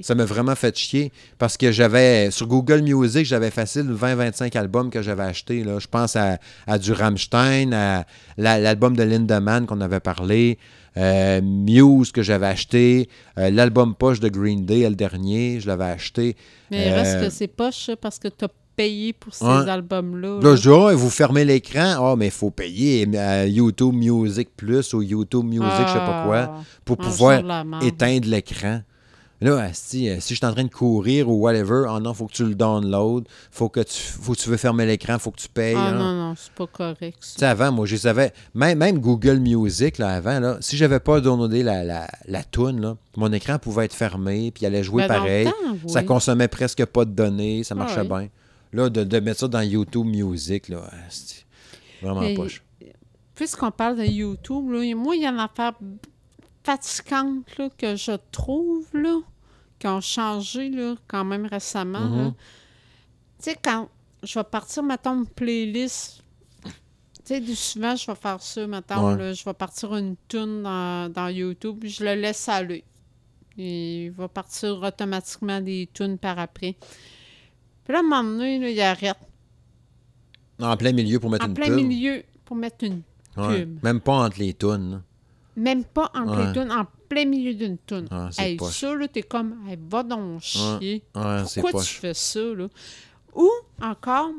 [0.03, 4.89] Ça m'a vraiment fait chier parce que j'avais, sur Google Music, j'avais facile 20-25 albums
[4.89, 5.63] que j'avais achetés.
[5.63, 5.79] Là.
[5.79, 6.37] Je pense à,
[6.77, 8.05] du Rammstein, à
[8.37, 10.57] l'album de Lindemann qu'on avait parlé,
[10.97, 15.85] euh, Muse que j'avais acheté, euh, l'album poche de Green Day, le dernier, je l'avais
[15.85, 16.35] acheté.
[16.71, 20.39] Mais reste que c'est poche parce que tu as payer pour ces albums-là.
[20.41, 21.95] Là, je dis, oh, vous fermez l'écran.
[21.97, 25.99] Ah, oh, mais il faut payer euh, YouTube Music Plus ou YouTube Music, je sais
[25.99, 27.41] pas quoi, ah, pour pouvoir
[27.81, 28.81] éteindre l'écran.
[29.41, 32.25] Là, si, euh, si je suis en train de courir ou whatever, oh non, faut
[32.25, 35.41] que tu le download, faut que tu, faut que tu veux fermer l'écran, faut que
[35.41, 35.75] tu payes.
[35.77, 37.17] Ah non, non, c'est pas correct.
[37.19, 41.01] Tu sais, avant, moi, je savais, même, même Google Music, là, avant, là, si j'avais
[41.01, 44.83] pas downloadé la, la, la toune, là, mon écran pouvait être fermé, puis il allait
[44.83, 45.49] jouer ben, pareil.
[45.85, 48.29] Ça consommait presque pas de données, ça marchait bien.
[48.75, 51.45] Là, de, mettre ça dans YouTube Music, là, c'est
[52.01, 52.61] vraiment poche.
[53.33, 55.73] Puisqu'on parle de YouTube, là, moi, il y a une affaire
[56.61, 59.19] fatigante là, que je trouve, là,
[59.79, 61.99] qui ont changé là, quand même récemment.
[61.99, 62.33] Mm-hmm.
[62.33, 63.87] Tu sais, quand
[64.23, 66.21] je vais partir, mettons, une playlist
[67.25, 71.11] tu sais, souvent, je vais faire ça, mettons, là, je vais partir une tune dans,
[71.11, 72.83] dans, YouTube, je le laisse aller.
[73.57, 76.75] il va partir automatiquement des tunes par après.
[77.85, 79.15] Puis là, à un moment donné, là, il arrête.
[80.59, 81.63] En plein milieu pour mettre une pub.
[81.63, 83.01] En plein milieu pour mettre une
[83.35, 83.83] pub.
[83.83, 85.01] Même pas entre les tunes.
[85.55, 88.07] Même pas entre les tunes, en plein milieu d'une tune.
[88.11, 91.03] Ah, hey, ça, là, t'es comme, hey, va donc chier.
[91.13, 92.67] Pourquoi tu fais ça, là?
[93.33, 93.49] Ou,
[93.81, 94.31] encore,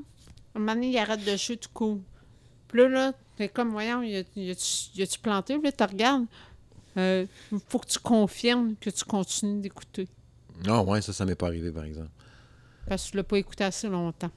[0.55, 2.01] à un moment donné, il arrête de jouer tout court.
[2.69, 5.55] Puis là, là t'es comme, voyons, y a-tu planté?
[5.55, 6.25] Puis là, tu regardes.
[6.97, 7.27] Il euh,
[7.69, 10.09] faut que tu confirmes que tu continues d'écouter.
[10.67, 12.09] Ah ouais, ça, ça m'est pas arrivé, par exemple.
[12.89, 14.31] Parce que tu l'as pas écouté assez longtemps.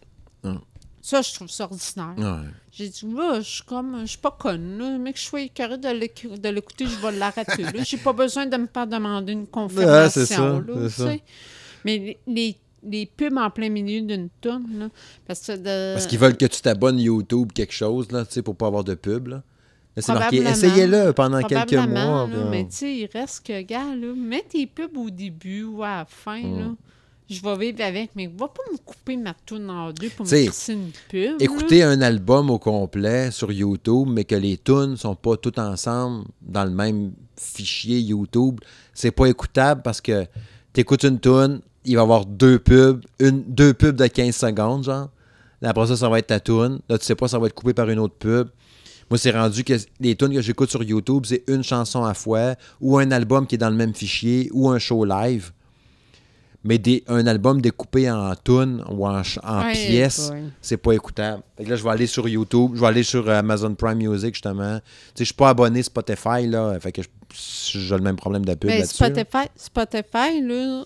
[1.02, 2.44] Ça, je trouve ça ordinaire.
[2.72, 6.50] J'ai dit, je suis comme, je suis pas conne, mais que je sois écœurée de
[6.50, 7.66] l'écouter, je vais l'arrêter.
[7.84, 10.60] J'ai pas besoin de me faire demander une confirmation.
[10.60, 11.16] là,
[11.86, 14.90] Mais les, les, pubs en plein milieu d'une tonne,
[15.26, 18.56] parce que Parce qu'ils veulent que tu t'abonnes YouTube quelque chose, là, tu sais, pour
[18.56, 19.44] pas avoir de pub, là.
[19.98, 22.28] C'est marqué, essayez-le pendant quelques mois.
[22.52, 25.98] mais tu sais, il reste que, gars, là, mets tes pubs au début ou à
[25.98, 26.76] la fin, là.
[27.30, 30.72] Je vais vivre avec, mais va pas me couper ma toune en deux pour me
[30.72, 31.40] une pub.
[31.40, 36.26] Écouter un album au complet sur YouTube, mais que les tunes sont pas toutes ensemble
[36.42, 38.60] dans le même fichier YouTube,
[38.96, 40.26] c'est pas écoutable parce que
[40.74, 44.36] tu écoutes une tune, il va y avoir deux pubs, une, deux pubs de 15
[44.36, 45.10] secondes, genre.
[45.62, 46.80] après ça, ça va être ta tune.
[46.90, 48.50] Là, tu sais pas, ça va être coupé par une autre pub.
[49.12, 52.56] Moi, c'est rendu que les tunes que j'écoute sur YouTube, c'est une chanson à fois,
[52.82, 55.52] ou un album qui est dans le même fichier, ou un show live
[56.64, 59.22] mais des, un album découpé en tunes ou en,
[59.72, 60.32] pièces,
[60.62, 61.42] c'est pas écoutable.
[61.58, 64.80] là, je vais aller sur YouTube, je vais aller sur euh, Amazon Prime Music, justement.
[64.80, 68.54] Tu sais, je suis pas abonné Spotify, là, fait que j'ai le même problème de
[68.56, 68.96] pub là-dessus.
[68.96, 70.86] Spotify, Spotify, là,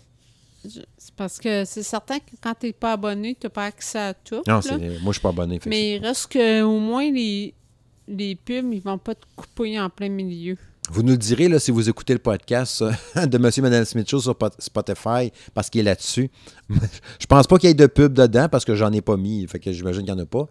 [0.63, 3.99] c'est parce que c'est certain que quand tu n'es pas abonné, tu n'as pas accès
[3.99, 4.43] à tout.
[4.47, 4.59] Non,
[5.01, 5.59] moi, je suis pas abonné.
[5.65, 7.53] Mais il reste qu'au moins, les,
[8.07, 10.57] les pubs, ils vont pas te couper en plein milieu.
[10.89, 12.83] Vous nous direz là, si vous écoutez le podcast
[13.15, 13.49] de M.
[13.55, 16.29] et Mme Smith Show sur Spotify parce qu'il est là-dessus.
[17.19, 19.47] je pense pas qu'il y ait de pub dedans parce que j'en ai pas mis.
[19.47, 20.47] Fait que j'imagine qu'il n'y en a pas.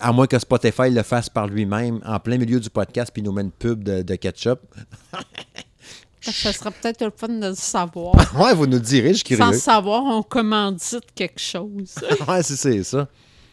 [0.00, 3.32] à moins que Spotify le fasse par lui-même en plein milieu du podcast puis nous
[3.32, 4.60] met une pub de, ketchup.
[6.20, 8.14] Ça serait peut-être le fun de le savoir.
[8.40, 9.52] ouais, vous nous direz, je suis curieux.
[9.52, 11.96] Sans savoir, on commandite quelque chose.
[12.28, 13.08] ouais, c'est ça.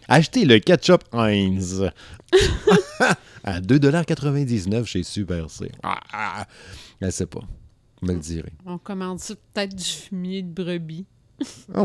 [0.08, 1.90] Achetez le ketchup Heinz
[3.44, 5.72] à 2,99$ chez Super C.
[5.84, 6.48] Ah, ah,
[7.02, 7.42] ne sais pas.
[8.02, 8.54] Vous me le direz.
[8.66, 11.06] On commande peut-être du fumier de brebis.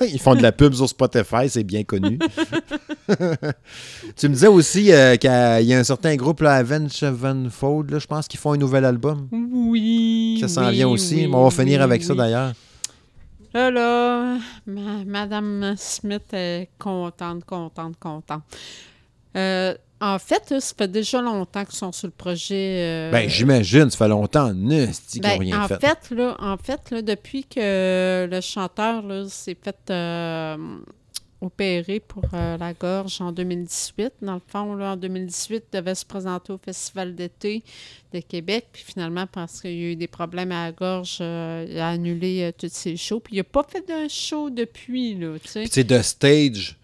[0.00, 2.18] Ils font de la pub sur Spotify, c'est bien connu.
[4.16, 8.06] tu me disais aussi euh, qu'il y a un certain groupe, là, Avenged Sevenfold, je
[8.06, 9.28] pense qu'ils font un nouvel album.
[9.32, 10.38] Oui.
[10.40, 11.28] Ça s'en vient aussi.
[11.32, 12.52] on va finir avec ça d'ailleurs.
[13.54, 18.42] Là, là, ma- Madame Smith est contente, contente, contente.
[19.36, 22.54] Euh, en fait, ça fait déjà longtemps qu'ils sont sur le projet.
[22.80, 25.80] euh, Ben, j'imagine, ça fait longtemps, ne, qu'ils ben, n'ont rien en fait.
[25.80, 30.56] fait, là, en fait là, depuis que le chanteur là, s'est fait euh,
[31.40, 35.94] opérer pour euh, la gorge en 2018, dans le fond, là, en 2018, il devait
[35.94, 37.62] se présenter au Festival d'été
[38.12, 41.78] de Québec, puis finalement, parce qu'il y a eu des problèmes à la gorge, il
[41.78, 45.64] a annulé tous ses shows, puis il n'a pas fait de show depuis, là, tu
[45.66, 46.76] sais, The Stage,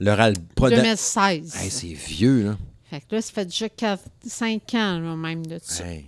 [0.00, 0.70] leur album.
[0.70, 1.56] 2016.
[1.56, 2.58] Hey, c'est vieux, là.
[2.90, 3.68] fait que là, ça fait déjà
[4.26, 5.86] 5 ans, là, même, de ça.
[5.86, 6.06] Hey.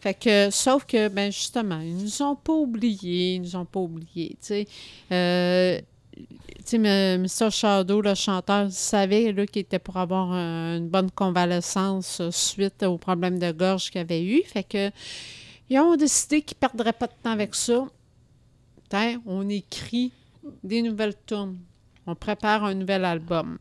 [0.00, 3.80] Fait que, sauf que, ben justement, ils nous ont pas oubliés, ils nous ont pas
[3.80, 4.66] oubliés, tu sais.
[5.12, 5.78] Euh,
[6.66, 7.50] tu sais, Mr.
[7.50, 12.82] Shadow, le chanteur, il savait là, qu'il était pour avoir une bonne convalescence euh, suite
[12.82, 14.42] aux problèmes de gorge qu'il avait eu.
[14.44, 14.90] Fait que,
[15.68, 17.86] ils ont décidé qu'ils ne perdraient pas de temps avec ça.
[18.88, 20.12] Tiens, on écrit
[20.64, 21.58] des nouvelles tunes.
[22.06, 23.58] On prépare un nouvel album.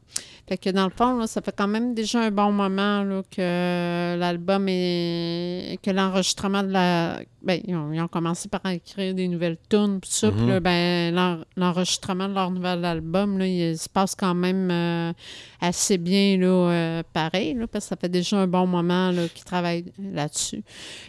[0.47, 3.21] Fait que dans le fond, là, ça fait quand même déjà un bon moment là,
[3.29, 5.77] que l'album est.
[5.83, 7.19] que l'enregistrement de la.
[7.43, 10.31] Ben, ils ont, ils ont commencé par écrire des nouvelles tunes, puis ça.
[10.31, 14.69] Puis là, ben, l'en- l'enregistrement de leur nouvel album, là, il se passe quand même
[14.71, 15.13] euh,
[15.61, 19.27] assez bien, là, euh, pareil, là, parce que ça fait déjà un bon moment là,
[19.27, 20.63] qu'ils travaillent là-dessus.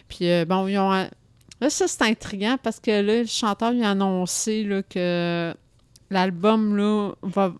[0.07, 0.91] Puis euh, bon, ils ont.
[0.91, 5.53] Là, ça, c'est intriguant parce que là, le chanteur il a annoncé là, que
[6.11, 7.53] l'album là, va,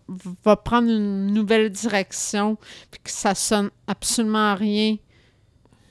[0.44, 2.56] va prendre une nouvelle direction
[2.90, 4.96] puis que ça sonne absolument rien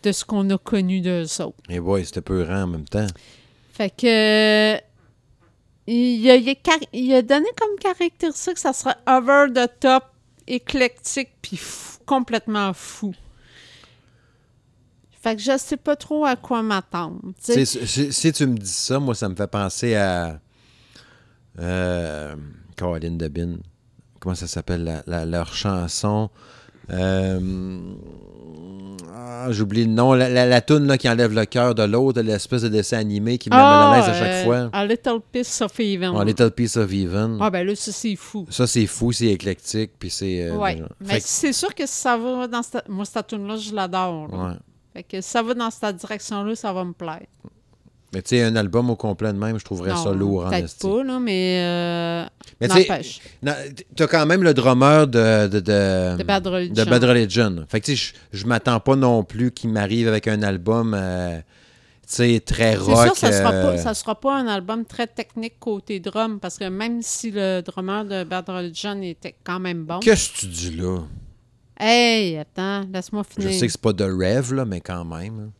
[0.03, 1.57] de ce qu'on a connu d'eux autres.
[1.69, 3.07] Et boy, c'était peurant en même temps.
[3.73, 4.75] Fait que
[5.87, 9.69] il a, il a car- il a donné comme caractéristique que ça serait over the
[9.79, 10.03] top,
[10.47, 13.13] éclectique puis fou- complètement fou.
[15.21, 17.19] Fait que je sais pas trop à quoi m'attendre.
[17.39, 20.39] Si, si tu me dis ça, moi, ça me fait penser à.
[21.59, 22.35] Euh,
[22.75, 23.57] Caroline Debin.
[24.19, 26.29] Comment ça s'appelle la- la- leur chanson?
[26.91, 27.79] Euh,
[29.13, 30.13] ah, J'oublie le nom.
[30.13, 33.37] La, la, la toune là, qui enlève le cœur de l'autre, l'espèce de dessin animé
[33.37, 34.69] qui me met mal à l'aise à chaque euh, fois.
[34.73, 36.11] A Little Piece of Even.
[36.15, 37.37] Oh, Little Piece of Even.
[37.41, 38.45] Ah, ben là, ça, c'est fou.
[38.49, 40.43] Ça, c'est fou, c'est éclectique, puis c'est.
[40.49, 40.81] euh, ouais.
[40.99, 42.87] Mais que- c'est sûr que si ça va dans cette...
[42.89, 44.31] Moi, cette tune-là, je l'adore.
[44.33, 44.53] ouais.
[44.93, 47.25] Fait que si ça va dans cette direction-là, ça va me plaire.
[48.13, 50.65] Mais tu sais, un album au complet de même, je trouverais ça lourd en Peut-être
[50.65, 50.85] esti.
[50.85, 51.61] pas, là, mais...
[51.61, 52.25] Euh,
[52.59, 56.73] Mais tu T'as quand même le drummer de, de, de, De Bad Religion.
[56.73, 57.65] de Bad Religion.
[57.69, 60.93] Fait que tu sais, je, je m'attends pas non plus qu'il m'arrive avec un album
[60.93, 61.43] euh, tu
[62.15, 63.05] sais, très C'est rock.
[63.07, 67.01] sûr, ça sera, euh, sera pas un album très technique côté drum, parce que même
[67.01, 69.99] si le drummer de Bad Religion était quand même bon...
[69.99, 70.99] Qu'est-ce que tu dis là?
[71.79, 73.57] Hey, attends, laisse-moi Je finir.
[73.57, 75.51] sais que c'est pas de rêve, là, mais quand même.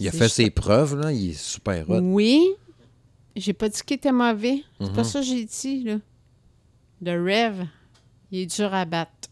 [0.00, 1.12] Il a fait ses preuves, là.
[1.12, 2.00] Il est super hot.
[2.02, 2.46] Oui,
[3.36, 4.62] j'ai pas dit qu'il était mauvais.
[4.80, 5.04] C'est pas Mhm.
[5.04, 5.96] ça que j'ai dit, là.
[7.02, 7.66] Le rêve,
[8.30, 9.28] il est dur à battre.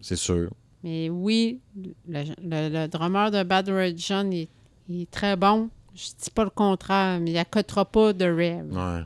[0.00, 0.50] C'est sûr.
[0.82, 4.48] Mais oui, le, le- le drummer de Bad Religion, il, est-
[4.88, 5.68] il est très bon.
[5.94, 8.66] Je dis pas le contraire, mais il accotera pas de rêve.
[8.72, 9.02] Ouais.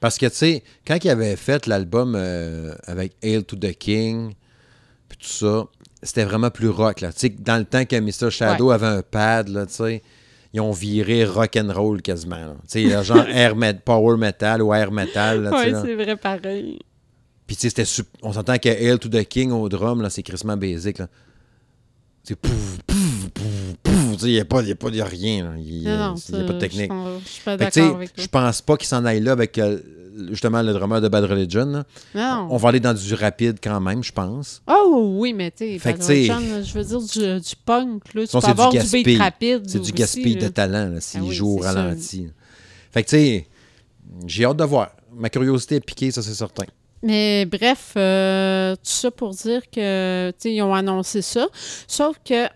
[0.00, 4.34] Parce que, tu sais, quand il avait fait l'album euh, avec Hail to the King,
[5.08, 5.66] puis tout ça,
[6.04, 7.12] c'était vraiment plus rock, là.
[7.12, 8.30] Tu sais, dans le temps que Mr.
[8.30, 10.02] Shadow avait un pad, là, tu sais,
[10.52, 12.54] ils ont viré rock and roll quasiment, là.
[12.74, 16.78] Là, genre air met- power metal ou air metal, Oui, c'est vrai pareil.
[17.46, 17.84] Puis, c'était
[18.22, 21.08] on s'entend que Hail to the King au drum, là, c'est crissement basic, là.
[22.22, 24.22] C'est pouf, pouf, pouf, pouf.
[24.22, 25.54] Il n'y a, pas- y a, pas- il y a rien.
[25.58, 26.14] Il n'y a,
[26.46, 26.92] pas de technique.
[28.16, 29.78] Je pense pas qu'il s'en aille là avec euh,
[30.30, 31.66] justement le drummer de Bad Religion.
[31.66, 31.84] là.
[32.14, 32.48] Non.
[32.50, 34.62] On va aller dans du rapide quand même, je pense.
[34.66, 38.40] Oh oui, mais tu Bad Religion, je veux dire du, du punk, là, tu Sinon,
[38.40, 41.24] peux c'est du avoir du, beat rapide C'est du gaspille de talent là, s'il Ah
[41.24, 42.28] oui, joue au ralenti.
[42.92, 43.46] Fait que tu sais,
[44.26, 44.90] j'ai hâte de voir.
[45.12, 46.64] Ma curiosité est piquée, ça c'est certain.
[47.02, 51.48] Mais bref, euh, tout ça pour dire que, ils ont annoncé ça.
[51.86, 52.46] Sauf que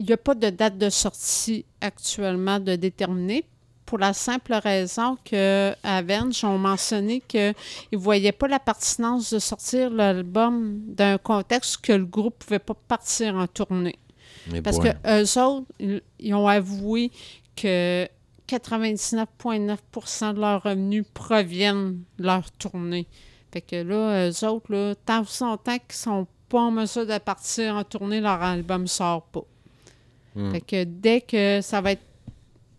[0.00, 3.44] il n'y a pas de date de sortie actuellement de déterminée
[3.86, 7.54] pour la simple raison que Avenge ont mentionné qu'ils
[7.92, 12.58] ne voyaient pas la pertinence de sortir l'album d'un contexte que le groupe ne pouvait
[12.58, 13.98] pas partir en tournée.
[14.50, 14.92] Mais Parce boy.
[14.92, 17.10] que eux autres, ils, ils ont avoué
[17.56, 18.08] que
[18.48, 23.06] 99,9% de leurs revenus proviennent de leur tournée.
[23.52, 27.18] Fait que là, eux autres, là, tant que longtemps qu'ils sont pas en mesure de
[27.18, 29.44] partir en tournée, leur album sort pas.
[30.34, 30.50] Hmm.
[30.52, 32.02] Fait que dès que ça va être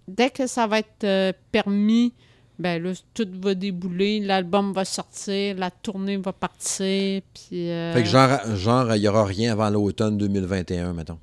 [0.08, 2.14] dès que ça va être euh, permis,
[2.58, 8.04] ben là, tout va débouler, l'album va sortir, la tournée va partir, puis euh, Fait
[8.04, 11.20] que genre, genre, il n'y aura rien avant l'automne 2021, mettons.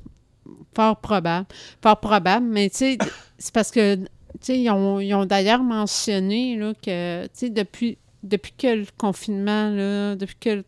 [0.75, 1.47] Fort probable.
[1.83, 2.47] Fort probable.
[2.47, 2.99] Mais tu sais,
[3.39, 3.99] c'est parce que
[4.41, 8.87] sais, ils ont, ils ont d'ailleurs mentionné là, que tu sais, depuis, depuis que le
[8.97, 10.65] confinement, là, depuis que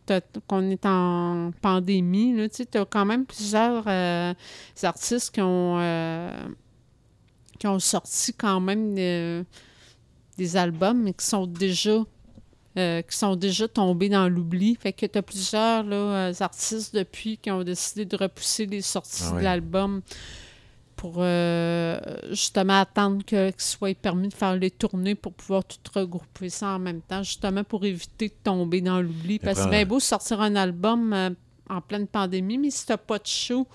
[0.46, 4.34] qu'on est en pandémie, là, tu sais, as quand même plusieurs euh,
[4.82, 6.30] artistes qui ont, euh,
[7.64, 9.42] qui ont sorti quand même de-
[10.36, 11.96] des albums, mais qui sont déjà
[12.76, 14.76] euh, qui sont déjà tombés dans l'oubli.
[14.78, 18.82] Fait que tu as plusieurs là, euh, artistes depuis qui ont décidé de repousser les
[18.82, 19.38] sorties Ah oui.
[19.38, 20.02] de l'album
[20.96, 21.98] pour euh,
[22.30, 26.70] justement attendre que- qu'il soit permis de faire les tournées pour pouvoir tout regrouper ça
[26.70, 29.38] en même temps, justement pour éviter de tomber dans l'oubli.
[29.38, 31.30] Parce que c'est bien beau sortir un album euh,
[31.70, 33.66] en pleine pandémie, mais si tu pas de show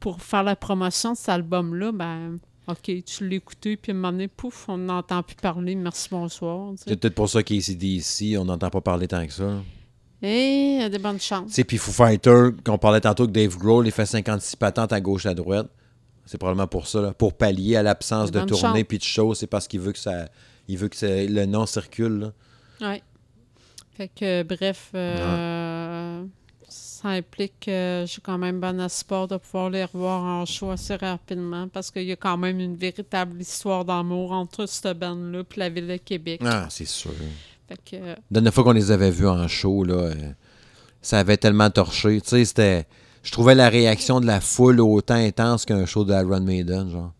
[0.00, 2.38] pour faire la promotion de cet album-là, ben
[2.70, 6.72] OK, tu écouté, puis à un moment donné, pouf, on n'entend plus parler, merci, bonsoir.
[6.76, 9.60] C'est peut-être pour ça qu'ACDC, on n'entend pas parler tant que ça.
[10.22, 11.48] Et il y a des bonnes chances.
[11.48, 14.92] Tu sais, puis Foo Fighter, qu'on parlait tantôt que Dave Grohl, il fait 56 patentes
[14.92, 15.68] à gauche, à droite.
[16.26, 17.12] C'est probablement pour ça, là.
[17.12, 19.34] pour pallier à l'absence de tournée puis de show.
[19.34, 20.28] C'est parce qu'il veut que ça,
[20.68, 22.18] il veut que ça- le nom circule.
[22.80, 22.92] là.
[22.92, 23.02] Oui.
[23.96, 26.22] Fait que, bref, euh,
[27.00, 30.96] ça implique que j'ai quand même bon espoir de pouvoir les revoir en show assez
[30.96, 35.58] rapidement parce qu'il y a quand même une véritable histoire d'amour entre cette bande-là et
[35.58, 36.42] la ville de Québec.
[36.44, 37.12] Ah, c'est sûr.
[37.68, 40.14] Fait que, euh, La dernière fois qu'on les avait vus en show, là, euh,
[41.00, 42.20] ça avait tellement torché.
[42.20, 42.86] Tu sais, c'était.
[43.22, 47.12] Je trouvais la réaction de la foule autant intense qu'un show d'Iron Maiden, genre.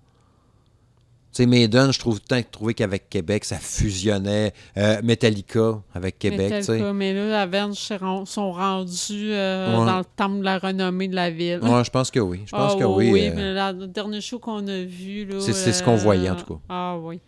[1.33, 4.53] Tu sais, Maiden, je trouve temps trouvé qu'avec Québec, ça fusionnait.
[4.77, 6.51] Euh, Metallica avec Québec.
[6.51, 9.87] Metallica, mais là, la Verne sont rendus euh, Ouais.
[9.87, 11.61] dans le temple de la renommée de la ville.
[11.63, 12.41] Ouais, je pense que oui.
[12.47, 13.11] Je pense Ah que oui.
[13.13, 15.41] oui, euh, mais la- le dernier show qu'on a vu, là...
[15.41, 16.61] C'est- ce qu'on voyait, en tout cas.
[16.69, 17.21] Ah oui.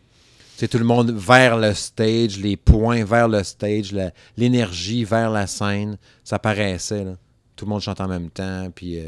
[0.56, 3.94] C'est tout le monde vers le stage, les points vers le stage,
[4.36, 5.96] l'énergie vers la scène.
[6.24, 7.12] Ça paraissait, là.
[7.54, 8.98] Tout le monde chante en même temps, puis...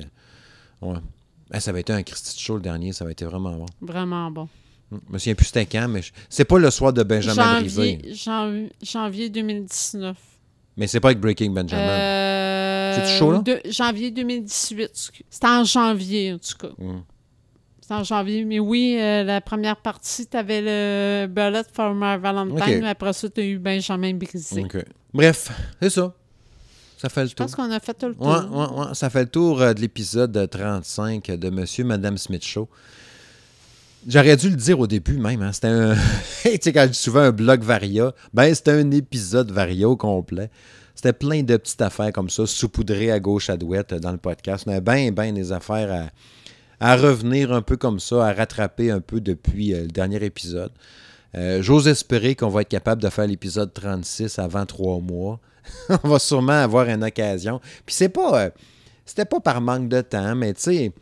[0.82, 0.94] ouais.
[1.50, 3.66] Ah, ça avait été un Christy show le dernier, ça avait été vraiment bon.
[3.80, 4.48] Vraiment bon.
[4.92, 7.98] Je me souviens plus c'était quand, mais je- c'est pas le soir de Benjamin Brisé.
[7.98, 10.16] Janvier, janvier, janvier 2019.
[10.76, 11.82] Mais c'est pas avec Breaking Benjamin.
[11.82, 13.38] Euh, C'est-tu chaud, là?
[13.38, 14.90] de- janvier 2018.
[15.30, 16.72] C'était en janvier, en tout cas.
[16.78, 17.02] Mm.
[17.80, 18.44] C'était en janvier.
[18.44, 23.12] Mais oui, euh, la première partie, tu avais le Bullet for My Valentine, mais après
[23.12, 24.64] ça, tu as eu Benjamin Brisé.
[25.12, 25.50] Bref,
[25.80, 26.12] c'est ça.
[26.98, 27.46] Ça fait le Je tour.
[27.46, 28.26] pense qu'on a fait tout le tour.
[28.26, 28.94] Ouais, ouais, ouais.
[28.94, 32.68] Ça fait le tour euh, de l'épisode 35 de Monsieur Madame Smith Show.
[34.06, 35.40] J'aurais dû le dire au début même.
[35.42, 35.52] hein.
[35.52, 35.96] C'était un.
[36.62, 40.50] tu quand je souvent un blog Varia, ben c'était un épisode Varia au complet.
[40.94, 44.18] C'était plein de petites affaires comme ça, saupoudrées à gauche, à droite euh, dans le
[44.18, 44.64] podcast.
[44.66, 46.10] On avait bien, bien des affaires
[46.80, 50.72] à, revenir un peu comme ça, à rattraper un peu depuis euh, le dernier épisode.
[51.34, 55.40] Euh, J'ose espérer qu'on va être capable de faire l'épisode 36 avant trois mois.
[56.04, 57.60] On va sûrement avoir une occasion.
[57.86, 58.50] Puis c'est pas.
[59.06, 60.92] c'était pas par manque de temps, mais tu sais,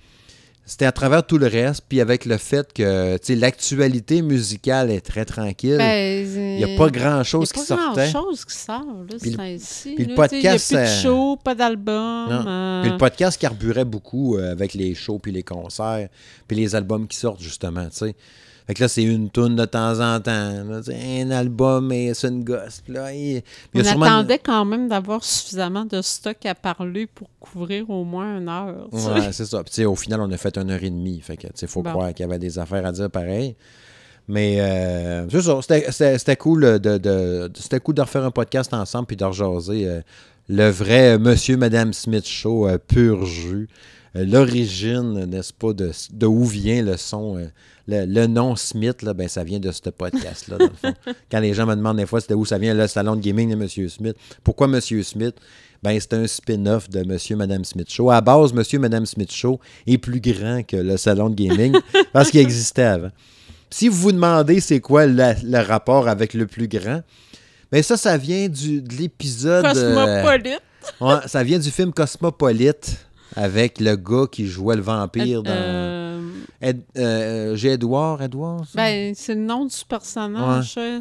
[0.64, 5.24] c'était à travers tout le reste, puis avec le fait que, l'actualité musicale est très
[5.24, 5.76] tranquille.
[5.78, 8.10] Ben, il n'y a pas grand-chose qui Il n'y a pas sortait.
[8.12, 11.36] grand-chose qui sort, là, Puis le- là, podcast, Il n'y a plus de euh, show,
[11.43, 12.44] pas d'album.
[12.47, 16.09] Euh, le podcast carburait beaucoup euh, avec les shows, puis les concerts,
[16.47, 18.14] puis les albums qui sortent, justement, tu sais.
[18.66, 20.30] Fait que là, c'est une tourne de temps en temps.
[20.64, 22.82] là, un album et c'est une gosse.
[22.89, 23.43] Là, il-
[23.74, 28.05] il On sûrement- attendait quand même d'avoir suffisamment de stock à parler pour couvrir au
[28.05, 28.89] moins une heure.
[28.93, 29.62] Ouais, c'est ça.
[29.64, 31.20] Puis, au final, on a fait une heure et demie.
[31.20, 31.90] Fait que, tu sais, faut Bon.
[31.90, 33.56] croire qu'il y avait des affaires à dire pareil.
[34.28, 35.59] Mais euh, c'est ça.
[36.18, 40.01] C'était- cool de, c'était cool de refaire un podcast ensemble puis de rejaser euh,
[40.48, 43.68] le vrai Monsieur Madame Smith Show euh, pur jus.
[44.14, 47.39] L'origine, n'est-ce pas, de, de où vient le son.
[47.88, 50.94] Le, le nom Smith, là, ben, ça vient de ce podcast-là, dans le fond.
[51.30, 53.50] Quand les gens me demandent des fois c'était où ça vient, le salon de gaming
[53.50, 54.16] de Monsieur Smith.
[54.44, 55.34] Pourquoi Monsieur Smith?
[55.82, 58.10] Ben, c'est un spin-off de Monsieur Madame Smith Show.
[58.10, 61.76] À base, Monsieur Madame Smith Show est plus grand que le salon de gaming
[62.12, 63.10] parce qu'il existait avant.
[63.68, 67.02] Si vous vous demandez c'est quoi la- le rapport avec le plus grand,
[67.72, 69.64] ben ça, ça vient du, de l'épisode.
[69.76, 70.60] euh, Cosmopolite.
[71.00, 72.98] ouais, ça vient du film Cosmopolite
[73.34, 75.50] avec le gars qui jouait le vampire dans.
[75.52, 75.91] Euh,
[76.62, 78.60] Ed- euh, J'ai Edouard, Edouard?
[78.66, 78.70] ça?
[78.76, 80.74] ben, c'est le nom du personnage.
[80.78, 81.01] euh.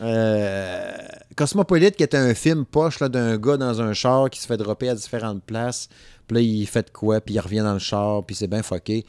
[0.00, 0.92] Euh,
[1.36, 4.56] Cosmopolite, qui était un film poche là, d'un gars dans un char qui se fait
[4.56, 5.88] dropper à différentes places.
[6.26, 8.62] Puis là, il fait de quoi, puis il revient dans le char, puis c'est bien
[8.62, 9.04] fucké.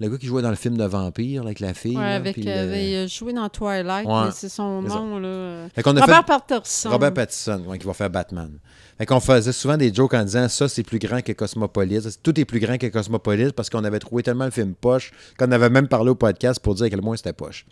[0.00, 1.96] Le gars qui jouait dans le film de vampire là, avec la fille.
[1.96, 5.18] Ouais, là, avec, le- euh, il a joué dans Twilight, Ouais, mais c'est son nom.
[5.18, 5.68] Là.
[5.74, 6.90] Fait qu'on a Robert fait- Patterson.
[6.90, 8.50] Robert Pattinson, ouais, qui va faire Batman.
[8.96, 12.22] Fait qu'on faisait souvent des jokes en disant ça, c'est plus grand que Cosmopolite.
[12.22, 15.50] Tout est plus grand que Cosmopolite parce qu'on avait trouvé tellement le film poche qu'on
[15.50, 17.66] avait même parlé au podcast pour dire à quel point c'était poche.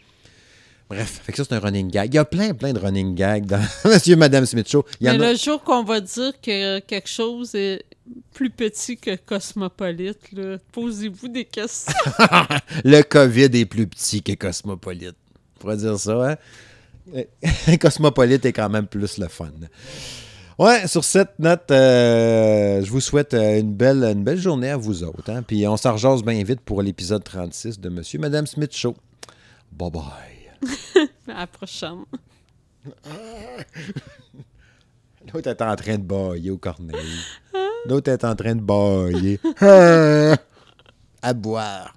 [0.89, 2.13] Bref, fait que ça, c'est un running gag.
[2.13, 4.85] Il y a plein, plein de running gags dans Monsieur et Madame Smith Show.
[5.01, 5.33] Il y Mais en a...
[5.33, 7.85] le jour qu'on va dire que quelque chose est
[8.33, 10.19] plus petit que Cosmopolite,
[10.73, 11.95] posez-vous des questions.
[12.85, 15.17] Le COVID est plus petit que Cosmopolite.
[15.57, 16.37] On pourrait dire ça, hein?
[17.81, 19.53] Cosmopolite est quand même plus le fun.
[20.59, 24.77] Ouais, sur cette note, euh, je vous souhaite euh, une belle, une belle journée à
[24.79, 25.31] vous autres.
[25.31, 25.43] Hein?
[25.43, 28.97] Puis on s'en bien vite pour l'épisode 36 de Monsieur Madame Smith Show.
[29.71, 31.09] Bye bye.
[31.29, 32.05] à la prochaine.
[35.33, 36.97] L'autre est en train de bailler au corneille.
[37.87, 39.41] L'autre est en train de bailler.
[41.23, 41.96] à boire.